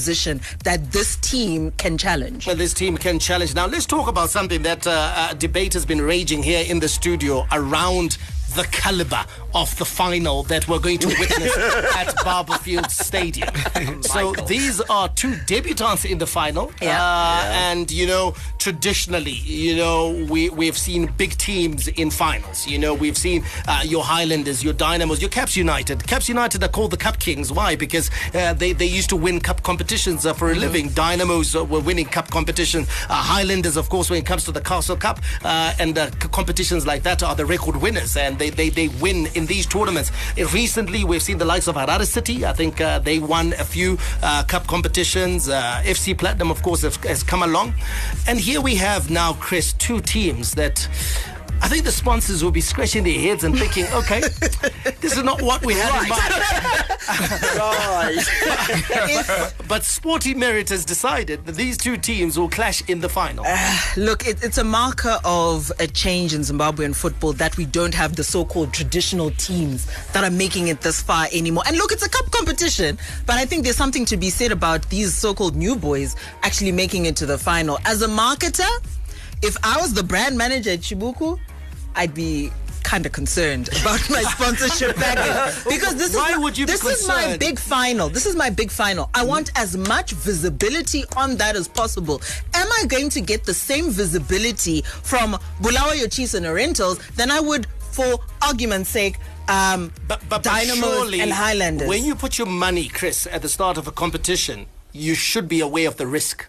that 0.64 0.92
this 0.92 1.16
team 1.16 1.70
can 1.72 1.98
challenge 1.98 2.46
Well, 2.46 2.56
this 2.56 2.74
team 2.74 2.96
can 2.96 3.18
challenge. 3.18 3.54
Now, 3.54 3.66
let's 3.66 3.86
talk 3.86 4.08
about 4.08 4.30
something 4.30 4.62
that 4.62 4.86
uh, 4.86 4.90
uh, 4.90 5.34
debate 5.34 5.72
has 5.74 5.86
been 5.86 6.00
raging 6.00 6.42
here 6.42 6.64
in 6.68 6.80
the 6.80 6.88
studio 6.88 7.46
around 7.52 8.18
the 8.54 8.64
caliber 8.64 9.24
of 9.54 9.76
the 9.78 9.84
final 9.84 10.42
that 10.44 10.68
we're 10.68 10.78
going 10.78 10.98
to 10.98 11.08
witness 11.08 11.56
at 11.96 12.08
Barbourfield 12.18 12.90
Stadium. 12.90 13.48
so 14.02 14.32
these 14.46 14.80
are 14.82 15.08
two 15.10 15.32
debutants 15.46 16.10
in 16.10 16.18
the 16.18 16.26
final, 16.26 16.72
uh, 16.82 17.42
and 17.54 17.90
you 17.90 18.06
know, 18.06 18.34
traditionally, 18.58 19.32
you 19.32 19.76
know, 19.76 20.26
we 20.30 20.50
we've 20.50 20.78
seen 20.78 21.06
big 21.16 21.36
teams 21.38 21.88
in 21.88 22.10
finals. 22.10 22.66
You 22.66 22.78
know, 22.78 22.94
we've 22.94 23.18
seen 23.18 23.44
uh, 23.68 23.82
your 23.84 24.04
Highlanders, 24.04 24.62
your 24.62 24.74
Dynamos, 24.74 25.20
your 25.20 25.30
Caps 25.30 25.56
United. 25.56 26.06
Caps 26.06 26.28
United 26.28 26.62
are 26.62 26.68
called 26.68 26.90
the 26.90 26.96
Cup 26.96 27.18
Kings. 27.18 27.52
Why? 27.52 27.76
Because 27.76 28.10
uh, 28.34 28.54
they 28.54 28.72
they 28.72 28.86
used 28.86 29.08
to 29.10 29.16
win 29.16 29.40
cup 29.40 29.62
competitions 29.62 30.26
uh, 30.26 30.32
for 30.32 30.50
a 30.50 30.54
living. 30.54 30.88
Dynamos 30.88 31.54
uh, 31.54 31.64
were 31.64 31.80
winning 31.80 32.06
cup 32.06 32.30
competitions. 32.30 32.88
Uh, 33.08 33.14
Highlanders, 33.14 33.76
of 33.76 33.88
course, 33.88 34.10
when 34.10 34.18
it 34.18 34.26
comes 34.26 34.44
to 34.44 34.52
the 34.52 34.60
Castle 34.60 34.96
Cup 34.96 35.20
uh, 35.44 35.74
and 35.78 35.96
uh, 35.98 36.10
competitions 36.30 36.86
like 36.86 37.02
that, 37.02 37.22
are 37.22 37.34
the 37.34 37.46
record 37.46 37.76
winners, 37.76 38.16
and 38.16 38.38
they 38.50 38.50
they, 38.50 38.68
they 38.70 38.88
win 39.00 39.28
in 39.34 39.46
these 39.46 39.66
tournaments. 39.66 40.10
Recently, 40.52 41.04
we've 41.04 41.22
seen 41.22 41.38
the 41.38 41.44
likes 41.44 41.68
of 41.68 41.76
Harare 41.76 42.06
City. 42.06 42.44
I 42.44 42.52
think 42.52 42.80
uh, 42.80 42.98
they 42.98 43.18
won 43.18 43.52
a 43.54 43.64
few 43.64 43.98
uh, 44.22 44.42
cup 44.44 44.66
competitions. 44.66 45.48
Uh, 45.48 45.80
FC 45.84 46.16
Platinum, 46.16 46.50
of 46.50 46.62
course, 46.62 46.82
has 46.82 47.22
come 47.22 47.42
along, 47.42 47.74
and 48.26 48.38
here 48.40 48.60
we 48.60 48.74
have 48.76 49.10
now, 49.10 49.34
Chris, 49.34 49.72
two 49.74 50.00
teams 50.00 50.54
that. 50.54 50.88
I 51.62 51.68
think 51.68 51.84
the 51.84 51.92
sponsors 51.92 52.42
will 52.42 52.50
be 52.50 52.60
scratching 52.60 53.04
their 53.04 53.18
heads 53.20 53.44
and 53.44 53.56
thinking, 53.56 53.86
okay, 53.94 54.20
this 55.00 55.16
is 55.16 55.22
not 55.22 55.40
what 55.40 55.64
we 55.64 55.74
had 55.74 56.02
in 56.02 56.08
mind. 56.08 56.32
but 59.68 59.84
Sporty 59.84 60.34
Merit 60.34 60.68
has 60.70 60.84
decided 60.84 61.46
that 61.46 61.54
these 61.54 61.76
two 61.76 61.96
teams 61.96 62.36
will 62.36 62.48
clash 62.48 62.82
in 62.88 63.00
the 63.00 63.08
final. 63.08 63.44
Uh, 63.46 63.78
look, 63.96 64.26
it, 64.26 64.42
it's 64.42 64.58
a 64.58 64.64
marker 64.64 65.20
of 65.24 65.70
a 65.78 65.86
change 65.86 66.34
in 66.34 66.40
Zimbabwean 66.40 66.96
football 66.96 67.32
that 67.34 67.56
we 67.56 67.64
don't 67.64 67.94
have 67.94 68.16
the 68.16 68.24
so-called 68.24 68.74
traditional 68.74 69.30
teams 69.30 69.86
that 70.12 70.24
are 70.24 70.30
making 70.30 70.66
it 70.66 70.80
this 70.80 71.00
far 71.00 71.26
anymore. 71.32 71.62
And 71.68 71.76
look, 71.76 71.92
it's 71.92 72.04
a 72.04 72.08
cup 72.08 72.28
competition, 72.32 72.98
but 73.24 73.36
I 73.36 73.44
think 73.44 73.62
there's 73.62 73.76
something 73.76 74.04
to 74.06 74.16
be 74.16 74.30
said 74.30 74.50
about 74.50 74.88
these 74.90 75.14
so-called 75.14 75.54
new 75.54 75.76
boys 75.76 76.16
actually 76.42 76.72
making 76.72 77.06
it 77.06 77.14
to 77.16 77.26
the 77.26 77.38
final. 77.38 77.78
As 77.84 78.02
a 78.02 78.08
marketer, 78.08 78.68
if 79.42 79.56
I 79.64 79.80
was 79.80 79.92
the 79.94 80.02
brand 80.02 80.36
manager 80.36 80.70
at 80.70 80.80
Chibuku, 80.80 81.38
I'd 81.94 82.14
be 82.14 82.50
kind 82.82 83.06
of 83.06 83.12
concerned 83.12 83.68
about 83.80 84.00
my 84.10 84.22
sponsorship 84.22 84.96
package 84.96 85.64
because 85.68 85.94
this 85.94 86.14
Why 86.14 86.32
is 86.32 86.38
would 86.38 86.58
you 86.58 86.66
be 86.66 86.72
this 86.72 86.84
is 86.84 87.06
my 87.08 87.36
big 87.36 87.58
final. 87.58 88.08
This 88.08 88.26
is 88.26 88.36
my 88.36 88.50
big 88.50 88.70
final. 88.70 89.08
I 89.14 89.24
want 89.24 89.50
as 89.56 89.76
much 89.76 90.12
visibility 90.12 91.04
on 91.16 91.36
that 91.36 91.56
as 91.56 91.68
possible. 91.68 92.20
Am 92.54 92.68
I 92.80 92.84
going 92.86 93.08
to 93.10 93.20
get 93.20 93.44
the 93.44 93.54
same 93.54 93.90
visibility 93.90 94.82
from 94.82 95.38
Bulawayo 95.60 96.10
Chiefs 96.10 96.34
and 96.34 96.44
Orientals 96.46 96.98
than 97.16 97.30
I 97.30 97.40
would, 97.40 97.66
for 97.78 98.18
argument's 98.42 98.90
sake, 98.90 99.16
um, 99.48 99.92
But, 100.08 100.22
but 100.28 100.42
Dynamos 100.42 100.84
surely, 100.84 101.20
and 101.20 101.32
Highlanders? 101.32 101.88
When 101.88 102.04
you 102.04 102.14
put 102.14 102.38
your 102.38 102.46
money, 102.46 102.88
Chris, 102.88 103.26
at 103.30 103.42
the 103.42 103.48
start 103.48 103.76
of 103.78 103.86
a 103.86 103.92
competition, 103.92 104.66
you 104.92 105.14
should 105.14 105.48
be 105.48 105.60
aware 105.60 105.88
of 105.88 105.96
the 105.96 106.06
risk. 106.06 106.46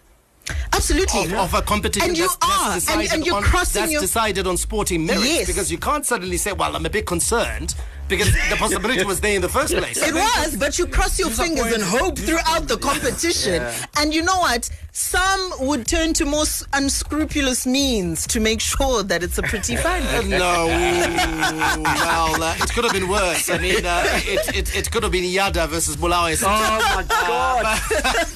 Absolutely. 0.72 1.24
Of, 1.24 1.32
of 1.34 1.54
a 1.54 1.62
competition 1.62 2.08
And 2.10 2.18
you 2.18 2.24
that's, 2.24 2.36
that's 2.36 2.60
are. 2.60 2.72
And- 2.72 2.80
decided 2.80 3.12
and 3.14 3.26
you're 3.26 3.36
on, 3.36 3.42
crossing 3.42 3.80
that's 3.82 3.92
your- 3.92 4.00
decided 4.00 4.46
on 4.46 4.56
sporting 4.56 5.06
merit 5.06 5.22
Yes. 5.24 5.46
because 5.46 5.70
you 5.72 5.78
can't 5.78 6.04
suddenly 6.04 6.36
say, 6.36 6.52
"Well, 6.52 6.74
I'm 6.76 6.84
a 6.84 6.90
bit 6.90 7.06
concerned," 7.06 7.74
because 8.08 8.32
the 8.50 8.56
possibility 8.56 9.04
was 9.04 9.20
there 9.20 9.34
in 9.36 9.42
the 9.42 9.48
first 9.48 9.74
place. 9.74 9.96
It 10.06 10.14
was, 10.14 10.56
but 10.56 10.78
you 10.78 10.86
cross 10.86 11.18
your 11.18 11.30
fingers 11.30 11.72
and 11.72 11.82
hope 11.82 12.18
throughout 12.18 12.68
the 12.68 12.76
competition. 12.76 13.62
And 13.96 14.12
you 14.14 14.22
know 14.22 14.38
what? 14.38 14.68
Some 14.92 15.52
would 15.60 15.86
turn 15.88 16.12
to 16.14 16.24
more 16.24 16.44
unscrupulous 16.72 17.66
means 17.66 18.26
to 18.28 18.38
make 18.38 18.60
sure 18.60 19.02
that 19.02 19.22
it's 19.24 19.38
a 19.38 19.42
pretty 19.42 19.74
final. 19.88 20.22
No, 20.24 20.66
well, 20.68 22.42
uh, 22.42 22.54
it 22.58 22.70
could 22.72 22.84
have 22.84 22.92
been 22.92 23.08
worse. 23.08 23.50
I 23.50 23.58
mean, 23.58 23.84
uh, 23.84 24.02
it, 24.24 24.56
it, 24.56 24.76
it 24.76 24.90
could 24.92 25.02
have 25.02 25.10
been 25.12 25.24
Yada 25.24 25.66
versus 25.66 25.96
Bulawayo. 25.96 26.36
Oh 26.44 26.46
my 26.94 27.04
God! 27.08 27.64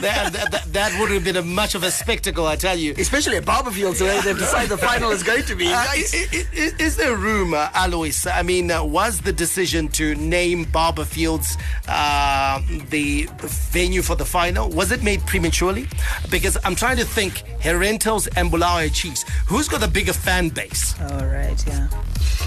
that, 0.00 0.30
that, 0.32 0.50
that, 0.50 0.64
that 0.72 1.00
would 1.00 1.10
have 1.10 1.24
been 1.24 1.36
a 1.36 1.42
much 1.42 1.74
of 1.74 1.82
a 1.84 1.90
spectacle, 1.90 2.46
I 2.46 2.56
tell 2.56 2.76
you. 2.78 2.94
Especially 2.98 3.36
at 3.36 3.44
Barbourfield, 3.44 3.94
so 3.94 4.04
they've 4.20 4.36
decided 4.38 4.68
the 4.70 4.76
final 4.78 5.10
is 5.10 5.22
going 5.22 5.44
to 5.44 5.54
be. 5.54 5.68
Uh, 5.68 5.76
i- 5.76 6.04
i- 6.12 6.46
i- 6.54 6.72
is 6.78 6.96
there 6.96 7.16
room, 7.16 7.54
uh, 7.54 7.70
Alois? 7.74 8.26
I 8.26 8.42
mean, 8.42 8.70
was 8.80 9.20
the 9.20 9.32
decision 9.32 9.88
to 9.88 10.14
name 10.14 10.64
Barbourfields 10.66 11.58
uh, 11.88 12.60
the 12.90 13.28
venue 13.72 14.02
for 14.02 14.14
the 14.14 14.24
final 14.24 14.68
was 14.70 14.92
it 14.92 15.02
made 15.02 15.20
prematurely? 15.26 15.86
Because 16.30 16.56
I'm 16.64 16.74
trying 16.74 16.96
to 16.96 17.04
think, 17.04 17.42
Herentals 17.60 18.28
and 18.36 18.50
Bulawayo 18.50 18.88
Chiefs, 18.88 19.24
who's 19.46 19.68
got 19.68 19.80
the 19.80 19.88
bigger 19.88 20.12
fan 20.12 20.48
base? 20.48 20.94
All 21.00 21.26
right, 21.26 21.62
yeah. 21.66 21.88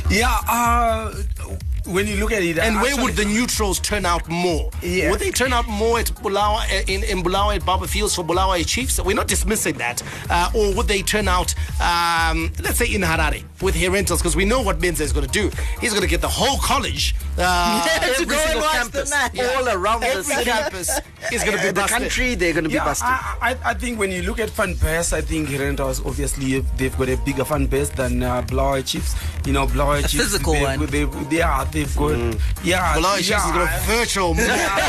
Yeah, 0.09 0.37
uh, 0.47 1.13
when 1.85 2.07
you 2.07 2.17
look 2.17 2.31
at 2.31 2.43
it, 2.43 2.57
And 2.57 2.81
where 2.81 2.95
would 3.01 3.15
the 3.15 3.25
neutrals 3.25 3.79
turn 3.79 4.05
out 4.05 4.27
more? 4.29 4.69
Yeah. 4.81 5.11
Would 5.11 5.19
they 5.19 5.31
turn 5.31 5.53
out 5.53 5.67
more 5.67 5.99
at 5.99 6.07
Bulawa 6.07 6.65
in, 6.89 7.03
in 7.03 7.23
Bulawayo 7.23 7.55
at 7.57 7.65
Barbour 7.65 7.87
Fields 7.87 8.15
for 8.15 8.23
Bulawayo 8.23 8.63
Chiefs? 8.65 8.99
We're 9.01 9.15
not 9.15 9.27
dismissing 9.27 9.75
that. 9.77 10.01
Uh, 10.29 10.49
or 10.55 10.73
would 10.75 10.87
they 10.87 11.01
turn 11.01 11.27
out, 11.27 11.53
um, 11.81 12.51
let's 12.63 12.77
say 12.77 12.93
in 12.93 13.01
Harare 13.01 13.43
with 13.61 13.75
Herentals? 13.75 14.17
Because 14.19 14.35
we 14.35 14.45
know 14.45 14.61
what 14.61 14.79
Benza 14.79 15.01
is 15.01 15.13
going 15.13 15.25
to 15.27 15.31
do. 15.31 15.51
He's 15.81 15.91
going 15.91 16.03
to 16.03 16.09
get 16.09 16.21
the 16.21 16.27
whole 16.27 16.57
college 16.59 17.15
uh, 17.37 17.85
To 17.99 18.05
every 18.05 18.25
go 18.25 18.35
and 18.35 18.59
watch 18.59 18.71
the 18.71 18.77
campus, 18.77 19.09
match. 19.09 19.39
all 19.39 19.69
around 19.69 20.01
the 20.01 20.23
city. 20.23 20.43
campus 20.45 20.89
is 21.31 21.43
going 21.43 21.57
to 21.57 21.61
be 21.63 21.67
the 21.69 21.73
busted. 21.73 21.97
country, 21.99 22.35
they're 22.35 22.53
going 22.53 22.63
to 22.63 22.69
be 22.69 22.75
Yeah, 22.75 22.85
busted. 22.85 23.07
I, 23.07 23.57
I, 23.63 23.73
think 23.73 23.99
when 23.99 24.11
you 24.11 24.21
look 24.23 24.39
at 24.39 24.49
fan 24.49 24.73
base, 24.75 25.13
I 25.13 25.21
think 25.21 25.49
Rentals 25.49 26.05
obviously 26.05 26.59
they've 26.77 26.97
got 26.97 27.09
a 27.09 27.17
bigger 27.17 27.45
fan 27.45 27.67
base 27.67 27.89
than 27.89 28.23
uh, 28.23 28.41
Blower 28.43 28.81
Chiefs. 28.81 29.15
You 29.45 29.53
know, 29.53 29.67
Blower 29.67 30.01
Chiefs. 30.01 30.13
physical 30.13 30.53
they, 30.53 30.63
one. 30.63 30.79
They, 30.87 31.03
they, 31.05 31.37
yeah, 31.37 31.63
they've 31.75 31.95
got. 31.95 32.11
Yeah, 32.63 32.95
Bulawayo 32.95 33.17
Chiefs 33.17 33.29
yeah, 33.29 33.39
has 33.41 33.51
got 33.51 33.67
a 33.67 33.97
virtual. 33.97 34.33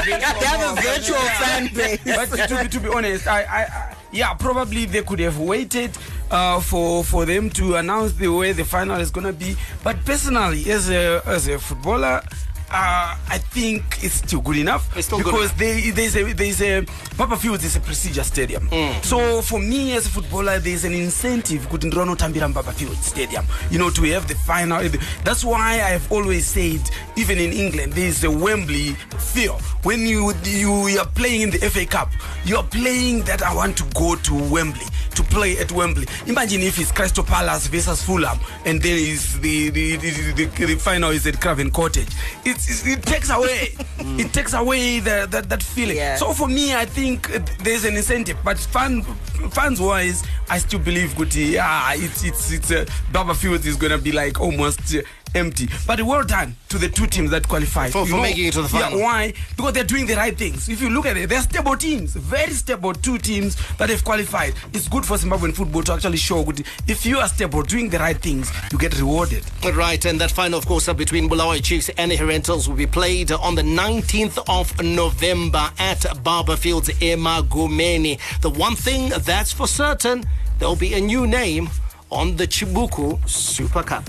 They 0.07 0.47
have 0.47 0.79
a 0.79 0.81
virtual 0.81 1.19
fan 1.19 1.69
base. 1.75 2.01
but 2.05 2.49
to, 2.49 2.63
be- 2.63 2.69
to 2.69 2.81
be 2.81 2.89
honest, 2.89 3.27
I, 3.27 3.43
I, 3.43 3.61
I 3.65 3.97
yeah, 4.13 4.33
probably 4.35 4.87
they 4.87 5.03
could 5.03 5.19
have 5.19 5.39
waited 5.39 5.91
uh, 6.31 6.61
for 6.61 7.05
for 7.05 7.27
them 7.27 7.51
to 7.51 7.75
announce 7.77 8.13
the 8.15 8.29
way 8.29 8.53
the 8.53 8.65
final 8.65 8.99
is 9.01 9.11
gonna 9.11 9.33
be. 9.33 9.57
But 9.83 10.03
personally, 10.05 10.71
as 10.71 10.89
a 10.91 11.23
as 11.27 11.49
a 11.49 11.59
footballer, 11.59 12.23
uh, 12.71 13.17
I 13.29 13.39
think 13.39 13.83
it's 14.03 14.15
still 14.15 14.41
good 14.41 14.57
enough 14.57 14.85
still 15.03 15.19
good 15.19 15.27
because 15.27 15.51
enough. 15.51 15.59
they, 15.59 15.91
there's 15.91 16.17
a 16.17 16.33
there's 16.33 16.63
a 16.63 16.85
Papa 17.17 17.37
Fields 17.37 17.65
is 17.65 17.77
a 17.77 17.81
prestigious 17.81 18.27
stadium. 18.27 18.69
Mm. 18.69 19.05
So 19.05 19.41
for 19.43 19.59
me 19.59 19.97
as 19.97 20.07
a 20.07 20.11
footballer, 20.11 20.59
there's 20.59 20.85
an 20.85 20.93
incentive 20.93 21.67
kuti 21.69 21.91
ndirono 21.91 22.17
tambira 22.17 22.53
Papa 22.53 22.73
Fields 22.73 23.07
Stadium. 23.07 23.47
You 23.71 23.79
know 23.79 23.91
to 23.91 24.03
have 24.13 24.29
the 24.29 24.35
final. 24.35 24.83
That's 25.25 25.45
why 25.45 25.75
I 25.75 25.91
have 25.97 26.11
always 26.13 26.47
said, 26.47 26.81
even 27.17 27.39
in 27.39 27.53
England, 27.53 27.93
there's 27.95 28.25
a 28.25 28.31
Wembley 28.31 28.93
feel. 29.19 29.59
When 29.83 30.01
you 30.01 30.33
you 30.45 30.99
are 30.99 31.07
playing 31.07 31.43
in 31.43 31.51
the 31.51 31.59
FA 31.71 31.87
Cup, 31.87 32.11
you 32.45 32.57
are 32.57 32.65
playing 32.65 33.23
that 33.23 33.43
I 33.43 33.55
want 33.55 33.77
to 33.79 33.85
go 33.95 34.17
to 34.17 34.35
Wembley 34.53 34.87
to 35.15 35.23
play 35.25 35.57
at 35.59 35.73
Wembley. 35.73 36.07
Imagine 36.27 36.61
if 36.63 36.79
it's 36.79 36.93
Crystal 36.93 37.25
Palace 37.25 37.67
versus 37.69 38.03
Fulham, 38.03 38.39
and 38.65 38.81
then 38.83 38.99
is 38.99 39.41
the 39.41 39.71
the, 39.71 39.97
the, 39.97 40.33
the, 40.33 40.67
the 40.67 40.77
final 40.77 41.11
is 41.11 41.27
at 41.27 41.41
Craven 41.41 41.71
Cottage. 41.71 42.09
It, 42.45 42.56
it, 42.59 42.99
it 42.99 43.03
takes 43.03 43.31
away, 43.31 43.75
it 43.99 44.33
takes 44.33 44.53
away 44.53 45.01
the, 45.01 45.27
that 45.31 45.49
that 45.49 45.63
feeling. 45.63 45.97
Yeah. 45.97 46.17
So 46.17 46.33
for 46.33 46.49
me, 46.49 46.75
I 46.75 46.85
think 46.85 47.29
there's 47.63 47.85
an 47.85 47.97
incentive, 47.97 48.39
but 48.45 48.59
fan 48.59 49.03
fans 49.51 49.81
wise, 49.81 50.25
I 50.49 50.59
still 50.59 50.81
believe 50.81 51.11
Guti. 51.11 51.53
Yeah, 51.53 51.93
it's 51.95 52.25
it's 52.25 52.53
it's 52.53 52.71
uh, 52.71 52.85
Barbour 53.13 53.35
Fields 53.35 53.67
is 53.67 53.77
gonna 53.77 53.99
be 53.99 54.13
like 54.13 54.41
almost. 54.41 54.95
Uh, 54.95 55.03
Empty, 55.37 55.69
but 55.87 56.01
well 56.03 56.23
done 56.25 56.57
to 56.71 56.79
the 56.79 56.89
two 56.89 57.07
teams 57.07 57.31
that 57.31 57.47
qualified 57.47 57.93
For- 57.93 58.07
for 58.07 58.21
making 58.21 58.47
it 58.47 58.55
to 58.55 58.63
the 58.63 58.69
final. 58.69 58.99
Yeah, 58.99 59.05
why? 59.05 59.35
Because 59.57 59.73
they're 59.75 59.85
doing 59.85 60.07
the 60.07 60.17
right 60.17 60.37
things. 60.37 60.69
If 60.69 60.81
you 60.81 60.89
look 60.91 61.07
at 61.07 61.17
it, 61.17 61.29
they're 61.29 61.43
stable 61.43 61.77
teams, 61.77 62.15
very 62.15 62.53
stable 62.53 62.95
two 62.95 63.19
teams 63.19 63.57
that 63.77 63.91
have 63.91 64.05
qualified. 64.05 64.55
It's 64.73 64.89
good 64.89 65.05
for 65.05 65.17
Zimbabwean 65.17 65.55
football 65.55 65.83
to 65.85 65.93
actually 65.93 66.17
show 66.17 66.43
good. 66.43 66.65
If 66.89 67.05
you 67.05 67.19
are 67.19 67.29
stable, 67.29 67.63
doing 67.63 67.91
the 67.91 67.99
right 67.99 68.17
things, 68.17 68.51
you 68.73 68.79
get 68.79 68.97
rewarded. 68.99 69.45
Right, 69.75 70.03
and 70.05 70.21
that 70.21 70.31
final, 70.31 70.59
of 70.59 70.67
course, 70.67 70.93
between 70.95 71.29
Bulawayo 71.29 71.63
Chiefs 71.63 71.91
and 71.99 72.11
the 72.11 72.17
Herentals 72.17 72.69
will 72.69 72.77
be 72.77 72.87
played 72.87 73.31
on 73.33 73.55
the 73.55 73.63
19th 73.63 74.39
of 74.49 74.81
November 74.83 75.71
at 75.79 76.05
Barbour 76.23 76.57
Fields, 76.57 76.89
Emagumeni. 76.89 78.19
The 78.41 78.51
one 78.51 78.77
thing 78.77 79.11
that's 79.21 79.53
for 79.53 79.67
certain, 79.67 80.25
there'll 80.59 80.77
be 80.77 80.95
a 80.95 81.01
new 81.01 81.27
name 81.27 81.69
on 82.11 82.37
the 82.37 82.47
Chibuku 82.47 83.29
Super 83.29 83.83
Cup. 83.83 84.05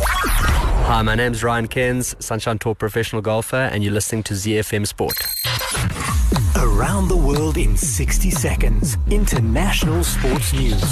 Hi, 0.00 1.02
my 1.02 1.14
name's 1.14 1.42
Ryan 1.42 1.68
Cairns, 1.68 2.16
Sunshine 2.18 2.58
Tour 2.58 2.74
professional 2.74 3.22
golfer, 3.22 3.56
and 3.56 3.84
you're 3.84 3.92
listening 3.92 4.22
to 4.24 4.34
ZFM 4.34 4.86
Sport. 4.86 5.14
Around 6.56 7.08
the 7.08 7.16
world 7.16 7.56
in 7.56 7.76
60 7.76 8.30
seconds. 8.30 8.96
International 9.10 10.02
sports 10.04 10.52
news. 10.52 10.82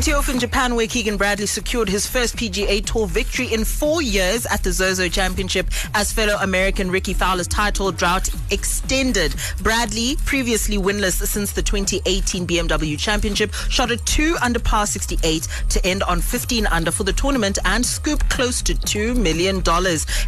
Tee 0.00 0.14
off 0.14 0.30
in 0.30 0.38
Japan, 0.38 0.74
where 0.76 0.86
Keegan 0.86 1.18
Bradley 1.18 1.44
secured 1.44 1.88
his 1.88 2.06
first 2.06 2.34
PGA 2.34 2.84
Tour 2.84 3.06
victory 3.06 3.52
in 3.52 3.66
four 3.66 4.00
years 4.00 4.46
at 4.46 4.62
the 4.62 4.72
Zozo 4.72 5.08
Championship 5.08 5.68
as 5.92 6.10
fellow 6.10 6.38
American 6.40 6.90
Rickie 6.90 7.12
Fowler's 7.12 7.46
title 7.46 7.92
drought 7.92 8.30
extended. 8.50 9.34
Bradley, 9.62 10.16
previously 10.24 10.78
winless 10.78 11.26
since 11.26 11.52
the 11.52 11.60
2018 11.60 12.46
BMW 12.46 12.98
Championship, 12.98 13.52
shot 13.68 13.90
a 13.90 13.98
2 13.98 14.36
under 14.42 14.58
par 14.58 14.86
68 14.86 15.46
to 15.68 15.84
end 15.86 16.02
on 16.04 16.22
15 16.22 16.66
under 16.68 16.90
for 16.90 17.04
the 17.04 17.12
tournament 17.12 17.58
and 17.66 17.84
scoop 17.84 18.26
close 18.30 18.62
to 18.62 18.74
$2 18.74 19.16
million. 19.16 19.56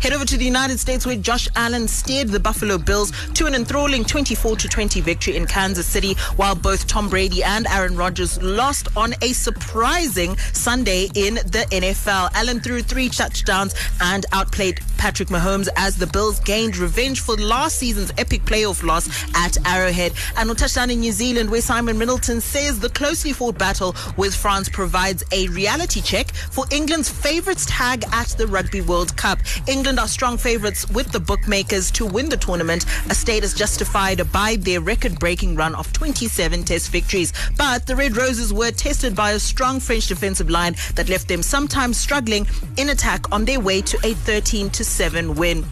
Head 0.03 0.13
over 0.13 0.27
to 0.27 0.37
the 0.37 0.45
United 0.45 0.81
States, 0.81 1.07
where 1.07 1.17
Josh 1.17 1.49
Allen 1.57 1.89
steered 1.89 2.29
the 2.29 2.41
Buffalo 2.41 2.77
Bills 2.77 3.11
to 3.35 3.47
an 3.47 3.55
enthralling 3.55 4.05
24 4.05 4.57
20 4.57 5.01
victory 5.01 5.37
in 5.37 5.47
Kansas 5.47 5.87
City, 5.87 6.15
while 6.37 6.55
both 6.55 6.87
Tom 6.87 7.09
Brady 7.09 7.43
and 7.43 7.67
Aaron 7.69 7.97
Rodgers 7.97 8.41
lost 8.43 8.89
on 8.97 9.15
a 9.23 9.33
surprising 9.43 10.37
Sunday 10.53 11.09
in 11.15 11.35
the 11.35 11.67
NFL. 11.71 12.31
Allen 12.35 12.61
threw 12.61 12.83
three 12.83 13.09
touchdowns 13.09 13.75
and 14.01 14.25
outplayed 14.33 14.81
Patrick 14.99 15.29
Mahomes 15.31 15.69
as 15.77 15.97
the 15.97 16.07
Bills 16.07 16.39
gained 16.41 16.77
revenge 16.77 17.21
for 17.21 17.37
last 17.37 17.77
season's 17.77 18.13
epic 18.19 18.45
playoff 18.45 18.83
loss 18.85 19.09
at 19.35 19.57
Arrowhead. 19.67 20.13
And 20.37 20.49
on 20.49 20.57
touchdown 20.57 20.91
in 20.91 21.01
New 21.01 21.13
Zealand, 21.13 21.51
where 21.51 21.61
Simon 21.61 21.99
Middleton 21.99 22.41
says 22.41 22.79
the 22.79 22.89
closely 22.89 23.33
fought 23.33 23.59
battle 23.59 23.97
with 24.17 24.35
France 24.35 24.69
provides 24.69 25.25
a 25.33 25.49
reality 25.49 26.01
check 26.01 26.31
for 26.33 26.65
England's 26.71 27.09
favourites 27.09 27.67
tag 27.67 28.05
at 28.13 28.29
the 28.39 28.47
Rugby 28.47 28.81
World 28.81 29.17
Cup. 29.17 29.41
England 29.67 29.99
are 29.99 30.09
strong 30.09 30.39
favourites 30.39 30.89
with 30.91 31.11
the 31.11 31.21
bookmakers 31.21 31.91
to 31.93 32.07
win 32.07 32.29
the 32.29 32.37
tournament, 32.37 32.85
a 33.11 33.15
status 33.15 33.55
justified 33.55 34.31
by 34.31 34.57
their 34.57 34.81
record 34.81 35.19
breaking 35.19 35.57
run 35.57 35.75
of 35.75 35.93
27 35.93 36.63
test 36.63 36.91
victories. 36.91 37.33
But 37.57 37.87
the 37.87 37.97
Red 37.97 38.17
Roses 38.17 38.53
were 38.53 38.71
tested 38.71 39.17
by 39.17 39.32
a 39.33 39.41
strong 39.41 39.81
French 39.81 40.07
defensive 40.07 40.51
line 40.51 40.77
that 40.95 41.09
left 41.09 41.27
them 41.29 41.43
sometimes 41.43 41.99
struggling 41.99 42.47
in 42.77 42.91
attack 42.91 43.33
on 43.33 43.45
their 43.45 43.61
way 43.61 43.81
to 43.81 43.99
a 44.05 44.15
13 44.15 44.73
7 44.73 45.35
win. 45.35 45.65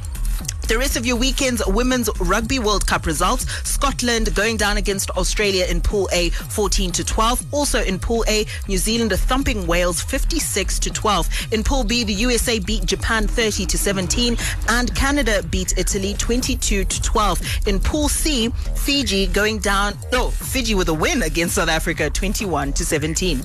The 0.70 0.78
rest 0.78 0.96
of 0.96 1.04
your 1.04 1.16
weekend's 1.16 1.66
Women's 1.66 2.08
Rugby 2.20 2.60
World 2.60 2.86
Cup 2.86 3.04
results 3.04 3.44
Scotland 3.68 4.32
going 4.36 4.56
down 4.56 4.76
against 4.76 5.10
Australia 5.10 5.66
in 5.68 5.80
Pool 5.80 6.08
A 6.12 6.30
14 6.30 6.92
to 6.92 7.02
12. 7.02 7.52
Also 7.52 7.82
in 7.82 7.98
Pool 7.98 8.24
A, 8.28 8.46
New 8.68 8.78
Zealand 8.78 9.12
are 9.12 9.16
thumping 9.16 9.66
Wales 9.66 10.00
56 10.00 10.78
to 10.78 10.90
12. 10.90 11.48
In 11.50 11.64
Pool 11.64 11.82
B, 11.82 12.04
the 12.04 12.12
USA 12.12 12.60
beat 12.60 12.86
Japan 12.86 13.26
30 13.26 13.66
to 13.66 13.76
17 13.76 14.36
and 14.68 14.94
Canada 14.94 15.42
beat 15.42 15.76
Italy 15.76 16.14
22 16.14 16.84
to 16.84 17.02
12. 17.02 17.66
In 17.66 17.80
Pool 17.80 18.08
C, 18.08 18.50
Fiji 18.76 19.26
going 19.26 19.58
down, 19.58 19.98
no, 20.12 20.30
Fiji 20.30 20.76
with 20.76 20.88
a 20.88 20.94
win 20.94 21.24
against 21.24 21.56
South 21.56 21.68
Africa 21.68 22.08
21 22.10 22.74
to 22.74 22.84
17. 22.84 23.42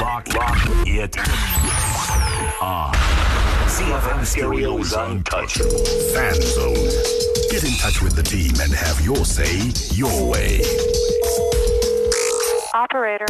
Lock, 0.00 0.34
lock 0.34 0.58
it 0.84 1.16
on. 2.60 3.21
ZFM 3.72 4.26
Stereo's 4.26 4.92
Untouched. 4.92 5.62
Fan 6.12 6.34
Zone. 6.34 6.74
Get 7.50 7.64
in 7.64 7.72
touch 7.78 8.02
with 8.02 8.14
the 8.14 8.22
team 8.22 8.52
and 8.60 8.70
have 8.70 9.00
your 9.00 9.24
say 9.24 9.72
your 9.96 10.28
way. 10.28 10.60
Operator. 12.74 13.24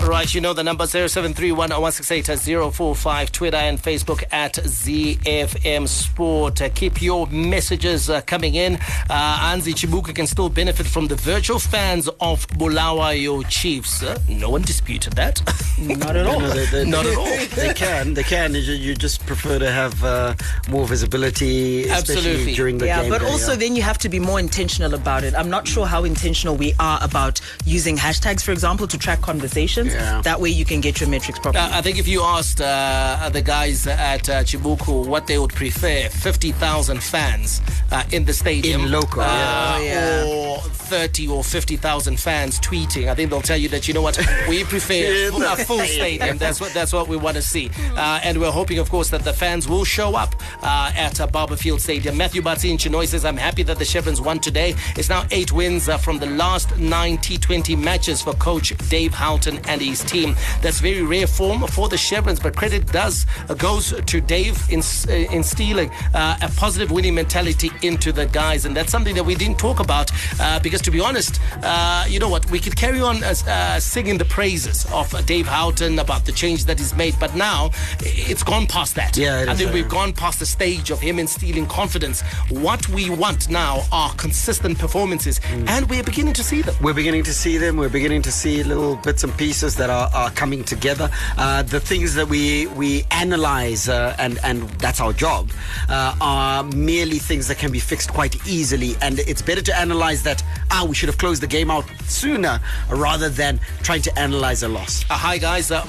Right, 0.00 0.32
you 0.34 0.40
know 0.40 0.52
the 0.52 0.62
number 0.62 0.84
0731-168-045, 0.84 3.30
Twitter 3.30 3.56
and 3.56 3.80
Facebook 3.80 4.22
at 4.32 4.54
ZFM 4.54 5.88
Sport. 5.88 6.60
Uh, 6.60 6.68
keep 6.68 7.00
your 7.00 7.26
messages 7.28 8.10
uh, 8.10 8.20
coming 8.22 8.54
in. 8.54 8.74
Uh, 9.08 9.50
Anzi 9.50 9.72
Chibuku 9.72 10.14
can 10.14 10.26
still 10.26 10.50
benefit 10.50 10.86
from 10.86 11.06
the 11.06 11.16
virtual 11.16 11.58
fans 11.58 12.08
of 12.20 12.46
Bulawayo 12.48 13.48
Chiefs. 13.48 14.02
Uh, 14.02 14.18
no 14.28 14.50
one 14.50 14.60
disputed 14.62 15.14
that. 15.14 15.40
Not 15.78 16.16
at 16.16 16.26
all. 16.26 16.34
No, 16.44 16.50
they, 16.50 16.66
they, 16.66 16.84
Not 16.84 17.04
they, 17.04 17.12
at 17.12 17.18
all. 17.18 17.46
They 17.56 17.72
can, 17.72 18.12
they 18.14 18.24
can. 18.24 18.54
You, 18.54 18.60
you 18.60 18.94
just 18.94 19.24
prefer 19.24 19.58
to 19.58 19.70
have 19.70 20.04
uh, 20.04 20.34
more 20.68 20.86
visibility, 20.86 21.84
especially 21.84 22.16
Absolutely. 22.16 22.54
during 22.54 22.76
the 22.78 22.86
yeah, 22.86 23.02
game. 23.02 23.10
but 23.10 23.20
day, 23.20 23.26
also 23.26 23.52
yeah. 23.52 23.58
then 23.58 23.76
you 23.76 23.82
have 23.82 23.98
to 23.98 24.08
be 24.08 24.18
more 24.18 24.40
intentional 24.40 24.94
about 24.94 25.22
it. 25.24 25.34
I'm 25.34 25.48
not 25.48 25.66
sure 25.66 25.86
how 25.86 26.04
intentional 26.04 26.56
we 26.56 26.74
are 26.78 26.98
about 27.02 27.40
using 27.64 27.96
hashtags, 27.96 28.42
for 28.42 28.52
example, 28.52 28.86
to 28.86 28.98
track 28.98 29.22
conversations. 29.22 29.83
Yeah. 29.84 30.22
That 30.22 30.40
way 30.40 30.50
you 30.50 30.64
can 30.64 30.80
get 30.80 31.00
your 31.00 31.08
metrics 31.08 31.38
properly. 31.38 31.64
Uh, 31.64 31.78
I 31.78 31.82
think 31.82 31.98
if 31.98 32.08
you 32.08 32.22
asked 32.22 32.60
uh, 32.60 33.30
the 33.32 33.42
guys 33.42 33.86
at 33.86 34.28
uh, 34.28 34.42
Chibuku 34.42 35.06
what 35.06 35.26
they 35.26 35.38
would 35.38 35.52
prefer, 35.52 36.08
50,000 36.08 37.02
fans 37.02 37.60
uh, 37.90 38.04
in 38.12 38.24
the 38.24 38.32
stadium. 38.32 38.82
In 38.82 38.90
local, 38.90 39.22
uh, 39.22 39.26
yeah. 39.26 39.74
Oh, 39.76 39.82
yeah. 39.82 40.24
Or 40.26 40.58
30 40.94 41.28
or 41.28 41.42
50,000 41.42 42.20
fans 42.20 42.60
tweeting. 42.60 43.08
I 43.08 43.14
think 43.14 43.30
they'll 43.30 43.40
tell 43.40 43.56
you 43.56 43.68
that, 43.70 43.88
you 43.88 43.94
know 43.94 44.02
what, 44.02 44.18
we 44.48 44.64
prefer 44.64 45.28
a 45.28 45.56
full 45.64 45.80
stadium. 45.80 46.38
That's 46.38 46.60
what, 46.60 46.72
that's 46.72 46.92
what 46.92 47.08
we 47.08 47.16
want 47.16 47.36
to 47.36 47.42
see. 47.42 47.70
Uh, 47.96 48.20
and 48.22 48.38
we're 48.38 48.50
hoping, 48.50 48.78
of 48.78 48.90
course, 48.90 49.10
that 49.10 49.24
the 49.24 49.32
fans 49.32 49.68
will 49.68 49.84
show 49.84 50.14
up 50.14 50.34
uh, 50.62 50.92
at 50.94 51.20
uh, 51.20 51.26
Barbourfield 51.26 51.80
Stadium. 51.80 52.16
Matthew 52.16 52.42
Batsi 52.42 52.70
in 52.70 52.76
Chinhoyi 52.76 53.06
says, 53.06 53.24
I'm 53.24 53.36
happy 53.36 53.62
that 53.64 53.78
the 53.78 53.84
Chevrons 53.84 54.20
won 54.20 54.38
today. 54.40 54.74
It's 54.96 55.08
now 55.08 55.26
eight 55.30 55.52
wins 55.52 55.88
uh, 55.88 55.98
from 55.98 56.18
the 56.18 56.26
last 56.26 56.76
nine 56.78 57.18
T20 57.18 57.78
matches 57.82 58.22
for 58.22 58.34
coach 58.34 58.76
Dave 58.88 59.14
Houghton 59.14 59.60
and 59.66 59.73
his 59.80 60.02
team. 60.04 60.34
That's 60.62 60.80
very 60.80 61.02
rare 61.02 61.26
form 61.26 61.66
for 61.68 61.88
the 61.88 61.96
Chevrons, 61.96 62.40
but 62.40 62.56
credit 62.56 62.86
does 62.92 63.26
uh, 63.48 63.54
goes 63.54 63.92
to 64.06 64.20
Dave 64.20 64.58
in 64.70 64.80
uh, 64.80 65.12
instilling 65.34 65.90
uh, 66.14 66.36
a 66.42 66.48
positive 66.56 66.90
winning 66.90 67.14
mentality 67.14 67.70
into 67.82 68.12
the 68.12 68.26
guys, 68.26 68.64
and 68.64 68.76
that's 68.76 68.90
something 68.92 69.14
that 69.14 69.24
we 69.24 69.34
didn't 69.34 69.58
talk 69.58 69.80
about 69.80 70.10
uh, 70.40 70.58
because, 70.60 70.80
to 70.82 70.90
be 70.90 71.00
honest, 71.00 71.40
uh, 71.62 72.04
you 72.08 72.18
know 72.18 72.28
what, 72.28 72.48
we 72.50 72.58
could 72.60 72.76
carry 72.76 73.00
on 73.00 73.22
uh, 73.24 73.34
uh, 73.48 73.80
singing 73.80 74.18
the 74.18 74.24
praises 74.24 74.86
of 74.92 75.06
Dave 75.26 75.46
Houghton 75.46 75.98
about 75.98 76.24
the 76.24 76.32
change 76.32 76.64
that 76.66 76.78
he's 76.78 76.94
made, 76.94 77.14
but 77.18 77.34
now 77.34 77.70
it's 78.00 78.42
gone 78.42 78.66
past 78.66 78.94
that. 78.96 79.16
Yeah, 79.16 79.42
it 79.42 79.48
I 79.48 79.54
think 79.54 79.72
we've 79.72 79.88
gone 79.88 80.12
past 80.12 80.38
the 80.40 80.46
stage 80.46 80.90
of 80.90 81.00
him 81.00 81.18
instilling 81.18 81.66
confidence. 81.66 82.22
What 82.50 82.88
we 82.88 83.10
want 83.10 83.48
now 83.48 83.82
are 83.92 84.12
consistent 84.14 84.78
performances, 84.78 85.40
Mm. 85.44 85.68
and 85.68 85.90
we're 85.90 86.02
beginning 86.02 86.34
to 86.34 86.44
see 86.44 86.62
them. 86.62 86.74
We're 86.80 86.94
beginning 87.02 87.24
to 87.24 87.32
see 87.32 87.56
them. 87.58 87.76
We're 87.76 87.88
beginning 88.00 88.22
to 88.22 88.32
see 88.32 88.62
little 88.62 88.96
bits 88.96 89.24
and 89.24 89.32
pieces 89.36 89.63
that 89.76 89.88
are, 89.88 90.10
are 90.14 90.30
coming 90.30 90.62
together. 90.62 91.08
Uh, 91.38 91.62
the 91.62 91.80
things 91.80 92.14
that 92.14 92.28
we 92.28 92.66
we 92.66 93.04
analyze 93.10 93.88
uh, 93.88 94.14
and 94.18 94.38
and 94.44 94.68
that's 94.78 95.00
our 95.00 95.12
job 95.12 95.50
uh, 95.88 96.14
are 96.20 96.62
merely 96.64 97.18
things 97.18 97.48
that 97.48 97.58
can 97.58 97.72
be 97.72 97.78
fixed 97.80 98.12
quite 98.12 98.36
easily. 98.46 98.94
And 99.00 99.18
it's 99.20 99.42
better 99.42 99.62
to 99.62 99.74
analyze 99.76 100.22
that. 100.24 100.42
Ah, 100.70 100.84
we 100.88 100.94
should 100.94 101.08
have 101.08 101.18
closed 101.18 101.40
the 101.42 101.46
game 101.46 101.70
out 101.70 101.84
sooner 102.06 102.60
rather 102.90 103.28
than 103.28 103.60
trying 103.82 104.02
to 104.02 104.18
analyze 104.18 104.62
a 104.62 104.68
loss. 104.68 105.04
Uh, 105.08 105.14
hi 105.14 105.38
guys, 105.38 105.70
uh, 105.70 105.84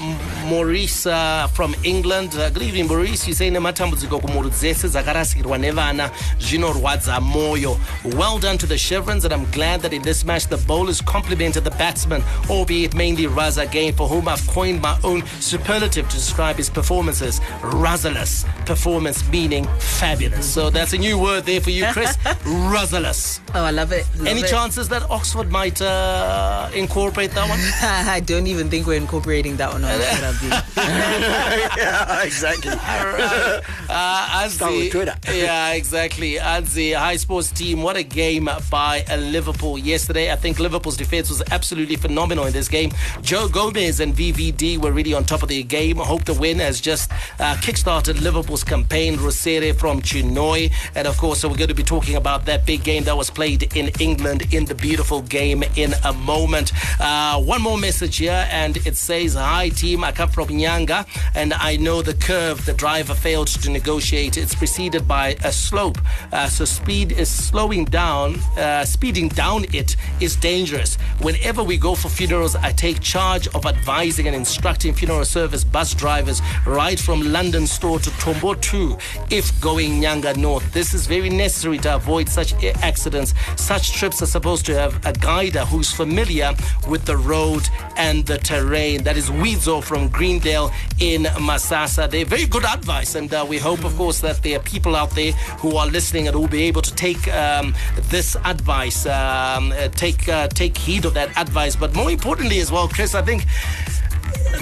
Maurice 0.46 1.06
uh, 1.06 1.46
from 1.48 1.74
England. 1.84 2.30
Good 2.32 2.62
evening 2.62 2.86
Maurice. 2.88 3.28
You 3.28 3.34
say 3.34 3.50
nematambudziko 3.50 4.20
kumhuri 4.20 4.50
dzese 4.50 4.88
dzakarasikirwa 4.88 5.58
nevana 5.58 6.10
zvinorwadza 6.38 7.20
moyo. 7.20 7.78
Well 8.16 8.38
done 8.38 8.58
to 8.58 8.66
the 8.66 8.78
Chevrons 8.78 9.24
and 9.24 9.34
I'm 9.34 9.50
glad 9.50 9.82
that 9.82 9.92
in 9.92 10.02
this 10.02 10.24
match 10.24 10.46
the 10.46 10.56
bowlers 10.56 11.00
complimented 11.00 11.64
the 11.64 11.70
batsmen, 11.72 12.22
albeit 12.48 12.94
mainly 12.94 13.24
Raza 13.24 13.65
again 13.66 13.92
for 13.92 14.06
whom 14.08 14.28
I've 14.28 14.46
coined 14.46 14.80
my 14.80 14.98
own 15.04 15.24
superlative 15.40 16.08
to 16.08 16.14
describe 16.16 16.56
his 16.56 16.70
performances. 16.70 17.40
Razaless 17.60 18.44
performance 18.66 19.26
meaning 19.30 19.64
fabulous. 19.78 20.46
So 20.52 20.70
that's 20.70 20.92
a 20.92 20.98
new 20.98 21.18
word 21.18 21.44
there 21.44 21.60
for 21.60 21.70
you 21.70 21.86
Chris. 21.92 22.16
Razaless. 22.72 23.40
Oh, 23.54 23.64
I 23.64 23.70
love 23.70 23.92
it. 23.92 24.06
Love 24.16 24.26
Any 24.26 24.40
it. 24.40 24.48
chances 24.48 24.88
that 24.88 25.02
Oxford 25.10 25.50
might 25.50 25.80
uh, 25.80 26.68
incorporate 26.74 27.30
that 27.32 27.48
one? 27.48 27.58
I 28.16 28.20
don't 28.20 28.46
even 28.46 28.68
think 28.70 28.86
we're 28.86 28.94
incorporating 29.00 29.56
that 29.56 29.72
one 29.72 29.84
on 29.84 29.90
yeah, 30.76 32.22
exactly. 32.22 32.72
uh, 32.72 34.48
Start 34.48 34.72
with 34.72 34.92
Twitter. 34.92 35.14
yeah, 35.32 35.72
exactly. 35.72 36.34
Anzi, 36.34 36.94
high 36.94 37.16
sports 37.16 37.50
team. 37.50 37.82
What 37.82 37.96
a 37.96 38.02
game 38.02 38.48
by 38.70 39.04
Liverpool 39.16 39.78
yesterday. 39.78 40.32
I 40.32 40.36
think 40.36 40.58
Liverpool's 40.58 40.96
defense 40.96 41.28
was 41.28 41.42
absolutely 41.50 41.96
phenomenal 41.96 42.46
in 42.46 42.52
this 42.52 42.68
game. 42.68 42.90
Joe 43.22 43.48
Gomez 43.56 44.00
and 44.00 44.14
VVD 44.14 44.76
were 44.76 44.92
really 44.92 45.14
on 45.14 45.24
top 45.24 45.42
of 45.42 45.48
their 45.48 45.62
game. 45.62 45.98
I 45.98 46.04
hope 46.04 46.26
the 46.26 46.34
win 46.34 46.58
has 46.58 46.78
just 46.78 47.10
uh, 47.40 47.56
kickstarted 47.62 48.20
Liverpool's 48.20 48.62
campaign. 48.62 49.16
Rosere 49.16 49.74
from 49.74 50.02
Chinhoyi, 50.02 50.74
and 50.94 51.08
of 51.08 51.16
course, 51.16 51.42
we're 51.42 51.56
going 51.56 51.68
to 51.68 51.74
be 51.74 51.82
talking 51.82 52.16
about 52.16 52.44
that 52.44 52.66
big 52.66 52.84
game 52.84 53.04
that 53.04 53.16
was 53.16 53.30
played 53.30 53.74
in 53.74 53.88
England 53.98 54.52
in 54.52 54.66
the 54.66 54.74
beautiful 54.74 55.22
game 55.22 55.64
in 55.74 55.94
a 56.04 56.12
moment. 56.12 56.70
Uh, 57.00 57.40
one 57.40 57.62
more 57.62 57.78
message 57.78 58.18
here, 58.18 58.46
and 58.50 58.76
it 58.86 58.94
says, 58.94 59.32
"Hi 59.32 59.70
team, 59.70 60.04
I 60.04 60.12
come 60.12 60.28
from 60.28 60.48
Nyanga, 60.48 61.06
and 61.34 61.54
I 61.54 61.76
know 61.76 62.02
the 62.02 62.12
curve 62.12 62.66
the 62.66 62.74
driver 62.74 63.14
failed 63.14 63.48
to 63.62 63.70
negotiate. 63.70 64.36
It's 64.36 64.54
preceded 64.54 65.08
by 65.08 65.28
a 65.42 65.50
slope, 65.50 65.96
uh, 66.30 66.46
so 66.48 66.66
speed 66.66 67.10
is 67.12 67.30
slowing 67.30 67.86
down. 67.86 68.34
Uh, 68.58 68.84
speeding 68.84 69.28
down 69.28 69.64
it 69.72 69.96
is 70.20 70.36
dangerous. 70.36 70.96
Whenever 71.22 71.62
we 71.62 71.78
go 71.78 71.94
for 71.94 72.10
funerals, 72.10 72.54
I 72.54 72.72
take 72.72 73.00
charge 73.00 73.45
of 73.54 73.66
advising 73.66 74.26
and 74.26 74.36
instructing 74.36 74.94
funeral 74.94 75.24
service 75.24 75.64
bus 75.64 75.94
drivers 75.94 76.40
right 76.66 76.98
from 76.98 77.20
London 77.32 77.66
Store 77.66 77.98
to 77.98 78.10
Tombotu 78.10 79.00
if 79.30 79.58
going 79.60 80.00
Nyanga 80.00 80.36
North. 80.36 80.72
This 80.72 80.94
is 80.94 81.06
very 81.06 81.30
necessary 81.30 81.78
to 81.78 81.94
avoid 81.94 82.28
such 82.28 82.52
accidents. 82.82 83.34
Such 83.56 83.92
trips 83.92 84.22
are 84.22 84.26
supposed 84.26 84.66
to 84.66 84.74
have 84.74 85.04
a 85.06 85.12
guider 85.12 85.64
who's 85.64 85.90
familiar 85.92 86.52
with 86.88 87.04
the 87.04 87.16
road 87.16 87.68
and 87.96 88.24
the 88.26 88.38
terrain. 88.38 89.02
That 89.04 89.16
is 89.16 89.30
Weedzo 89.30 89.82
from 89.82 90.08
Greendale 90.08 90.70
in 90.98 91.24
Masasa. 91.24 92.10
They're 92.10 92.24
very 92.24 92.46
good 92.46 92.64
advice, 92.64 93.14
and 93.14 93.32
uh, 93.32 93.44
we 93.48 93.58
hope, 93.58 93.84
of 93.84 93.94
course, 93.96 94.20
that 94.20 94.42
there 94.42 94.58
are 94.58 94.62
people 94.62 94.96
out 94.96 95.10
there 95.10 95.32
who 95.60 95.76
are 95.76 95.86
listening 95.86 96.28
and 96.28 96.36
will 96.36 96.48
be 96.48 96.62
able 96.64 96.82
to 96.82 96.94
take 96.94 97.28
um, 97.28 97.74
this 98.10 98.36
advice, 98.44 99.06
um, 99.06 99.72
uh, 99.72 99.88
take 99.88 100.28
uh, 100.28 100.48
take 100.48 100.76
heed 100.76 101.04
of 101.04 101.14
that 101.14 101.36
advice. 101.36 101.76
But 101.76 101.94
more 101.94 102.10
importantly, 102.10 102.60
as 102.60 102.70
well, 102.72 102.88
Chris, 102.88 103.14
I 103.14 103.22
think. 103.22 103.35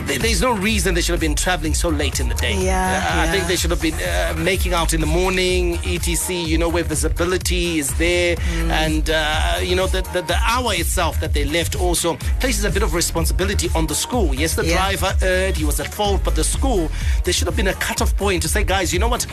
Th- 0.07 0.20
There's 0.20 0.41
no 0.43 0.53
reason 0.53 0.95
they 0.95 1.01
should 1.01 1.12
have 1.12 1.20
been 1.20 1.35
traveling 1.35 1.75
so 1.75 1.89
late 1.89 2.20
in 2.20 2.29
the 2.29 2.35
day. 2.35 2.55
Yeah, 2.64 3.14
Uh, 3.16 3.22
I 3.22 3.27
think 3.33 3.47
they 3.47 3.57
should 3.57 3.70
have 3.70 3.81
been 3.83 3.95
uh, 3.95 4.35
making 4.37 4.72
out 4.75 4.93
in 4.95 5.01
the 5.01 5.07
morning, 5.07 5.79
etc. 5.85 6.35
You 6.37 6.59
know, 6.59 6.68
where 6.68 6.85
visibility 6.85 7.79
is 7.79 7.89
there, 7.95 8.37
Mm. 8.37 8.70
and 8.85 9.11
uh, 9.11 9.59
you 9.62 9.75
know 9.77 9.87
the, 9.87 10.03
the 10.12 10.22
the 10.22 10.39
hour 10.53 10.72
itself 10.75 11.18
that 11.20 11.33
they 11.33 11.45
left 11.45 11.75
also 11.77 12.16
places 12.41 12.64
a 12.64 12.70
bit 12.70 12.83
of 12.83 12.95
responsibility 12.95 13.68
on 13.75 13.87
the 13.87 13.95
school. 13.95 14.35
Yes, 14.35 14.55
the 14.55 14.64
Yeah. 14.64 14.77
driver 14.77 15.11
erred; 15.22 15.57
he 15.57 15.64
was 15.64 15.81
at 15.81 15.89
fault, 15.95 16.20
but 16.25 16.35
the 16.35 16.45
school 16.45 16.91
there 17.25 17.33
should 17.33 17.47
have 17.51 17.57
been 17.57 17.68
a 17.68 17.75
cut-off 17.89 18.12
point 18.16 18.43
to 18.43 18.49
say, 18.49 18.64
guys, 18.64 18.93
you 18.93 18.99
know 18.99 19.09
what, 19.14 19.27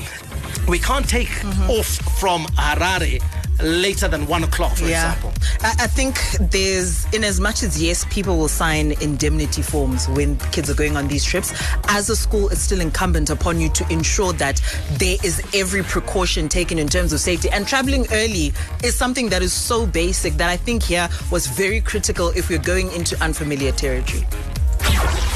we 0.68 0.80
can't 0.80 1.08
take 1.08 1.30
Mm-hmm. 1.42 1.70
off 1.78 1.92
from 2.20 2.46
Harare 2.58 3.20
later 3.64 4.08
than 4.08 4.28
one 4.28 4.44
o'clock, 4.44 4.78
for 4.78 4.86
yeah. 4.86 5.14
example. 5.14 5.34
I, 5.62 5.76
I 5.80 5.88
think 5.88 6.20
there's, 6.52 7.12
in 7.14 7.24
as 7.24 7.40
much 7.40 7.64
as 7.64 7.82
yes, 7.82 8.06
people 8.10 8.38
will 8.38 8.48
sign 8.48 8.94
indemnity 9.02 9.62
forms 9.62 10.08
when 10.10 10.38
kids 10.52 10.70
are 10.70 10.76
going 10.76 10.98
on 10.98 11.08
these 11.08 11.24
trips, 11.24 11.54
as 11.88 12.10
a 12.10 12.16
school, 12.16 12.50
it's 12.50 12.62
still 12.62 12.82
incumbent 12.82 13.30
upon 13.30 13.60
you 13.60 13.70
to 13.70 13.88
ensure 13.92 14.34
that 14.34 14.62
there 14.94 15.18
is 15.24 15.42
every 15.54 15.84
precaution 15.84 16.50
taken 16.50 16.80
in 16.80 16.88
terms 16.88 17.14
of 17.14 17.20
safety. 17.20 17.50
And 17.50 17.68
traveling 17.68 18.06
early 18.12 18.54
is 18.84 18.96
something 18.96 19.30
that 19.30 19.42
is 19.42 19.54
so 19.54 19.86
basic 19.86 20.34
that 20.34 20.50
I 20.50 20.58
think 20.58 20.84
here 20.84 21.10
was 21.32 21.48
very 21.48 21.82
critical 21.82 22.30
if 22.30 22.50
we're 22.50 22.60
going 22.60 22.92
into 22.92 23.22
unfamiliar 23.24 23.72
territory. 23.72 24.26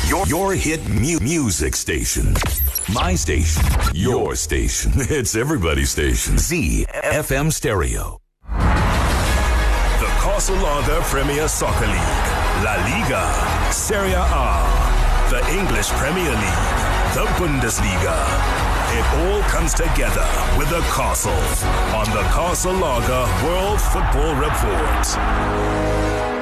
Your, 0.07 0.25
your 0.27 0.53
hit 0.53 0.87
mu- 0.87 1.19
music 1.19 1.75
station. 1.75 2.35
My 2.93 3.15
station. 3.15 3.63
Your 3.93 4.35
station. 4.35 4.91
It's 4.95 5.35
everybody's 5.35 5.89
station. 5.91 6.35
ZFM 6.35 7.51
Stereo. 7.51 8.19
The 8.51 10.09
Castle 10.21 10.57
Lager 10.57 11.01
Premier 11.01 11.47
Soccer 11.47 11.87
League, 11.87 12.27
La 12.63 12.75
Liga, 12.85 13.25
Serie 13.73 14.13
A, 14.13 14.23
the 15.31 15.41
English 15.57 15.89
Premier 16.01 16.31
League, 16.43 16.69
the 17.17 17.25
Bundesliga. 17.39 18.17
It 18.97 19.05
all 19.25 19.41
comes 19.49 19.73
together 19.73 20.27
with 20.57 20.69
the 20.69 20.81
Castle 20.93 21.33
on 21.97 22.05
the 22.11 22.21
Castle 22.29 22.73
Lager 22.73 23.25
World 23.45 23.81
Football 23.81 24.35
Report. 24.35 26.34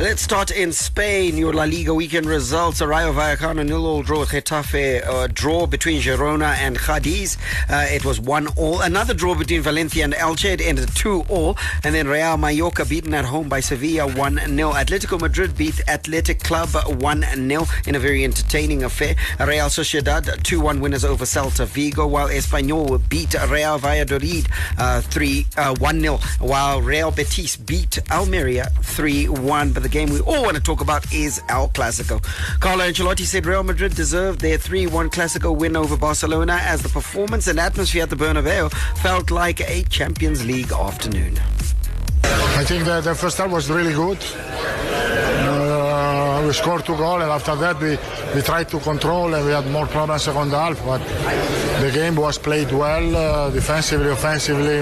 Let's 0.00 0.22
start 0.22 0.52
in 0.52 0.70
Spain. 0.70 1.36
Your 1.36 1.52
La 1.52 1.64
Liga 1.64 1.92
weekend 1.92 2.26
results. 2.26 2.80
Rayo 2.80 3.12
Vallecano 3.12 3.66
nil-all 3.66 4.04
draw. 4.04 4.24
Getafe 4.24 5.04
uh, 5.04 5.26
draw 5.26 5.66
between 5.66 6.00
Girona 6.00 6.54
and 6.54 6.78
Cadiz. 6.78 7.36
Uh, 7.68 7.84
it 7.90 8.04
was 8.04 8.20
one 8.20 8.46
all. 8.56 8.80
Another 8.80 9.12
draw 9.12 9.34
between 9.34 9.60
Valencia 9.60 10.04
and 10.04 10.12
Elche. 10.12 10.44
It 10.44 10.60
ended 10.60 10.94
two 10.94 11.22
all. 11.28 11.56
And 11.82 11.96
then 11.96 12.06
Real 12.06 12.36
Mallorca 12.36 12.84
beaten 12.84 13.12
at 13.12 13.24
home 13.24 13.48
by 13.48 13.58
Sevilla 13.58 14.06
one 14.06 14.36
0 14.36 14.70
Atletico 14.70 15.20
Madrid 15.20 15.56
beat 15.56 15.80
Athletic 15.88 16.44
Club 16.44 16.68
one 17.02 17.22
0 17.22 17.66
in 17.84 17.96
a 17.96 17.98
very 17.98 18.22
entertaining 18.22 18.84
affair. 18.84 19.16
Real 19.40 19.66
Sociedad 19.66 20.44
two 20.44 20.60
one 20.60 20.78
winners 20.78 21.04
over 21.04 21.24
Celta 21.24 21.66
Vigo, 21.66 22.06
while 22.06 22.28
Espanyol 22.28 23.00
beat 23.08 23.34
Real 23.50 23.78
Valladolid 23.78 24.46
uh, 24.78 25.00
three 25.00 25.44
uh, 25.56 25.74
one 25.80 25.98
0 26.00 26.20
while 26.38 26.80
Real 26.80 27.10
Betis 27.10 27.56
beat 27.56 27.98
Almeria 28.12 28.66
three 28.80 29.28
one. 29.28 29.72
But 29.72 29.87
the 29.88 29.98
game 29.98 30.10
we 30.10 30.20
all 30.20 30.42
want 30.42 30.56
to 30.56 30.62
talk 30.62 30.80
about 30.80 31.12
is 31.12 31.40
El 31.48 31.68
Clasico. 31.70 32.22
Carlo 32.60 32.84
Ancelotti 32.84 33.24
said 33.24 33.46
Real 33.46 33.62
Madrid 33.62 33.94
deserved 33.94 34.40
their 34.40 34.58
3 34.58 34.86
1 34.86 35.10
Clasico 35.10 35.56
win 35.56 35.76
over 35.76 35.96
Barcelona 35.96 36.58
as 36.62 36.82
the 36.82 36.88
performance 36.88 37.46
and 37.46 37.58
atmosphere 37.58 38.02
at 38.02 38.10
the 38.10 38.16
Bernabeu 38.16 38.70
felt 38.98 39.30
like 39.30 39.60
a 39.60 39.82
Champions 39.84 40.44
League 40.44 40.72
afternoon. 40.72 41.38
I 42.22 42.64
think 42.64 42.84
that 42.84 43.04
the 43.04 43.14
first 43.14 43.38
half 43.38 43.50
was 43.50 43.70
really 43.70 43.94
good. 43.94 44.18
Uh, 45.48 46.44
we 46.46 46.52
scored 46.52 46.84
two 46.84 46.96
goals, 46.96 47.22
and 47.22 47.30
after 47.30 47.56
that 47.56 47.80
we, 47.80 47.96
we 48.34 48.42
tried 48.42 48.68
to 48.68 48.78
control, 48.80 49.32
and 49.32 49.46
we 49.46 49.52
had 49.52 49.66
more 49.70 49.86
problems 49.86 50.24
second 50.24 50.50
half. 50.50 50.84
But 50.84 51.00
the 51.80 51.90
game 51.92 52.16
was 52.16 52.36
played 52.36 52.70
well, 52.72 53.16
uh, 53.16 53.50
defensively, 53.50 54.10
offensively. 54.10 54.80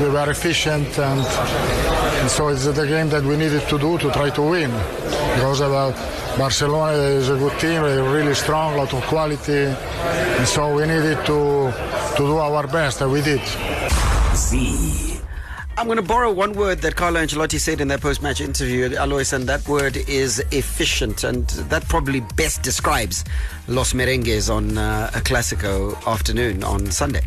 We 0.00 0.10
were 0.10 0.30
efficient, 0.30 0.98
and, 0.98 1.97
and 2.20 2.30
so 2.30 2.48
it's 2.48 2.64
the 2.64 2.86
game 2.86 3.08
that 3.10 3.24
we 3.24 3.36
needed 3.36 3.62
to 3.68 3.78
do 3.78 3.98
to 3.98 4.10
try 4.10 4.30
to 4.30 4.42
win. 4.42 4.70
Because 5.34 5.60
uh, 5.60 5.92
Barcelona 6.36 6.98
is 6.98 7.28
a 7.28 7.36
good 7.36 7.58
team, 7.58 7.82
really 7.82 8.34
strong, 8.34 8.76
lot 8.76 8.92
of 8.92 9.02
quality, 9.04 9.66
and 10.38 10.46
so 10.46 10.74
we 10.76 10.82
needed 10.82 11.24
to 11.26 11.72
to 12.16 12.22
do 12.26 12.36
our 12.38 12.66
best, 12.66 13.00
and 13.00 13.12
we 13.12 13.20
did. 13.22 13.40
I'm 15.78 15.86
going 15.86 15.96
to 15.96 16.02
borrow 16.02 16.32
one 16.32 16.54
word 16.54 16.78
that 16.80 16.96
Carlo 16.96 17.20
Ancelotti 17.20 17.60
said 17.60 17.80
in 17.80 17.86
that 17.86 18.00
post-match 18.00 18.40
interview, 18.40 18.96
Alois, 18.98 19.32
and 19.32 19.48
that 19.48 19.66
word 19.68 19.96
is 19.96 20.40
efficient, 20.50 21.22
and 21.22 21.46
that 21.70 21.86
probably 21.88 22.18
best 22.34 22.62
describes 22.62 23.24
Los 23.68 23.92
Merengues 23.92 24.52
on 24.52 24.76
uh, 24.76 25.08
a 25.14 25.20
Clasico 25.20 25.94
afternoon 26.04 26.64
on 26.64 26.90
Sunday. 26.90 27.22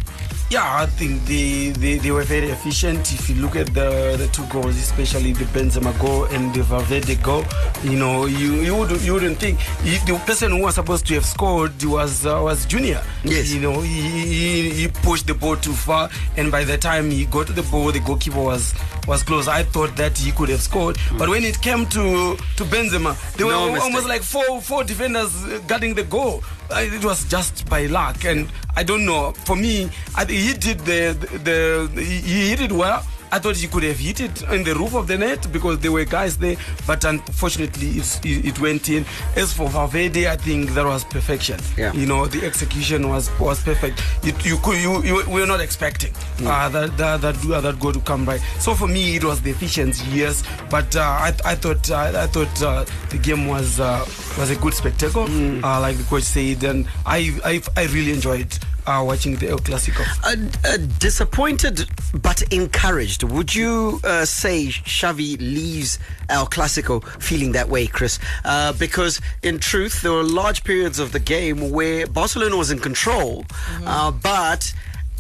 Yeah, 0.52 0.82
I 0.82 0.86
think 0.86 1.24
they, 1.24 1.70
they, 1.70 1.96
they 1.98 2.12
were 2.12 2.24
very 2.24 2.50
efficient. 2.50 3.14
If 3.14 3.30
you 3.30 3.36
look 3.36 3.56
at 3.56 3.68
the, 3.68 4.16
the 4.18 4.28
two 4.34 4.46
goals, 4.48 4.76
especially 4.76 5.32
the 5.32 5.46
Benzema 5.46 5.98
goal 5.98 6.26
and 6.26 6.54
the 6.54 6.62
Valverde 6.62 7.16
goal, 7.24 7.46
you 7.86 7.98
know, 7.98 8.26
you 8.26 8.56
you, 8.56 8.76
would, 8.76 8.92
you 9.02 9.14
wouldn't 9.14 9.38
think 9.38 9.60
he, 9.82 9.96
the 10.00 10.22
person 10.26 10.52
who 10.52 10.62
was 10.64 10.76
supposed 10.76 11.06
to 11.08 11.14
have 11.14 11.24
scored 11.26 11.82
was 11.86 12.26
uh, 12.26 12.42
was 12.44 12.66
Junior. 12.66 13.02
Yes. 13.24 13.54
You 13.54 13.62
know, 13.62 13.80
he, 13.80 14.02
he, 14.02 14.70
he 14.72 14.88
pushed 14.90 15.26
the 15.28 15.34
ball 15.34 15.56
too 15.56 15.72
far, 15.72 16.10
and 16.36 16.52
by 16.52 16.66
the 16.66 16.78
time 16.78 17.10
he 17.12 17.26
got 17.28 17.48
to 17.48 17.54
the 17.54 17.64
ball, 17.64 17.94
the 17.94 18.02
goalkeeper 18.02 18.42
was 18.44 18.74
was 19.08 19.24
close. 19.24 19.48
I 19.48 19.64
thought 19.64 19.96
that 19.96 20.18
he 20.18 20.34
could 20.34 20.50
have 20.50 20.62
scored, 20.62 20.98
but 21.18 21.30
when 21.30 21.44
it 21.46 21.62
came 21.62 21.86
to 21.88 22.36
to 22.58 22.64
Benzema, 22.66 23.16
there 23.38 23.48
No 23.48 23.68
were 23.68 23.72
mistake. 23.72 23.84
almost 23.86 24.08
like 24.10 24.22
four 24.22 24.60
four 24.62 24.84
defenders 24.84 25.32
guarding 25.68 25.94
the 25.96 26.04
goal. 26.04 26.44
It 26.74 27.04
was 27.04 27.26
just 27.26 27.70
by 27.70 27.86
luck, 27.88 28.24
and 28.26 28.48
I 28.76 28.84
don't 28.84 29.06
know. 29.06 29.34
For 29.46 29.56
me, 29.56 29.90
I 30.16 30.26
he 30.26 30.54
did 30.54 30.80
the 30.80 31.14
the, 31.14 31.90
the 31.94 32.02
he 32.02 32.22
he 32.22 32.50
hit 32.50 32.62
it 32.62 32.72
well. 32.72 33.04
I 33.32 33.40
thought 33.40 33.56
he 33.56 33.68
could 33.68 33.84
have 33.84 33.98
hit 33.98 34.20
it 34.20 34.42
in 34.52 34.64
the 34.64 34.76
roof 34.76 34.94
of 34.94 35.08
the 35.08 35.18
net 35.18 35.52
because 35.52 35.80
there 35.80 35.92
were 35.92 36.06
guys 36.06 36.38
there, 36.38 36.58
but 36.86 37.04
unfortunately 37.06 37.88
it's, 37.92 38.20
it, 38.20 38.46
it 38.46 38.60
went 38.60 38.90
in. 38.90 39.06
As 39.36 39.54
for 39.54 39.70
Valverde, 39.70 40.28
I 40.28 40.36
think 40.36 40.72
that 40.72 40.86
was 40.86 41.04
perfection. 41.06 41.60
Yeah. 41.78 41.94
You 41.94 42.06
know, 42.06 42.26
the 42.26 42.46
execution 42.46 43.08
was 43.10 43.30
was 43.40 43.62
perfect. 43.64 44.02
You 44.24 44.34
you 44.44 44.58
could 44.58 44.78
you, 44.82 45.02
you 45.04 45.24
we 45.30 45.40
were 45.42 45.48
not 45.48 45.62
expecting 45.62 46.14
uh, 46.46 46.70
that 46.70 46.98
that 46.98 47.22
that, 47.22 47.36
uh, 47.50 47.62
that 47.62 47.80
goal 47.80 47.94
to 47.94 48.00
come 48.02 48.26
right. 48.26 48.42
So 48.60 48.74
for 48.74 48.88
me, 48.88 49.16
it 49.16 49.24
was 49.24 49.42
the 49.42 49.52
efficiency, 49.52 50.06
yes, 50.12 50.44
but 50.70 50.96
uh, 50.96 51.02
I 51.02 51.34
I 51.46 51.56
thought 51.56 51.90
uh, 51.90 52.12
I 52.16 52.28
thought 52.28 52.62
uh, 52.62 52.86
the 53.10 53.18
game 53.18 53.48
was 53.48 53.80
uh, 53.80 54.06
was 54.38 54.50
a 54.50 54.56
good 54.58 54.74
spectacle, 54.74 55.24
uh, 55.64 55.80
like 55.80 55.98
the 55.98 56.04
coach 56.04 56.24
said, 56.24 56.64
and 56.64 56.88
I 57.06 57.38
I, 57.46 57.62
I 57.78 57.86
really 57.86 58.12
enjoyed 58.14 58.52
uh, 58.88 59.04
watching 59.06 59.36
the 59.38 59.50
El 59.50 59.60
Clasico. 59.60 60.04
Uh, 60.24 60.36
uh, 60.68 60.78
disappointed 61.00 61.88
but 62.22 62.42
encouraged. 62.54 63.24
Would 63.24 63.54
you 63.56 64.00
uh, 64.04 64.26
say 64.26 64.68
Xavi 64.68 65.38
leaves 65.40 66.00
El 66.30 66.48
Clasico 66.48 67.04
feeling 67.22 67.52
that 67.54 67.70
way, 67.70 67.88
Chris? 67.88 68.20
Uh, 68.44 68.74
because 68.74 69.22
in 69.44 69.60
truth, 69.60 70.02
there 70.02 70.12
were 70.14 70.24
large 70.24 70.64
periods 70.64 71.00
of 71.00 71.12
the 71.12 71.20
game 71.20 71.70
where 71.72 72.08
Barcelona 72.08 72.58
was 72.58 72.72
in 72.72 72.80
control, 72.80 73.46
uh, 73.86 74.12
but 74.12 74.74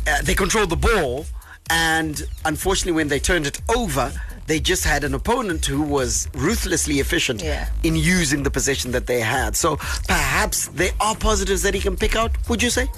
uh, 0.07 0.22
they 0.24 0.34
controlled 0.36 0.70
the 0.70 0.76
ball, 0.76 1.26
and 1.70 2.24
unfortunately, 2.45 2.93
when 2.93 3.07
they 3.07 3.20
turned 3.20 3.47
it 3.47 3.62
over. 3.76 4.12
They 4.47 4.59
just 4.59 4.84
had 4.84 5.05
an 5.05 5.14
opponent 5.14 5.66
who 5.66 5.82
was 5.82 6.28
ruthlessly 6.34 6.99
efficient 6.99 7.41
Yeah. 7.41 7.70
in 7.84 7.95
using 7.95 8.43
the 8.43 8.51
possession 8.51 8.91
that 8.91 9.05
they 9.07 9.22
had. 9.22 9.55
So 9.55 9.78
perhaps 10.09 10.68
there 10.74 10.91
are 10.99 11.16
positives 11.16 11.62
that 11.62 11.74
he 11.74 11.80
can 11.80 11.95
pick 11.95 12.18
out, 12.18 12.32
would 12.49 12.62
you 12.62 12.70
say? 12.70 12.89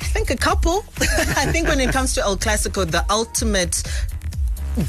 I 0.00 0.04
think 0.04 0.30
a 0.30 0.36
couple. 0.36 0.84
I 1.00 1.46
think 1.52 1.68
when 1.68 1.80
it 1.80 1.92
comes 1.92 2.14
to 2.14 2.22
El 2.22 2.36
Clasico, 2.36 2.90
the 2.90 3.04
ultimate 3.10 3.82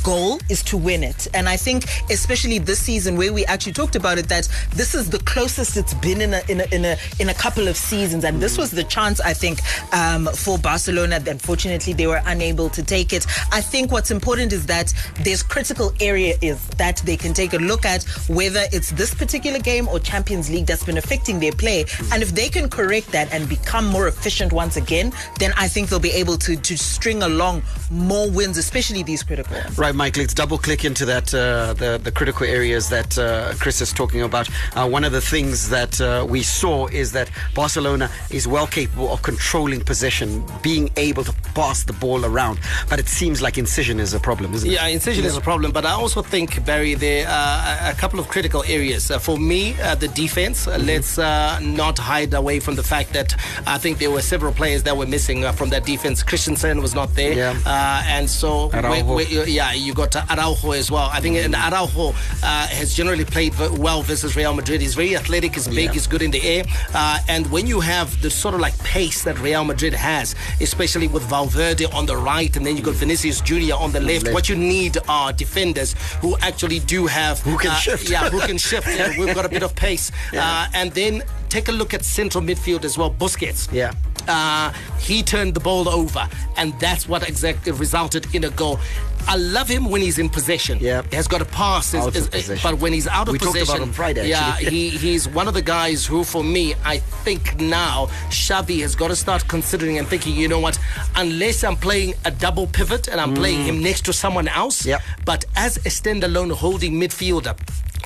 goal 0.04 0.40
is 0.50 0.64
to 0.64 0.78
win 0.78 1.04
it. 1.04 1.28
And 1.34 1.48
I 1.48 1.58
think 1.58 1.86
especially 2.10 2.60
this 2.60 2.80
season 2.80 3.18
where 3.18 3.34
we 3.34 3.46
actually 3.46 3.74
talked 3.74 3.96
about 3.96 4.18
it 4.18 4.28
that 4.30 4.48
this 4.72 4.94
is 4.96 5.10
the 5.10 5.20
closest 5.20 5.78
it's 5.78 5.94
been 5.96 6.22
in 6.22 6.34
a 6.34 6.42
in 6.50 6.62
a 6.62 6.76
in 6.76 6.86
a, 6.86 6.98
in 7.20 7.30
a 7.30 7.34
couple 7.34 7.68
of 7.68 7.78
seasons 7.78 8.24
and 8.24 8.42
this 8.42 8.58
was 8.58 8.72
the 8.72 8.84
chance 8.84 9.20
I 9.22 9.34
think 9.34 9.60
um, 9.94 10.28
for 10.28 10.58
Barcelona 10.58 11.22
unfortunately 11.26 11.94
they 11.94 12.08
were 12.08 12.22
unable 12.26 12.70
to 12.70 12.84
take 12.84 13.14
it. 13.14 13.26
I 13.52 13.62
think 13.62 13.92
what's 13.92 14.12
important 14.12 14.54
is 14.54 14.66
that 14.68 14.94
there's 15.22 15.44
critical 15.44 15.92
area 16.00 16.36
is 16.42 16.66
that 16.78 16.98
they 17.06 17.18
can 17.18 17.34
take 17.34 17.54
a 17.54 17.58
look 17.58 17.86
at 17.86 18.04
whether 18.28 18.64
it's 18.72 18.92
this 18.92 19.14
particular 19.14 19.60
game 19.60 19.88
or 19.88 20.00
Champions 20.00 20.50
League 20.50 20.66
that's 20.66 20.84
been 20.84 20.98
affecting 20.98 21.40
their 21.40 21.52
play 21.52 21.86
and 22.12 22.22
if 22.22 22.30
they 22.32 22.50
can 22.50 22.70
correct 22.70 23.12
that 23.12 23.32
and 23.34 23.48
become 23.48 23.86
more 23.86 24.08
efficient 24.08 24.52
once 24.54 24.78
again 24.78 25.12
then 25.40 25.54
I 25.58 25.68
think 25.68 25.90
they'll 25.90 26.00
be 26.00 26.12
able 26.12 26.38
to 26.40 26.56
to 26.56 26.78
string 26.78 27.24
along 27.24 27.64
more 27.90 28.30
wins 28.30 28.58
especially 28.58 29.04
these 29.04 29.24
critical 29.24 29.56
ones. 29.56 29.77
Right, 29.78 29.94
Mike, 29.94 30.18
let's 30.18 30.34
double 30.34 30.58
click 30.58 30.86
into 30.86 31.06
that, 31.06 31.32
uh, 31.36 31.74
the, 31.74 32.00
the 32.04 32.12
critical 32.12 32.48
areas 32.48 32.90
that 32.90 33.16
uh, 33.16 33.54
Chris 33.60 33.80
is 33.80 33.94
talking 33.94 34.24
about. 34.24 34.50
Uh, 34.76 34.90
one 34.90 35.04
of 35.04 35.12
the 35.12 35.22
things 35.22 35.70
that 35.70 36.02
uh, 36.02 36.26
we 36.28 36.42
saw 36.42 36.88
is 36.88 37.12
that 37.12 37.30
Barcelona 37.54 38.10
is 38.32 38.48
well 38.48 38.66
capable 38.66 39.14
of 39.14 39.22
controlling 39.22 39.82
possession, 39.82 40.44
being 40.64 40.90
able 40.98 41.24
to 41.24 41.32
pass 41.54 41.84
the 41.84 41.94
ball 41.94 42.26
around. 42.26 42.60
But 42.90 42.98
it 43.00 43.08
seems 43.08 43.40
like 43.40 43.60
incision 43.60 44.00
is 44.00 44.16
a 44.16 44.20
problem, 44.20 44.56
isn't 44.56 44.68
it? 44.68 44.74
Yeah, 44.74 44.88
incision 44.88 45.26
is 45.26 45.38
a 45.38 45.42
problem, 45.42 45.72
but 45.72 45.86
I 45.86 45.92
also 45.92 46.24
think, 46.24 46.66
Barry, 46.66 46.96
there 46.96 47.28
are 47.28 47.92
a 47.92 47.94
couple 47.94 48.20
of 48.20 48.28
critical 48.30 48.64
areas. 48.64 49.12
Uh, 49.12 49.20
for 49.20 49.38
me, 49.38 49.80
uh, 49.82 49.94
the 49.94 50.08
defense, 50.08 50.68
uh, 50.68 50.80
let's 50.80 51.20
uh, 51.20 51.60
not 51.62 52.00
hide 52.00 52.34
away 52.34 52.60
from 52.60 52.74
the 52.76 52.84
fact 52.84 53.14
that 53.14 53.36
I 53.68 53.78
think 53.78 54.00
there 54.00 54.10
were 54.10 54.24
several 54.24 54.54
players 54.54 54.82
that 54.84 54.98
were 54.98 55.06
missing 55.06 55.46
uh, 55.46 55.52
from 55.52 55.70
that 55.70 55.86
defense. 55.86 56.24
Christensen 56.24 56.82
was 56.82 56.96
not 56.96 57.14
there. 57.14 57.34
Yeah. 57.34 57.56
Uh, 57.64 58.02
and 58.08 58.28
so, 58.28 58.70
we- 58.90 59.04
we- 59.04 59.46
yeah, 59.46 59.67
you 59.76 59.94
got 59.94 60.16
Araujo 60.16 60.72
as 60.72 60.90
well. 60.92 61.10
I 61.12 61.20
think 61.20 61.38
and 61.38 61.56
Araujo 61.56 62.10
uh, 62.10 62.68
has 62.68 62.94
generally 62.94 63.26
played 63.26 63.54
well 63.78 64.02
versus 64.02 64.36
Real 64.36 64.54
Madrid. 64.54 64.82
He's 64.82 64.96
very 64.96 65.16
athletic, 65.16 65.56
he's 65.56 65.68
big, 65.68 65.86
Yeah. 65.86 65.92
he's 65.94 66.08
good 66.08 66.22
in 66.22 66.32
the 66.32 66.42
air. 66.42 66.64
Uh, 66.94 67.20
and 67.28 67.50
when 67.52 67.68
you 67.68 67.80
have 67.80 68.22
the 68.22 68.30
sort 68.30 68.54
of 68.56 68.60
like 68.62 68.78
pace 68.84 69.24
that 69.24 69.40
Real 69.40 69.64
Madrid 69.64 69.94
has, 69.94 70.36
especially 70.62 71.08
with 71.08 71.24
Valverde 71.24 71.86
on 71.94 72.06
the 72.06 72.18
right 72.18 72.56
and 72.56 72.66
then 72.66 72.78
you 72.78 72.84
got 72.84 72.96
Vinicius 72.96 73.42
Junior 73.42 73.76
on 73.76 73.92
the 73.92 74.00
left, 74.00 74.26
Left. 74.26 74.34
what 74.34 74.50
you 74.50 74.56
need 74.56 74.98
are 75.08 75.32
defenders 75.34 75.94
who 76.22 76.38
actually 76.40 76.80
do 76.80 77.06
have 77.08 77.40
Who 77.42 77.58
can 77.58 77.72
uh, 77.72 77.76
shift. 77.76 78.10
Yeah, 78.10 78.30
who 78.30 78.40
can 78.42 78.58
shift. 78.70 78.88
Yeah, 78.88 79.18
we've 79.18 79.34
got 79.36 79.46
a 79.46 79.50
bit 79.50 79.64
of 79.64 79.76
pace. 79.76 80.12
Yeah. 80.34 80.46
Uh, 80.46 80.68
and 80.74 80.92
then 80.94 81.24
take 81.50 81.68
a 81.70 81.72
look 81.72 81.94
at 81.94 82.04
central 82.04 82.44
midfield 82.44 82.84
as 82.86 82.98
well. 82.98 83.12
Busquets. 83.12 83.72
Yeah. 83.72 83.94
Uh, 84.28 84.72
he 85.00 85.24
turned 85.24 85.54
the 85.54 85.60
ball 85.60 85.88
over, 85.90 86.28
and 86.58 86.78
that's 86.80 87.08
what 87.08 87.28
exactly 87.28 87.72
resulted 87.72 88.34
in 88.36 88.44
a 88.44 88.50
goal. 88.50 88.80
I 89.30 89.36
love 89.36 89.68
him 89.68 89.90
when 89.90 90.02
he's 90.02 90.20
in 90.20 90.30
possession. 90.30 90.78
Yeah. 90.80 91.02
He 91.10 91.16
has 91.18 91.28
got 91.28 91.42
a 91.42 91.46
pass, 91.46 91.94
is- 91.94 92.06
is- 92.16 92.28
possession. 92.30 92.60
but 92.64 92.80
when 92.80 92.94
he's 92.94 93.08
out 93.08 93.28
of 93.28 93.34
We 93.34 93.40
talked 93.40 93.62
about 93.62 93.82
him 93.82 93.92
Friday, 93.92 94.30
yeah, 94.30 94.56
he, 94.56 94.90
he's 95.06 95.28
one 95.28 95.50
of 95.50 95.54
the 95.54 95.62
guys 95.62 96.06
who, 96.06 96.24
for 96.24 96.44
me, 96.44 96.76
I 96.86 97.00
think 97.00 97.60
now 97.60 98.06
Xavi 98.30 98.80
has 98.82 98.96
got 98.96 99.10
to 99.10 99.18
start 99.18 99.46
considering 99.50 99.98
and 99.98 100.08
thinking, 100.08 100.34
you 100.34 100.48
know 100.48 100.60
what? 100.60 100.80
Unless 101.18 101.66
I'm 101.66 101.76
playing 101.76 102.14
a 102.24 102.32
double 102.32 102.68
pivot 102.68 103.10
and 103.10 103.20
I'm 103.20 103.34
playing 103.34 103.64
him 103.66 103.82
next 103.84 104.06
to 104.06 104.14
someone 104.14 104.48
else, 104.48 104.86
Yep. 104.86 105.02
but 105.26 105.44
as 105.58 105.76
a 105.78 105.90
standalone 105.90 106.52
holding 106.54 106.94
midfielder. 106.94 107.58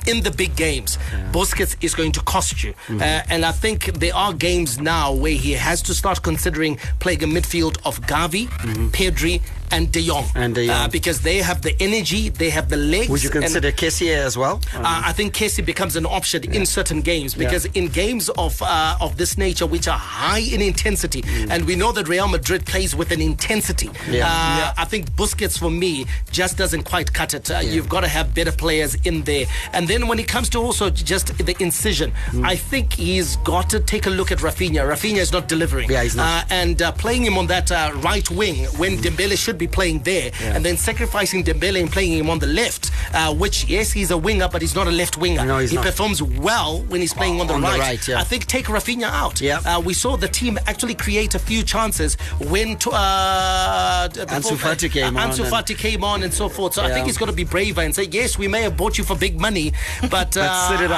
In 0.06 0.22
the 0.22 0.30
big 0.30 0.56
games, 0.56 0.98
Busquets 1.32 1.76
is 1.80 1.94
going 1.94 2.12
to 2.12 2.20
cost 2.22 2.64
you. 2.64 2.72
Mm-hmm. 2.72 3.00
Uh, 3.00 3.22
and 3.28 3.44
I 3.44 3.52
think 3.52 3.98
there 3.98 4.14
are 4.14 4.32
games 4.32 4.80
now 4.80 5.12
where 5.12 5.32
he 5.32 5.52
has 5.52 5.80
to 5.82 5.94
start 5.94 6.22
considering 6.22 6.76
playing 6.98 7.22
a 7.22 7.26
midfield 7.26 7.78
of 7.84 8.00
Gavi, 8.02 8.48
Pedri, 8.90 9.40
and 9.72 9.90
De 9.90 10.00
Jong. 10.06 10.26
And 10.34 10.54
De 10.54 10.66
Jong. 10.66 10.76
Uh, 10.76 10.88
because 10.88 11.20
they 11.22 11.38
have 11.38 11.62
the 11.62 11.74
energy, 11.82 12.28
they 12.28 12.50
have 12.50 12.68
the 12.68 12.76
legs. 12.76 13.08
Would 13.08 13.22
you 13.24 13.30
and- 13.30 13.40
consider 13.42 13.72
Kessie 13.72 14.14
as 14.14 14.36
well? 14.36 14.60
uh, 14.74 15.02
I 15.06 15.12
think 15.12 15.34
Kessie 15.34 15.64
becomes 15.64 15.96
an 15.96 16.06
option 16.06 16.44
in 16.52 16.66
certain 16.66 17.00
games 17.00 17.34
Yeah. 17.36 17.38
because 17.46 17.64
in 17.66 17.88
games 17.88 18.28
of 18.30 18.60
uh, 18.62 18.96
of 19.00 19.16
this 19.16 19.36
nature, 19.38 19.66
which 19.66 19.88
are 19.88 19.98
high 19.98 20.38
in 20.54 20.60
intensity, 20.62 21.22
and 21.50 21.64
we 21.66 21.74
know 21.76 21.92
that 21.92 22.08
Real 22.08 22.28
Madrid 22.28 22.64
plays 22.66 22.94
with 22.94 23.10
an 23.12 23.20
intensity. 23.20 23.88
Mm. 23.88 24.12
Yeah. 24.12 24.26
Uh, 24.26 24.58
Yeah. 24.58 24.72
I 24.76 24.84
think 24.84 25.10
Busquets 25.16 25.58
for 25.58 25.70
me 25.70 26.06
just 26.30 26.56
doesn't 26.58 26.82
quite 26.84 27.12
cut 27.12 27.34
it. 27.34 27.50
Uh, 27.50 27.60
You've 27.60 27.88
got 27.88 28.00
to 28.02 28.08
have 28.08 28.34
better 28.34 28.52
players 28.52 28.94
in 29.04 29.22
there, 29.24 29.46
and 29.72 29.88
then 29.88 30.06
when 30.08 30.18
it 30.18 30.28
comes 30.28 30.48
to 30.50 30.58
also 30.58 30.90
just 30.90 31.26
the 31.38 31.54
incision, 31.60 32.12
Mm. 32.32 32.44
I 32.46 32.56
think 32.56 32.92
he's 32.94 33.36
got 33.44 33.68
to 33.70 33.78
take 33.80 34.06
a 34.06 34.10
look 34.10 34.30
at 34.32 34.38
Rafinha. 34.38 34.82
Rafinha 34.92 35.18
is 35.26 35.32
not 35.32 35.48
delivering. 35.48 35.90
Yeah, 35.90 36.02
he's 36.02 36.14
not. 36.16 36.44
Uh, 36.44 36.60
and 36.62 36.80
uh, 36.82 36.92
playing 36.92 37.24
him 37.24 37.36
on 37.38 37.46
that 37.48 37.70
uh, 37.72 37.90
right 38.08 38.28
wing 38.30 38.64
when 38.80 38.98
Dembele 38.98 39.36
should 39.36 39.58
be 39.66 39.72
playing 39.78 39.98
there, 40.10 40.26
Yeah. 40.40 40.54
and 40.54 40.60
then 40.66 40.76
sacrificing 40.76 41.44
Dembele 41.44 41.80
and 41.80 41.90
playing 41.96 42.12
him 42.20 42.28
on 42.30 42.38
the 42.38 42.46
left, 42.60 42.90
uh, 43.14 43.32
which 43.42 43.56
yes, 43.76 43.92
he's 43.92 44.10
a 44.10 44.16
winger, 44.26 44.48
but 44.52 44.60
he's 44.64 44.74
not 44.74 44.86
a 44.86 44.90
left 45.02 45.16
winger. 45.16 45.44
No, 45.44 45.58
he 45.58 45.74
not. 45.74 45.84
performs 45.84 46.22
well 46.22 46.72
when 46.90 47.00
he's 47.00 47.14
playing 47.14 47.40
on 47.40 47.46
the 47.46 47.54
On 47.54 47.60
the 47.60 47.68
right. 47.68 47.80
right, 47.88 48.08
yeah. 48.08 48.20
I 48.20 48.24
think 48.24 48.46
take 48.46 48.66
Rafinha 48.66 49.08
out. 49.22 49.40
Yeah. 49.40 49.60
Uh, 49.64 49.80
we 49.80 49.94
saw 49.94 50.16
the 50.16 50.28
team 50.28 50.58
actually 50.66 50.94
create 50.94 51.34
a 51.34 51.38
few 51.38 51.62
chances 51.62 52.16
when 52.52 52.76
to, 52.82 52.90
uh, 52.90 54.08
Ansu 54.08 54.56
Fati 54.56 54.90
came 54.90 55.16
uh, 55.16 55.20
on 55.20 55.30
Ansu 55.30 55.44
and- 55.44 55.52
Fati 55.52 55.76
came 55.76 56.02
on 56.04 56.22
and 56.22 56.32
so 56.32 56.48
forth. 56.48 56.74
So 56.74 56.82
I 56.82 56.90
think 56.92 57.06
he's 57.06 57.18
got 57.18 57.26
to 57.26 57.32
be 57.42 57.44
braver 57.44 57.80
and 57.82 57.94
say, 57.94 58.04
yes, 58.04 58.38
we 58.38 58.48
may 58.48 58.62
have 58.62 58.76
bought 58.76 58.98
you 58.98 59.04
for 59.04 59.16
big 59.16 59.40
money, 59.40 59.72
but, 60.10 60.36
uh, 60.36 60.48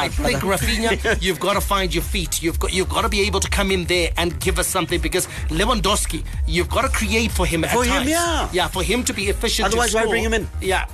I 0.05 0.09
think. 0.09 0.41
Rafinha, 0.41 0.93
you've 1.23 1.41
got 1.41 1.55
to 1.55 1.61
find 1.61 1.95
your 1.95 2.03
feet. 2.05 2.43
You've 2.43 2.59
got 2.59 2.73
you've 2.73 2.89
got 2.89 3.03
to 3.03 3.09
be 3.09 3.21
able 3.23 3.41
to 3.41 3.49
come 3.49 3.71
in 3.71 3.85
there 3.85 4.11
and 4.17 4.39
give 4.41 4.59
us 4.59 4.67
something 4.67 5.01
because 5.01 5.27
Lewandowski, 5.49 6.25
you've 6.47 6.69
got 6.69 6.83
to 6.83 6.89
create 6.89 7.31
for 7.31 7.47
him. 7.47 7.63
For 7.63 7.83
at 7.83 7.87
him, 7.87 7.93
times. 7.93 8.11
yeah. 8.11 8.49
Yeah, 8.55 8.69
for 8.69 8.83
him 8.83 9.03
to 9.05 9.13
be 9.13 9.25
efficient. 9.29 9.67
to 9.67 9.77
Otherwise, 9.77 9.95
why 9.95 10.03
score. 10.03 10.13
bring 10.13 10.25
him 10.25 10.35
in? 10.35 10.49
Yeah. 10.61 10.87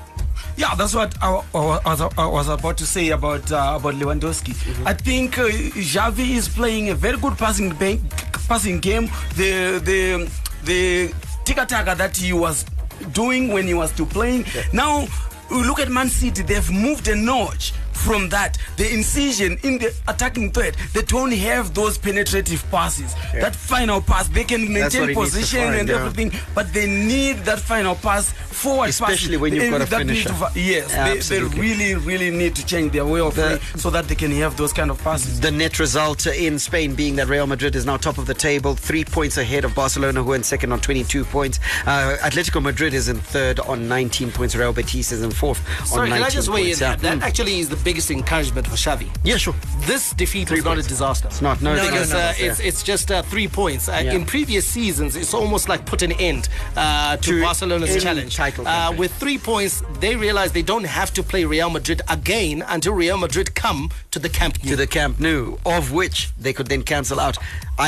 Yeah, 0.57 0.75
that's 0.75 0.95
what 0.95 1.15
I, 1.23 1.43
I 1.55 1.95
was, 1.95 2.01
I 2.19 2.27
was 2.27 2.49
about 2.49 2.77
to 2.79 2.87
say 2.87 3.11
about 3.11 3.51
uh, 3.53 3.77
about 3.79 3.95
Lewandowski. 3.95 4.53
I 4.87 4.95
think 4.95 5.39
uh, 5.39 5.45
Xavi 5.49 6.31
is 6.37 6.49
playing 6.49 6.91
a 6.91 6.95
very 6.95 7.17
good 7.19 7.37
passing 7.39 7.71
bank, 7.75 8.01
passing 8.49 8.81
game. 8.81 9.09
The 9.37 9.79
the 9.85 10.31
the 10.65 11.15
tiki 11.45 11.65
taka 11.67 11.95
that 11.97 12.17
he 12.17 12.33
was 12.33 12.65
doing 13.13 13.49
when 13.53 13.67
he 13.67 13.75
was 13.75 13.91
still 13.91 14.07
playing. 14.07 14.45
Now 14.73 15.07
look 15.51 15.79
at 15.81 15.89
Man 15.89 16.09
City; 16.09 16.43
they've 16.43 16.71
moved 16.71 17.09
a 17.09 17.15
notch 17.17 17.73
from 18.01 18.29
that. 18.31 18.59
The 18.77 18.93
incision 18.93 19.59
in 19.63 19.79
the 19.79 19.95
attacking 20.09 20.53
threat, 20.53 20.77
they 20.95 21.03
don't 21.03 21.33
have 21.33 21.75
those 21.75 21.99
penetrative 21.99 22.65
passes. 22.71 23.15
Yeah. 23.35 23.41
That 23.43 23.57
final 23.57 24.01
pass, 24.01 24.29
they 24.29 24.45
can 24.45 24.73
maintain 24.73 25.09
he 25.11 25.15
needs 25.15 25.19
to 25.19 25.25
position 25.39 25.61
find, 25.61 25.75
and 25.81 25.89
yeah. 25.89 25.97
everything, 25.97 26.33
but 26.55 26.73
they 26.73 26.87
need 26.87 27.39
that 27.45 27.59
final 27.61 27.95
pass 27.95 28.33
forward. 28.33 28.89
Especially 28.89 29.15
passing. 29.37 29.41
when 29.41 29.55
you've 29.55 29.63
And 29.65 29.73
got 29.73 29.81
a 29.83 29.87
finisher. 29.87 30.29
to 30.29 30.51
Yes, 30.55 30.91
Yeah, 30.93 31.15
they, 31.15 31.21
they 31.21 31.43
really, 31.61 31.95
really 31.95 32.31
need 32.31 32.55
to 32.57 32.67
change 32.67 32.93
their 32.93 33.07
way 33.07 33.21
of 33.21 33.35
The- 33.35 33.59
play 33.59 33.81
so 33.81 33.91
that 33.91 34.09
they 34.09 34.15
can 34.15 34.31
have 34.33 34.57
those 34.57 34.73
kind 34.73 34.91
of 34.91 35.03
passes. 35.03 35.41
The 35.41 35.51
net 35.51 35.79
result 35.79 36.27
in 36.27 36.59
Spain 36.59 36.95
being 36.95 37.17
that 37.17 37.29
Real 37.29 37.47
Madrid 37.47 37.77
is 37.77 37.87
now 37.87 37.97
top 37.97 38.19
of 38.19 38.27
the 38.27 38.35
table, 38.35 38.75
three 38.75 39.05
points 39.05 39.37
ahead 39.37 39.65
of 39.65 39.75
Barcelona, 39.75 40.23
who 40.23 40.33
are 40.33 40.37
in 40.37 40.43
second 40.43 40.73
on 40.73 40.81
22 40.81 41.25
points. 41.25 41.59
Uh, 41.87 42.17
Atletico 42.21 42.63
Madrid 42.63 42.95
is 42.95 43.09
in 43.09 43.19
third 43.19 43.61
on 43.61 43.89
19 43.89 44.31
points. 44.33 44.55
Real 44.55 44.73
Betis 44.73 45.13
is 45.13 45.23
in 45.23 45.31
fourth 45.31 45.61
Sorry, 45.87 46.03
on 46.05 46.11
19 46.11 46.17
can 46.19 46.27
I 46.27 46.31
just 46.31 46.49
weigh 46.49 46.61
in? 46.61 46.67
points. 46.67 46.81
Yeah. 46.81 46.97
That 46.97 47.19
Mm. 47.19 47.23
actually 47.23 47.59
is 47.61 47.69
the 47.69 47.77
biggest 47.91 48.11
encouragement 48.12 48.66
for 48.68 48.76
Xavi. 48.76 49.09
Yeah, 49.24 49.36
sure. 49.36 49.55
This 49.91 50.12
defeat 50.22 50.47
Three 50.49 50.59
was 50.59 50.64
not 50.64 50.78
a 50.78 50.82
disaster. 50.82 51.26
It's 51.26 51.43
not, 51.43 51.61
no, 51.61 51.74
not. 51.74 51.86
because 51.86 52.11
No, 52.12 52.18
no, 52.18 52.24
uh, 52.24 52.32
no, 52.38 52.47
it's, 52.47 52.61
it's 52.68 52.82
just 52.93 53.11
uh, 53.11 53.22
three 53.32 53.49
points. 53.49 53.88
Uh, 53.88 54.01
Yeah. 54.05 54.14
In 54.16 54.24
previous 54.24 54.64
seasons, 54.76 55.11
it's 55.20 55.34
almost 55.34 55.64
like 55.72 55.80
put 55.93 56.01
an 56.09 56.12
end 56.30 56.43
uh, 56.76 57.16
to, 57.16 57.30
To 57.30 57.43
Barcelona's 57.47 57.95
challenge. 58.03 58.32
title 58.36 58.64
Uh, 58.68 58.93
with 59.01 59.12
three 59.22 59.38
points, 59.53 59.74
they 60.05 60.14
realize 60.26 60.49
they 60.61 60.68
don't 60.74 60.88
have 61.01 61.11
to 61.18 61.22
play 61.32 61.43
Real 61.57 61.70
Madrid 61.78 62.01
again 62.18 62.57
until 62.74 62.93
Real 63.05 63.18
Madrid 63.26 63.49
come 63.64 63.80
to 64.14 64.18
the 64.24 64.30
Camp 64.38 64.55
Nou. 64.62 64.70
to 64.70 64.76
the 64.82 64.86
Camp 64.99 65.14
Nou, 65.26 65.41
of 65.76 65.84
which 65.99 66.18
they 66.45 66.53
could 66.57 66.68
then 66.72 66.82
cancel 66.93 67.18
out, 67.26 67.36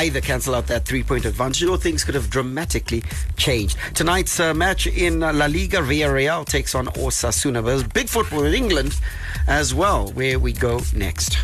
either 0.03 0.19
cancel 0.31 0.53
out 0.57 0.65
that 0.73 0.83
three-point 0.89 1.23
advantage, 1.31 1.67
or 1.71 1.77
things 1.87 1.99
could 2.05 2.15
have 2.19 2.29
dramatically 2.37 3.01
changed. 3.37 3.75
Tonight's 4.01 4.35
uh, 4.39 4.53
match 4.65 4.83
in 5.05 5.13
uh, 5.23 5.31
La 5.41 5.47
Liga, 5.57 5.79
Villarreal 5.89 6.43
takes 6.55 6.71
on 6.79 6.85
Osasuna. 7.05 7.59
But 7.63 7.69
there's 7.71 7.87
big 8.01 8.09
football 8.09 8.43
in 8.49 8.53
England 8.63 8.91
as 9.61 9.67
well, 9.81 9.92
where 10.01 10.39
we 10.39 10.51
go 10.53 10.81
next. 10.95 11.37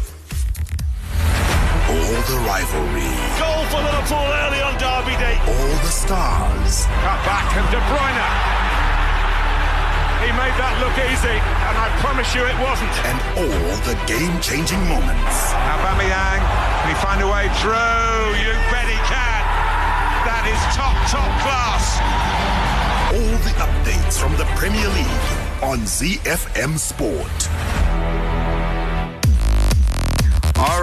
All 1.86 2.18
the 2.26 2.38
rivalry, 2.50 3.06
Goal 3.38 3.62
for 3.70 3.78
Liverpool 3.78 4.26
early 4.26 4.62
on 4.66 4.74
Derby 4.82 5.14
Day. 5.22 5.38
all 5.46 5.76
the 5.86 5.94
stars, 5.94 6.86
Cut 7.06 7.22
back 7.30 7.46
and 7.58 7.66
De 7.70 7.78
Bruyne. 7.86 8.30
He 10.26 10.30
made 10.34 10.54
that 10.58 10.74
look 10.82 10.98
easy, 10.98 11.38
and 11.38 11.76
I 11.78 11.88
promise 12.02 12.34
you 12.34 12.42
it 12.42 12.58
wasn't. 12.58 12.90
and 13.06 13.18
all 13.38 13.70
the 13.86 13.94
game-changing 14.10 14.82
moments. 14.90 15.54
Aubameyang, 15.70 16.42
can 16.42 16.88
he 16.90 16.98
find 17.06 17.22
a 17.22 17.30
way 17.30 17.46
through? 17.62 18.34
You 18.34 18.54
bet 18.74 18.90
he 18.90 18.98
can. 19.06 19.42
That 20.26 20.46
is 20.50 20.60
top, 20.74 20.98
top 21.06 21.30
class. 21.46 22.02
All 23.14 23.38
the 23.46 23.54
updates 23.62 24.18
from 24.20 24.34
the 24.38 24.46
Premier 24.58 24.90
League 24.90 25.30
on 25.64 25.80
ZFM 25.86 26.78
Sport. 26.78 27.50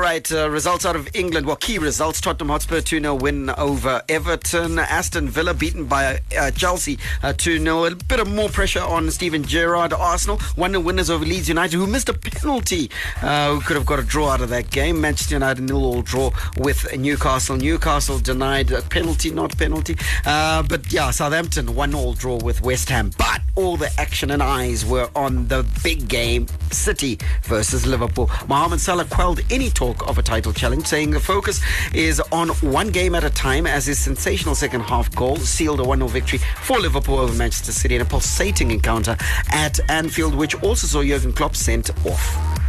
Right, 0.06 0.30
uh, 0.30 0.48
results 0.48 0.86
out 0.86 0.94
of 0.94 1.08
England. 1.14 1.46
Well, 1.46 1.56
key 1.56 1.78
results. 1.78 2.20
Tottenham 2.20 2.50
Hotspur 2.50 2.80
2 2.80 3.00
0 3.00 3.14
win 3.16 3.50
over 3.50 4.02
Everton. 4.08 4.78
Aston 4.78 5.28
Villa 5.28 5.52
beaten 5.52 5.86
by 5.86 6.20
uh, 6.38 6.52
Chelsea 6.52 6.96
uh, 7.24 7.32
2 7.32 7.58
0. 7.58 7.84
A 7.86 7.94
bit 7.96 8.20
of 8.20 8.32
more 8.32 8.48
pressure 8.48 8.82
on 8.82 9.10
Steven 9.10 9.42
Gerrard. 9.42 9.92
Arsenal 9.92 10.38
1 10.54 10.70
0 10.70 10.80
winners 10.80 11.10
over 11.10 11.24
Leeds 11.24 11.48
United, 11.48 11.76
who 11.76 11.88
missed 11.88 12.08
a 12.08 12.14
penalty, 12.14 12.88
uh, 13.20 13.54
who 13.54 13.60
could 13.62 13.74
have 13.74 13.84
got 13.84 13.98
a 13.98 14.04
draw 14.04 14.28
out 14.28 14.40
of 14.40 14.48
that 14.50 14.70
game. 14.70 15.00
Manchester 15.00 15.34
United 15.34 15.62
nil 15.62 15.84
all 15.84 16.02
draw 16.02 16.30
with 16.58 16.96
Newcastle. 16.96 17.56
Newcastle 17.56 18.20
denied 18.20 18.70
a 18.70 18.82
penalty, 18.82 19.32
not 19.32 19.58
penalty. 19.58 19.96
Uh, 20.24 20.62
but 20.62 20.92
yeah, 20.92 21.10
Southampton 21.10 21.74
1 21.74 21.94
all 21.96 22.12
draw 22.12 22.36
with 22.36 22.62
West 22.62 22.88
Ham. 22.90 23.10
But 23.18 23.40
all 23.56 23.76
the 23.76 23.90
action 23.98 24.30
and 24.30 24.42
eyes 24.42 24.84
were 24.84 25.08
on 25.16 25.48
the 25.48 25.66
big 25.82 26.06
game 26.08 26.46
City 26.70 27.18
versus 27.42 27.86
Liverpool. 27.86 28.30
Mohamed 28.46 28.80
Salah 28.80 29.04
quelled 29.06 29.40
any 29.50 29.70
talk 29.70 29.95
of 30.02 30.18
a 30.18 30.22
title 30.22 30.52
challenge, 30.52 30.86
saying 30.86 31.10
the 31.10 31.20
focus 31.20 31.60
is 31.94 32.20
on 32.32 32.48
one 32.48 32.88
game 32.88 33.14
at 33.14 33.24
a 33.24 33.30
time 33.30 33.66
as 33.66 33.86
his 33.86 33.98
sensational 33.98 34.54
second 34.54 34.80
half 34.80 35.14
goal 35.14 35.36
sealed 35.36 35.80
a 35.80 35.84
1 35.84 35.98
0 35.98 36.08
victory 36.08 36.38
for 36.62 36.78
Liverpool 36.78 37.18
over 37.18 37.34
Manchester 37.34 37.72
City 37.72 37.96
in 37.96 38.02
a 38.02 38.04
pulsating 38.04 38.70
encounter 38.70 39.16
at 39.52 39.78
Anfield, 39.90 40.34
which 40.34 40.54
also 40.62 40.86
saw 40.86 41.02
Jurgen 41.02 41.32
Klopp 41.32 41.56
sent 41.56 41.90
off. 42.06 42.65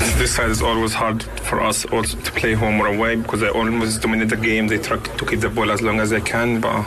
This 0.00 0.34
side 0.36 0.50
is 0.50 0.62
always 0.62 0.94
hard 0.94 1.22
for 1.22 1.60
us 1.60 1.84
also 1.86 2.16
to 2.18 2.32
play 2.32 2.54
home 2.54 2.80
or 2.80 2.86
away 2.86 3.16
because 3.16 3.40
they 3.40 3.50
almost 3.50 4.00
dominate 4.00 4.30
the 4.30 4.36
game. 4.36 4.66
They 4.66 4.78
try 4.78 4.98
to 4.98 5.26
keep 5.26 5.40
the 5.40 5.50
ball 5.50 5.70
as 5.70 5.82
long 5.82 6.00
as 6.00 6.08
they 6.08 6.22
can. 6.22 6.60
But 6.60 6.86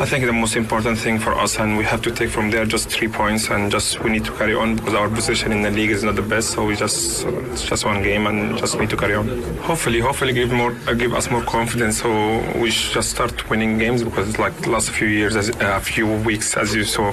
I 0.00 0.04
think 0.04 0.26
the 0.26 0.34
most 0.34 0.56
important 0.56 0.98
thing 0.98 1.18
for 1.18 1.34
us, 1.34 1.58
and 1.58 1.78
we 1.78 1.84
have 1.84 2.02
to 2.02 2.10
take 2.10 2.28
from 2.28 2.50
there 2.50 2.66
just 2.66 2.90
three 2.90 3.08
points, 3.08 3.48
and 3.48 3.70
just 3.70 4.00
we 4.00 4.10
need 4.10 4.26
to 4.26 4.32
carry 4.32 4.54
on 4.54 4.76
because 4.76 4.92
our 4.94 5.08
position 5.08 5.52
in 5.52 5.62
the 5.62 5.70
league 5.70 5.90
is 5.90 6.04
not 6.04 6.16
the 6.16 6.22
best. 6.22 6.50
So 6.50 6.66
we 6.66 6.76
just 6.76 7.24
it's 7.52 7.62
just 7.62 7.86
one 7.86 8.02
game 8.02 8.26
and 8.26 8.58
just 8.58 8.78
need 8.78 8.90
to 8.90 8.96
carry 8.98 9.14
on. 9.14 9.28
Hopefully, 9.58 10.00
hopefully 10.00 10.34
give 10.34 10.52
more 10.52 10.76
uh, 10.86 10.92
give 10.92 11.14
us 11.14 11.30
more 11.30 11.42
confidence. 11.42 12.02
So 12.02 12.10
we 12.58 12.70
just 12.70 13.10
start 13.10 13.48
winning 13.48 13.78
games 13.78 14.02
because 14.02 14.38
like 14.38 14.54
the 14.60 14.70
last 14.70 14.90
few 14.90 15.08
years, 15.08 15.36
a 15.36 15.80
few 15.80 16.06
weeks, 16.22 16.54
as 16.56 16.74
you 16.74 16.84
saw, 16.84 17.12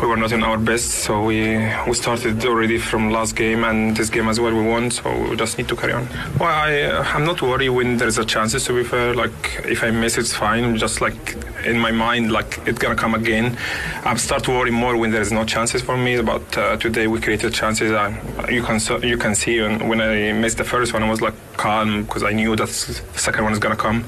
we 0.00 0.06
were 0.06 0.16
not 0.16 0.30
in 0.30 0.44
our 0.44 0.58
best. 0.58 0.90
So 0.90 1.24
we 1.24 1.56
we 1.88 1.94
started 1.94 2.44
already 2.44 2.78
from 2.78 3.10
last 3.10 3.34
game 3.34 3.64
and 3.64 3.96
this 3.96 4.10
game 4.10 4.28
as 4.28 4.38
well. 4.38 4.54
We 4.54 4.67
so 4.90 5.28
we 5.28 5.36
just 5.36 5.58
need 5.58 5.68
to 5.68 5.76
carry 5.76 5.92
on. 5.92 6.06
Well, 6.38 6.48
I 6.48 6.70
I'm 7.14 7.24
not 7.24 7.40
worried 7.42 7.70
when 7.70 7.96
there's 7.96 8.18
a 8.18 8.24
chances. 8.24 8.64
To 8.64 8.72
be 8.74 8.84
fair, 8.84 9.14
like 9.14 9.62
if 9.64 9.82
I 9.82 9.90
miss, 9.90 10.18
it's 10.18 10.34
fine. 10.34 10.76
Just 10.76 11.00
like 11.00 11.36
in 11.64 11.78
my 11.78 11.90
mind, 11.90 12.30
like 12.30 12.60
it's 12.66 12.78
gonna 12.78 12.96
come 12.96 13.14
again. 13.14 13.56
I 14.04 14.14
start 14.16 14.44
to 14.44 14.50
worry 14.50 14.70
more 14.70 14.96
when 14.96 15.10
there's 15.10 15.32
no 15.32 15.44
chances 15.44 15.80
for 15.82 15.96
me. 15.96 16.20
But 16.22 16.46
uh, 16.58 16.76
today 16.76 17.06
we 17.06 17.20
created 17.20 17.54
chances. 17.54 17.92
I, 17.92 18.08
you 18.48 18.62
can 18.62 18.78
you 19.02 19.16
can 19.16 19.34
see 19.34 19.58
and 19.58 19.88
when 19.88 20.00
I 20.00 20.32
missed 20.32 20.58
the 20.58 20.64
first 20.64 20.92
one, 20.92 21.02
I 21.02 21.10
was 21.10 21.20
like 21.20 21.34
calm 21.56 22.02
because 22.04 22.22
I 22.22 22.32
knew 22.32 22.54
that 22.56 22.68
the 22.68 23.18
second 23.18 23.44
one 23.44 23.52
is 23.52 23.58
gonna 23.58 23.76
come. 23.76 24.04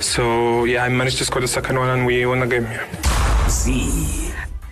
So 0.00 0.64
yeah, 0.64 0.84
I 0.84 0.88
managed 0.88 1.18
to 1.18 1.24
score 1.24 1.42
the 1.42 1.48
second 1.48 1.76
one 1.78 1.90
and 1.90 2.06
we 2.06 2.24
won 2.24 2.40
the 2.40 2.46
game. 2.46 2.64
Yeah. 2.64 2.86
Z. 3.48 4.27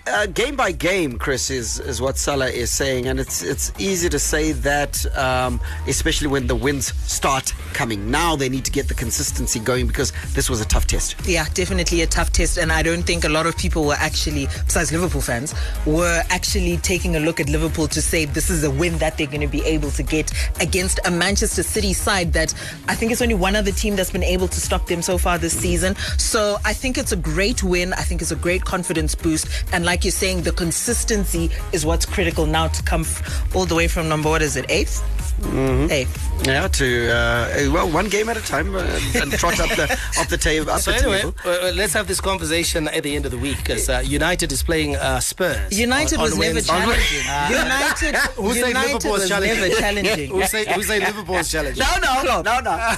Uh, 0.09 0.25
game 0.27 0.55
by 0.55 0.71
game, 0.71 1.17
Chris 1.19 1.49
is 1.49 1.81
is 1.81 1.99
what 1.99 2.17
Salah 2.17 2.47
is 2.47 2.71
saying, 2.71 3.07
and 3.07 3.19
it's 3.19 3.43
it's 3.43 3.73
easy 3.77 4.07
to 4.07 4.17
say 4.17 4.53
that, 4.53 5.05
um, 5.17 5.59
especially 5.85 6.29
when 6.29 6.47
the 6.47 6.55
wins 6.55 6.93
start 7.11 7.53
coming. 7.73 8.09
Now 8.09 8.37
they 8.37 8.47
need 8.47 8.63
to 8.65 8.71
get 8.71 8.87
the 8.87 8.93
consistency 8.93 9.59
going 9.59 9.85
because 9.85 10.13
this 10.33 10.49
was 10.49 10.61
a 10.61 10.65
tough 10.65 10.87
test. 10.87 11.15
Yeah, 11.27 11.45
definitely 11.53 12.01
a 12.03 12.07
tough 12.07 12.31
test, 12.31 12.57
and 12.57 12.71
I 12.71 12.83
don't 12.83 13.03
think 13.03 13.25
a 13.25 13.29
lot 13.29 13.47
of 13.47 13.57
people 13.57 13.83
were 13.83 13.97
actually, 13.99 14.45
besides 14.65 14.93
Liverpool 14.93 15.19
fans, 15.19 15.53
were 15.85 16.23
actually 16.29 16.77
taking 16.77 17.17
a 17.17 17.19
look 17.19 17.41
at 17.41 17.49
Liverpool 17.49 17.89
to 17.89 18.01
say 18.01 18.23
this 18.23 18.49
is 18.49 18.63
a 18.63 18.71
win 18.71 18.97
that 18.99 19.17
they're 19.17 19.27
going 19.27 19.41
to 19.41 19.47
be 19.47 19.63
able 19.65 19.91
to 19.91 20.03
get 20.03 20.31
against 20.61 21.01
a 21.05 21.11
Manchester 21.11 21.63
City 21.63 21.91
side 21.91 22.31
that 22.31 22.53
I 22.87 22.95
think 22.95 23.11
it's 23.11 23.21
only 23.21 23.35
one 23.35 23.57
other 23.57 23.71
team 23.73 23.97
that's 23.97 24.11
been 24.11 24.23
able 24.23 24.47
to 24.47 24.61
stop 24.61 24.87
them 24.87 25.01
so 25.01 25.17
far 25.17 25.37
this 25.37 25.57
season. 25.57 25.95
So 26.17 26.57
I 26.63 26.71
think 26.71 26.97
it's 26.97 27.11
a 27.11 27.17
great 27.17 27.61
win. 27.61 27.91
I 27.91 28.03
think 28.03 28.21
it's 28.21 28.31
a 28.31 28.37
great 28.37 28.63
confidence 28.63 29.13
boost, 29.13 29.49
and 29.73 29.83
like 29.83 29.96
you're 30.03 30.11
saying, 30.11 30.41
the 30.43 30.51
consistency 30.51 31.49
is 31.71 31.85
what's 31.85 32.05
critical 32.05 32.45
now 32.45 32.67
to 32.67 32.83
come 32.83 33.01
f- 33.01 33.55
all 33.55 33.65
the 33.65 33.75
way 33.75 33.87
from 33.87 34.07
number 34.09 34.29
what 34.29 34.41
is 34.41 34.55
it 34.55 34.65
eighth? 34.69 35.03
Mm-hmm. 35.39 35.91
Eighth. 35.91 36.23
Yeah, 36.47 36.67
to 36.67 37.09
uh, 37.11 37.71
well, 37.73 37.89
one 37.89 38.07
game 38.09 38.29
at 38.29 38.37
a 38.37 38.41
time 38.41 38.75
uh, 38.75 38.79
and 39.15 39.31
trot 39.33 39.59
up 39.59 39.69
the 39.69 39.83
up 40.19 40.27
the 40.27 40.37
table. 40.37 40.69
Up 40.71 40.81
So 40.81 40.91
the 40.91 40.97
anyway, 40.97 41.21
table. 41.21 41.75
let's 41.75 41.93
have 41.93 42.07
this 42.07 42.21
conversation 42.21 42.87
at 42.87 43.03
the 43.03 43.15
end 43.15 43.25
of 43.25 43.31
the 43.31 43.37
week 43.37 43.57
because 43.57 43.89
uh, 43.89 44.01
United 44.05 44.51
is 44.51 44.63
playing 44.63 44.95
uh, 44.95 45.19
Spurs. 45.19 45.77
United 45.77 46.15
on- 46.19 46.25
on 46.25 46.29
was 46.29 46.37
never 46.39 46.53
Wednesday. 46.55 46.73
challenging. 46.73 47.55
United, 47.57 48.15
Who 48.35 48.53
said 48.53 48.67
United 48.67 48.87
Liverpool 48.93 49.11
was 49.11 49.21
was 49.21 49.29
challenging? 49.29 49.61
never 49.61 49.75
challenging. 49.75 50.29
who 50.31 50.43
say 50.43 50.73
who 50.73 50.83
say 50.83 50.99
Liverpool's 50.99 51.51
challenging? 51.51 51.83
No, 52.01 52.23
no, 52.23 52.41
no, 52.41 52.59
no. 52.59 52.95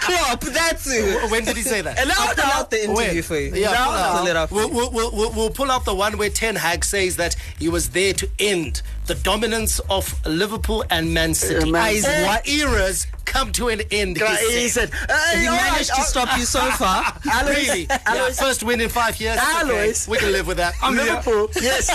Klopp, 0.00 0.40
that's 0.40 0.90
it. 0.92 1.30
When 1.30 1.44
did 1.44 1.56
he 1.56 1.62
say 1.62 1.80
that? 1.82 1.96
No, 2.06 2.14
I'll 2.16 2.34
pull 2.34 2.44
out 2.52 2.70
the 2.70 2.84
interview 2.84 3.14
When? 3.14 3.22
for 3.22 3.38
you. 3.38 3.54
Yeah, 3.54 3.72
No, 3.72 3.92
no. 4.12 4.18
Pull 4.18 4.26
it 4.28 4.36
up. 4.36 4.50
We'll, 4.50 4.70
we'll, 4.70 4.90
we'll, 4.90 5.12
we'll, 5.12 5.32
we'll 5.32 5.50
pull 5.50 5.70
out 5.70 5.84
the 5.84 5.94
one 5.94 6.18
where 6.18 6.30
Ten 6.30 6.56
Hag 6.56 6.84
says 6.84 7.16
that 7.16 7.36
he 7.58 7.68
was 7.68 7.90
there 7.90 8.12
to 8.14 8.28
end 8.38 8.82
the 9.06 9.14
dominance 9.16 9.80
of 9.90 10.14
Liverpool 10.26 10.84
and 10.90 11.12
Man 11.12 11.34
City. 11.34 11.70
Man 11.70 12.04
All 12.04 12.24
What? 12.26 12.48
eras 12.48 13.06
come 13.24 13.50
to 13.52 13.68
an 13.68 13.80
end. 13.90 14.18
He, 14.18 14.60
He 14.60 14.68
said. 14.68 14.90
said, 14.92 15.10
uh, 15.10 15.36
He 15.36 15.46
managed 15.46 15.90
right, 15.90 15.96
to 15.96 16.02
uh, 16.02 16.04
stop 16.04 16.38
you 16.38 16.44
so 16.44 16.60
far. 16.72 17.04
Alois, 17.32 17.48
really? 17.50 17.86
Yeah, 17.88 17.98
Alois, 18.06 18.38
first 18.38 18.62
win 18.62 18.80
in 18.80 18.88
five 18.88 19.18
years. 19.20 19.38
It's 19.40 20.06
okay. 20.06 20.10
We 20.10 20.18
can 20.18 20.32
live 20.32 20.46
with 20.46 20.58
that. 20.58 20.74
I'm 20.82 20.94
here. 20.94 21.04
Liverpool, 21.04 21.48
yes, 21.60 21.90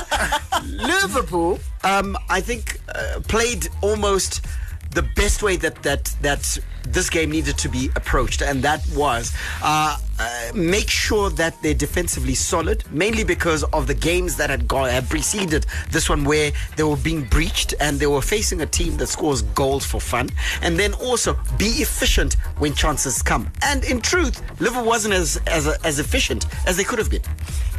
Liverpool. 0.65 1.59
Um, 1.83 2.17
I 2.29 2.41
think 2.41 2.79
uh, 2.93 3.19
played 3.27 3.67
almost 3.81 4.45
the 4.91 5.03
best 5.15 5.43
way 5.43 5.57
that 5.57 5.83
that 5.83 6.15
that 6.21 6.57
this 6.93 7.09
game 7.09 7.31
needed 7.31 7.57
to 7.59 7.69
be 7.69 7.89
approached, 7.95 8.41
and 8.41 8.63
that 8.63 8.85
was 8.95 9.33
uh, 9.63 9.97
uh, 10.19 10.51
make 10.55 10.89
sure 10.89 11.29
that 11.31 11.61
they're 11.61 11.73
defensively 11.73 12.33
solid, 12.33 12.83
mainly 12.91 13.23
because 13.23 13.63
of 13.65 13.87
the 13.87 13.93
games 13.93 14.35
that 14.37 14.49
had 14.49 14.67
gone 14.67 14.89
had 14.89 15.07
preceded 15.09 15.65
this 15.91 16.09
one, 16.09 16.23
where 16.23 16.51
they 16.75 16.83
were 16.83 16.97
being 16.97 17.23
breached 17.25 17.73
and 17.79 17.99
they 17.99 18.07
were 18.07 18.21
facing 18.21 18.61
a 18.61 18.65
team 18.65 18.97
that 18.97 19.07
scores 19.07 19.41
goals 19.41 19.85
for 19.85 20.01
fun, 20.01 20.29
and 20.61 20.77
then 20.77 20.93
also 20.95 21.37
be 21.57 21.81
efficient 21.81 22.33
when 22.57 22.73
chances 22.73 23.21
come. 23.21 23.51
And 23.63 23.83
in 23.85 24.01
truth, 24.01 24.41
Liverpool 24.59 24.85
wasn't 24.85 25.13
as 25.13 25.39
as 25.47 25.67
as 25.83 25.99
efficient 25.99 26.45
as 26.65 26.77
they 26.77 26.83
could 26.83 26.99
have 26.99 27.09
been. 27.09 27.21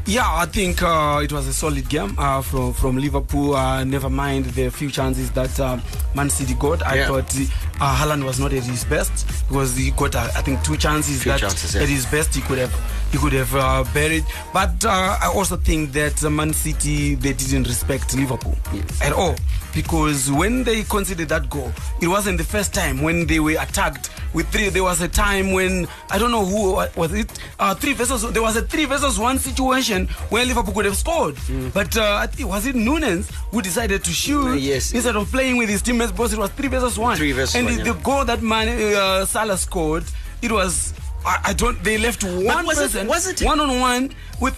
Yeah, 0.08 0.24
I 0.26 0.46
think 0.46 0.82
uh, 0.82 1.20
it 1.22 1.30
was 1.32 1.46
a 1.48 1.52
solid 1.52 1.86
game 1.90 2.14
uh, 2.18 2.40
from 2.40 2.72
from 2.72 2.96
Liverpool. 2.96 3.54
Uh, 3.54 3.84
never 3.84 4.08
mind 4.08 4.46
the 4.46 4.70
few 4.70 4.90
chances 4.90 5.30
that 5.32 5.60
uh, 5.60 5.78
Man 6.14 6.30
City 6.30 6.54
got. 6.54 6.82
I 6.86 6.94
Yeah. 6.96 7.08
thought 7.08 7.30
uh, 7.78 7.94
Haaland 7.94 8.24
was 8.24 8.40
not 8.40 8.54
at 8.54 8.62
his 8.62 8.84
best 8.86 9.26
because 9.48 9.76
he 9.76 9.90
got 9.90 10.14
uh, 10.14 10.30
I 10.34 10.40
think 10.40 10.62
two 10.64 10.78
chances 10.78 11.22
Few 11.22 11.32
that 11.32 11.40
chances, 11.40 11.74
yeah. 11.74 11.82
at 11.82 11.88
his 11.90 12.06
best 12.06 12.34
he 12.34 12.40
could 12.40 12.56
have 12.56 12.72
he 13.10 13.18
could 13.18 13.32
have 13.32 13.54
uh, 13.54 13.84
buried. 13.94 14.24
But 14.52 14.84
uh, 14.84 15.16
I 15.20 15.30
also 15.34 15.56
think 15.56 15.92
that 15.92 16.22
uh, 16.24 16.30
Man 16.30 16.52
City 16.52 17.14
they 17.14 17.32
didn't 17.32 17.64
respect 17.66 18.14
Liverpool 18.16 18.56
at 19.02 19.12
all 19.12 19.34
because 19.74 20.30
when 20.32 20.64
they 20.64 20.82
conceded 20.82 21.28
that 21.28 21.48
goal, 21.50 21.72
it 22.00 22.08
wasn't 22.08 22.38
the 22.38 22.44
first 22.44 22.74
time 22.74 23.02
when 23.02 23.26
they 23.26 23.40
were 23.40 23.56
attacked 23.60 24.10
with 24.34 24.48
three. 24.48 24.68
There 24.68 24.82
was 24.82 25.00
a 25.00 25.08
time 25.08 25.52
when 25.52 25.86
I 26.10 26.18
don't 26.18 26.30
know 26.30 26.44
who 26.44 26.74
was 26.96 27.12
it. 27.14 27.30
Uh, 27.58 27.74
three 27.74 27.92
versus 27.92 28.30
there 28.32 28.42
was 28.42 28.56
a 28.56 28.62
three 28.62 28.84
versus 28.84 29.18
one 29.18 29.38
situation 29.38 30.06
where 30.30 30.44
Liverpool 30.44 30.74
could 30.74 30.84
have 30.84 30.96
scored, 30.96 31.36
but 31.72 31.96
uh, 31.96 32.18
I 32.22 32.26
think- 32.26 32.48
was 32.48 32.66
it 32.66 32.74
Nunez 32.74 33.30
who 33.50 33.62
decided 33.62 34.04
to 34.04 34.10
shoot 34.10 34.58
yes. 34.58 34.92
instead 34.92 35.16
of 35.16 35.30
playing 35.30 35.56
with 35.56 35.68
his 35.68 35.82
teammates? 35.82 36.12
Because 36.12 36.32
it 36.32 36.38
was 36.38 36.50
three 36.50 36.68
versus 36.68 36.98
one. 36.98 37.16
Three 37.16 37.32
versus 37.32 37.54
and 37.54 37.66
one, 37.66 37.76
the, 37.76 37.84
yeah. 37.84 37.92
the 37.92 37.98
goal 38.00 38.24
that 38.24 38.42
man 38.42 38.68
uh, 38.94 39.24
Salah 39.24 39.56
scored, 39.56 40.04
it 40.42 40.52
was. 40.52 40.92
I, 41.28 41.50
I 41.50 41.52
don't. 41.52 41.82
They 41.84 41.98
left 41.98 42.24
one 42.24 42.64
was 42.66 42.78
it- 42.78 42.82
person, 42.82 43.06
was 43.06 43.26
it- 43.28 43.42
one 43.42 43.60
on 43.60 43.78
one 43.78 44.10
with. 44.40 44.54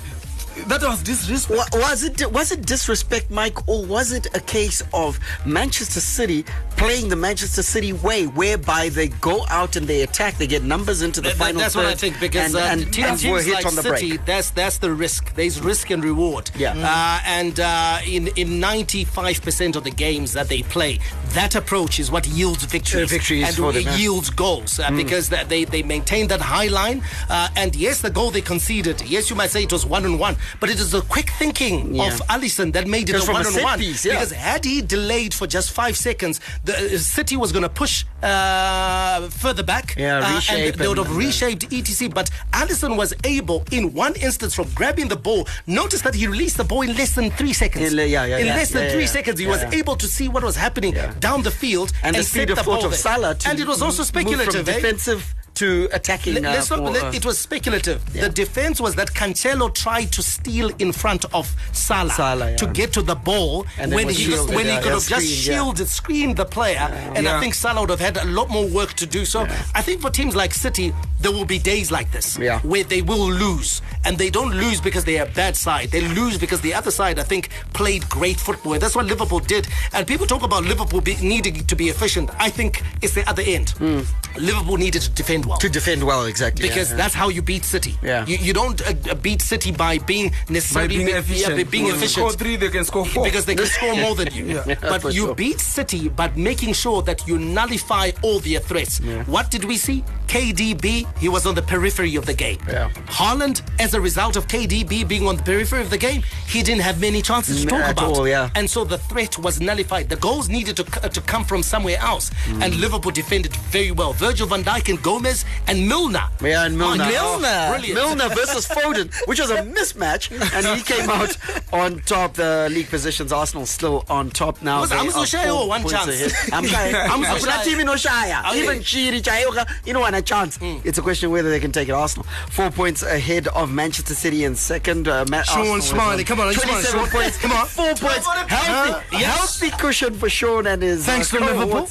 That 0.69 0.83
was 0.83 1.03
disrespect. 1.03 1.73
Wa- 1.75 1.81
Was 1.81 2.05
it 2.05 2.31
was 2.33 2.53
it 2.53 2.67
disrespect, 2.67 3.31
Mike, 3.31 3.69
or 3.69 3.85
was 3.85 4.13
it 4.13 4.27
a 4.37 4.41
case 4.41 4.83
of 4.93 5.19
Manchester 5.47 6.01
City 6.01 6.45
playing 6.77 7.09
the 7.09 7.17
Manchester 7.17 7.63
City 7.63 7.93
way, 7.93 8.27
whereby 8.27 8.89
they 8.89 9.09
go 9.09 9.45
out 9.51 9.77
and 9.77 9.87
they 9.87 10.03
attack, 10.03 10.39
they 10.39 10.47
get 10.47 10.63
numbers 10.63 11.03
into 11.03 11.21
the 11.21 11.29
Th- 11.29 11.37
th- 11.37 11.47
final 11.47 11.61
that's 11.61 11.75
third, 11.75 11.85
what 11.85 11.93
I 11.93 11.95
think 11.97 12.19
because 12.21 12.55
and, 12.55 12.63
uh, 12.63 12.67
and, 12.85 12.93
te- 12.93 13.03
and 13.03 13.19
teams 13.19 13.31
were 13.33 13.43
hit 13.43 13.55
like 13.55 13.67
on 13.67 13.75
the 13.75 13.83
City, 13.83 14.09
break. 14.17 14.25
that's 14.27 14.51
that's 14.51 14.79
the 14.79 14.91
risk. 14.93 15.35
There's 15.35 15.61
risk 15.61 15.91
and 15.91 16.03
reward. 16.05 16.51
Yeah. 16.57 16.73
Uh, 16.77 17.21
and 17.27 17.59
uh, 17.61 17.99
in 18.07 18.29
in 18.37 18.61
95% 18.61 19.77
of 19.77 19.85
the 19.85 19.91
games 19.91 20.33
that 20.33 20.49
they 20.49 20.63
play, 20.63 20.99
that 21.31 21.55
approach 21.55 21.99
is 21.99 22.11
what 22.11 22.27
yields 22.27 22.65
victories. 22.65 23.11
Victories 23.11 23.49
and 23.49 23.57
for 23.57 23.73
them, 23.73 23.83
it 23.83 23.85
yeah. 23.87 23.97
yields 23.97 24.31
goals 24.31 24.79
uh, 24.79 24.89
Mm. 24.91 24.97
because 24.97 25.29
that 25.29 25.49
they 25.49 25.65
they 25.65 25.83
maintain 25.83 26.27
that 26.29 26.41
high 26.41 26.67
line. 26.69 27.03
Uh, 27.29 27.49
and 27.57 27.77
yes, 27.77 28.01
the 28.01 28.11
goal 28.11 28.31
they 28.31 28.41
conceded. 28.41 29.01
Yes, 29.03 29.31
you 29.31 29.37
might 29.37 29.51
say 29.51 29.63
it 29.63 29.73
was 29.73 29.85
one 29.87 30.05
on 30.05 30.19
one, 30.19 30.37
but 30.59 30.71
it 30.71 30.79
is 30.81 30.91
the 30.91 31.03
quick 31.03 31.31
thinking 31.39 31.95
Yeah. 31.95 32.09
of 32.09 32.21
Alisson 32.29 32.73
that 32.73 32.87
made 32.87 33.09
it 33.11 33.17
a 33.17 33.33
one 33.33 33.47
on 33.47 33.63
one. 33.63 33.79
piece, 33.79 34.05
yeah. 34.05 34.15
Because 34.15 34.33
had 34.33 34.65
he 34.65 34.83
delayed 34.83 35.33
for 35.35 35.47
just 35.47 35.71
five 35.71 35.97
seconds, 35.97 36.41
the 36.65 36.75
uh, 36.77 36.99
City 36.99 37.37
was 37.37 37.53
going 37.53 37.63
to 37.63 37.69
push 37.69 38.05
uh, 38.23 39.29
further 39.29 39.63
back. 39.63 39.95
Yeah, 39.97 40.19
uh, 40.19 40.41
and 40.51 40.75
they 40.75 40.89
would 40.89 40.99
have 40.99 41.15
reshaped 41.17 41.69
ETC. 41.71 42.13
But 42.13 42.31
Alisson 42.53 42.97
was 42.97 43.15
able, 43.25 43.65
in 43.71 43.93
one 43.95 44.15
instance, 44.17 44.55
from 44.55 44.69
grabbing 44.75 45.09
the 45.09 45.17
ball. 45.17 45.47
Notice 45.67 46.03
that 46.03 46.15
he 46.15 46.27
released 46.27 46.57
the 46.57 46.65
ball 46.65 46.83
in 46.83 46.97
less 46.97 47.15
than 47.15 47.31
three 47.31 47.53
seconds. 47.53 47.93
In 47.93 47.99
yeah, 47.99 48.25
yeah, 48.25 48.39
in 48.39 48.47
less 48.47 48.71
than 48.71 48.91
three 48.91 49.07
seconds, 49.07 49.39
he 49.39 49.47
was 49.47 49.63
able 49.81 49.97
to 49.97 50.07
see 50.07 50.29
what 50.29 50.43
was 50.43 50.57
happening 50.57 50.95
down 51.19 51.43
the 51.43 51.51
field 51.51 51.93
and 52.03 52.17
the 52.17 52.23
set 52.23 52.43
speed 52.43 52.51
of 52.51 52.57
the 52.59 52.65
ball 52.65 52.85
of. 52.85 52.95
Salah 52.95 53.37
and 53.47 53.59
it 53.59 53.67
was 53.67 53.83
also 53.83 54.03
speculative. 54.03 54.67
from 54.67 54.85
eh? 54.85 55.21
To 55.61 55.89
attacking. 55.93 56.35
Let- 56.35 56.43
not, 56.43 56.65
for, 56.65 56.77
let- 56.79 57.15
it 57.15 57.25
was 57.25 57.39
speculative. 57.39 57.99
The 58.13 58.29
defense 58.29 58.81
was 58.81 58.95
that 59.01 59.09
Cancelo 59.21 59.69
tried 59.85 60.09
to 60.17 60.23
steal 60.23 60.69
in 60.79 60.91
front 60.93 61.23
of 61.35 61.45
Salah, 61.73 62.11
Salah, 62.11 62.51
yeah. 62.51 62.57
to 62.63 62.67
get 62.81 62.93
to 62.95 63.03
the 63.03 63.15
ball 63.15 63.67
And 63.79 63.93
when 63.93 64.09
he 64.09 64.15
shielded, 64.15 64.55
when 64.57 64.67
he 64.67 64.77
could 64.77 64.87
yeah, 64.87 64.99
have 64.99 65.07
just 65.17 65.27
yeah. 65.27 65.55
shielded, 65.55 65.89
screened 65.89 66.37
the 66.37 66.45
player, 66.57 66.87
and 67.17 67.29
I 67.29 67.41
think 67.41 67.55
Salah 67.55 67.81
would 67.83 67.91
have 67.91 68.01
had 68.09 68.17
a 68.17 68.25
lot 68.39 68.49
more 68.57 68.67
work 68.67 68.95
to 68.95 69.07
do. 69.07 69.25
So 69.25 69.39
I 69.75 69.83
think 69.83 70.01
for 70.01 70.11
teams 70.11 70.35
like 70.35 70.53
City, 70.55 70.93
there 71.21 71.33
will 71.33 71.45
be 71.45 71.59
days 71.59 71.91
like 71.91 72.11
this 72.11 72.39
Yeah. 72.39 72.61
where 72.61 72.85
they 72.85 73.03
will 73.03 73.29
lose, 73.31 73.83
and 74.07 74.17
they 74.17 74.31
don't 74.31 74.53
lose 74.65 74.81
because 74.81 75.05
they 75.05 75.19
are 75.21 75.27
a 75.27 75.35
bad 75.43 75.55
side. 75.57 75.91
They 75.91 76.01
lose 76.21 76.39
because 76.39 76.61
the 76.63 76.75
other 76.75 76.91
side, 76.91 77.19
I 77.19 77.23
think, 77.33 77.51
played 77.75 78.09
great 78.09 78.39
football. 78.41 78.79
That's 78.79 78.97
what 78.97 79.07
Liverpool 79.07 79.41
did. 79.41 79.69
And 79.93 80.07
people 80.07 80.27
talk 80.27 80.43
about 80.43 80.65
Liverpool 80.65 81.01
be, 81.03 81.17
needing 81.35 81.67
to 81.67 81.77
be 81.77 81.89
efficient. 81.95 82.31
I 82.39 82.49
think 82.59 82.83
it's 83.03 83.15
the 83.15 83.29
other 83.29 83.43
end. 83.57 83.71
Hmm. 83.71 84.01
Liverpool 84.39 84.77
needed 84.79 85.03
to 85.03 85.11
defend 85.11 85.45
well 85.51 85.59
to 85.59 85.69
defend 85.69 86.03
well, 86.05 86.25
exactly. 86.27 86.63
because 86.69 86.89
yeah, 86.91 86.97
yeah. 86.97 87.03
that's 87.03 87.15
how 87.15 87.29
you 87.29 87.43
beat 87.43 87.65
City. 87.65 87.95
Yeah. 88.03 88.27
You, 88.27 88.37
you 88.47 88.53
don't 88.53 88.81
uh, 88.81 88.95
uh, 89.11 89.15
beat 89.27 89.43
City 89.43 89.71
by 89.73 89.99
being 89.99 90.31
By 90.31 90.37
necessarily 90.59 90.97
being 90.97 91.07
be- 91.07 91.13
efficient. 91.13 91.51
Yeah, 91.59 91.65
by 91.65 91.71
being 91.71 91.85
When 91.85 91.93
they 91.93 91.99
efficient. 92.07 92.31
score 92.31 92.33
three, 92.43 92.57
they 92.57 92.69
can 92.71 92.85
score 92.85 93.05
four. 93.07 93.25
Because 93.25 93.45
they 93.45 93.55
can 93.55 93.67
score 93.67 93.95
more 93.97 94.15
than 94.15 94.29
you. 94.35 94.45
Yeah. 94.71 94.75
But 94.81 95.05
you 95.15 95.27
sure. 95.27 95.35
beat 95.35 95.61
City 95.61 96.09
by 96.09 96.29
making 96.37 96.73
sure 96.75 97.03
that 97.03 97.27
you 97.29 97.39
nullify 97.39 98.11
all 98.23 98.39
their 98.41 98.61
threats. 98.61 98.99
What 99.27 99.51
did 99.51 99.65
we 99.65 99.77
see? 99.77 100.03
KDB, 100.29 101.07
he 101.19 101.29
was 101.29 101.45
on 101.45 101.55
the 101.55 101.63
periphery 101.63 102.15
of 102.17 102.25
the 102.25 102.33
game. 102.35 102.59
Yeah. 102.69 102.89
Haaland, 103.19 103.63
as 103.81 103.95
a 103.95 104.01
result 104.01 104.37
of 104.37 104.47
KDB 104.47 105.07
being 105.07 105.27
on 105.27 105.37
the 105.37 105.43
periphery 105.43 105.83
of 105.83 105.91
the 105.91 105.99
game, 105.99 106.23
he 106.47 106.63
didn't 106.63 106.83
have 106.83 107.01
many 107.01 107.21
chances 107.21 107.61
to 107.61 107.67
Mm, 107.67 107.71
talk 107.71 107.81
at 107.81 107.91
about. 107.99 108.17
all, 108.17 108.29
yeah. 108.29 108.49
And 108.55 108.69
so 108.71 108.85
the 108.85 108.99
threat 108.99 109.39
was 109.39 109.61
nullified. 109.61 110.09
The 110.09 110.17
goals 110.17 110.49
needed 110.49 110.77
to, 110.77 110.85
c- 110.85 111.09
to 111.09 111.21
come 111.21 111.45
from 111.45 111.63
somewhere 111.63 111.99
else. 111.99 112.31
Mm. 112.47 112.63
And 112.63 112.75
Liverpool 112.77 113.11
defended 113.11 113.55
very 113.73 113.91
well. 113.91 114.13
Virgil 114.13 114.47
van 114.47 114.63
Dijk 114.63 114.89
and 114.89 115.03
Gomez 115.03 115.40
and 115.67 115.87
Milner. 115.89 116.23
Yeah, 116.43 116.65
and 116.67 116.77
Milner. 116.79 117.05
Oh, 117.07 117.39
Milner. 117.39 117.69
brilliant. 117.71 117.95
Milner 117.95 118.29
versus 118.35 118.67
Foden, 118.75 119.13
which 119.27 119.41
was 119.41 119.51
a 119.51 119.63
mismatch, 119.63 120.31
and 120.55 120.67
he 120.79 120.83
came 120.83 121.09
out 121.11 121.37
on 121.73 122.01
top. 122.01 122.35
The 122.35 122.69
league 122.71 122.89
positions, 122.89 123.33
Arsenal 123.33 123.67
still 123.67 124.05
on 124.09 124.31
top 124.31 124.63
now. 124.63 124.81
Was 124.81 124.91
They 124.91 124.97
Amzo 124.97 125.17
are 125.23 125.27
Shai 125.27 125.45
four 125.49 125.63
or 125.63 125.69
one 125.69 125.83
chance? 125.89 126.09
I'm. 126.53 126.65
Amzo 126.65 127.09
I'm 127.09 127.41
Shai. 127.41 127.47
not 127.47 127.67
even 127.67 127.87
no 127.87 127.97
Shire. 127.97 128.43
Okay. 128.49 128.63
Even 128.63 128.79
Chiri 128.79 129.21
Chayoka, 129.23 129.69
you 129.87 129.93
know, 129.93 130.05
and 130.05 130.17
a 130.17 130.23
chance. 130.23 130.59
It's 130.63 130.99
a 130.99 131.03
question 131.03 131.31
whether 131.31 131.51
they 131.51 131.61
can 131.61 131.73
take 131.73 131.89
it. 131.89 131.93
Arsenal 131.93 132.27
four 132.51 132.71
points 132.71 133.03
ahead 133.03 133.49
of 133.49 133.71
Manchester 133.71 134.15
City 134.15 134.45
in 134.45 134.55
second. 134.57 135.09
Uh, 135.09 135.25
Sean 135.27 135.35
Arsenal 135.35 135.81
Smiley, 135.81 136.25
come 136.25 136.41
on, 136.41 136.53
come 136.55 136.71
on, 136.71 136.83
27 136.83 137.01
Sean. 137.01 137.09
points. 137.11 137.37
Come 137.39 137.53
on. 137.53 137.67
four 137.67 137.95
points. 137.95 138.27
Healthy, 138.27 138.47
Huh? 138.51 139.01
Yes. 139.13 139.61
healthy 139.61 139.77
cushion 139.83 140.15
for 140.15 140.29
Sean 140.29 140.67
and 140.67 140.83
his 140.83 141.05
Thanks 141.07 141.33
uh, 141.35 141.39
to 141.39 141.45
Liverpool. 141.45 141.89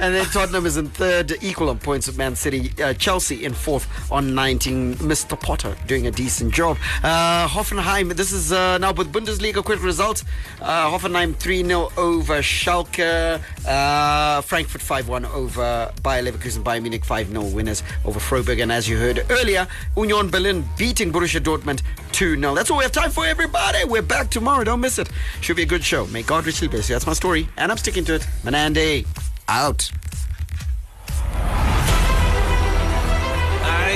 And 0.00 0.14
then 0.14 0.26
Tottenham 0.26 0.64
is 0.64 0.76
in 0.76 0.88
third, 0.90 1.34
equal 1.42 1.68
on 1.70 1.78
points 1.80 2.06
with 2.06 2.16
Man 2.16 2.36
City. 2.36 2.72
Uh, 2.80 2.94
Chelsea 2.94 3.44
in 3.44 3.52
fourth 3.52 3.86
on 4.10 4.34
19. 4.34 4.96
Mr. 4.96 5.38
Potter 5.40 5.76
doing 5.86 6.06
a 6.06 6.10
decent 6.10 6.52
job. 6.52 6.76
Uh, 7.02 7.46
Hoffenheim, 7.48 8.14
this 8.14 8.32
is 8.32 8.52
uh, 8.52 8.78
now 8.78 8.92
with 8.92 9.12
Bundesliga 9.12 9.64
quick 9.64 9.82
results. 9.82 10.24
Uh, 10.60 10.90
Hoffenheim 10.90 11.34
3 11.36 11.64
0 11.64 11.90
over 11.96 12.38
Schalke. 12.38 13.40
Uh, 13.66 14.40
Frankfurt 14.42 14.82
5 14.82 15.08
1 15.08 15.24
over 15.26 15.92
Bayer 16.02 16.22
Leverkusen. 16.22 16.62
Bayern 16.62 16.82
Munich 16.82 17.04
5 17.04 17.28
0 17.28 17.44
winners 17.46 17.82
over 18.04 18.20
Freiburg. 18.20 18.60
And 18.60 18.70
as 18.70 18.88
you 18.88 18.96
heard 18.98 19.24
earlier, 19.30 19.66
Union 19.96 20.30
Berlin 20.30 20.68
beating 20.76 21.12
Borussia 21.12 21.40
Dortmund 21.40 21.82
2 22.12 22.36
0. 22.36 22.54
That's 22.54 22.70
all 22.70 22.78
we 22.78 22.84
have 22.84 22.92
time 22.92 23.10
for, 23.10 23.26
everybody. 23.26 23.84
We're 23.84 24.02
back 24.02 24.30
tomorrow. 24.30 24.64
Don't 24.64 24.80
miss 24.80 24.98
it. 24.98 25.10
Should 25.40 25.56
be 25.56 25.62
a 25.62 25.66
good 25.66 25.84
show. 25.84 26.06
May 26.06 26.22
God 26.22 26.46
richly 26.46 26.68
bless 26.68 26.88
you. 26.88 26.94
That's 26.94 27.06
my 27.06 27.12
story. 27.12 27.48
And 27.56 27.70
I'm 27.70 27.78
sticking 27.78 28.04
to 28.06 28.14
it. 28.14 28.26
Menande 28.42 29.06
out. 29.48 29.90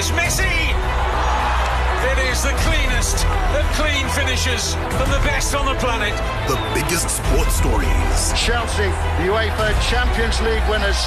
And 0.02 0.18
it's 0.18 0.40
Messi! 0.40 0.74
It 2.10 2.18
is 2.30 2.42
the 2.42 2.50
cleanest 2.66 3.24
of 3.54 3.64
clean 3.78 4.08
finishes 4.08 4.74
and 4.74 5.12
the 5.12 5.22
best 5.22 5.54
on 5.54 5.66
the 5.66 5.78
planet. 5.78 6.12
The 6.48 6.58
biggest 6.74 7.08
sports 7.08 7.54
stories. 7.54 8.32
Chelsea, 8.34 8.90
the 9.22 9.30
UEFA 9.30 9.70
Champions 9.88 10.40
League 10.40 10.66
winners 10.68 11.06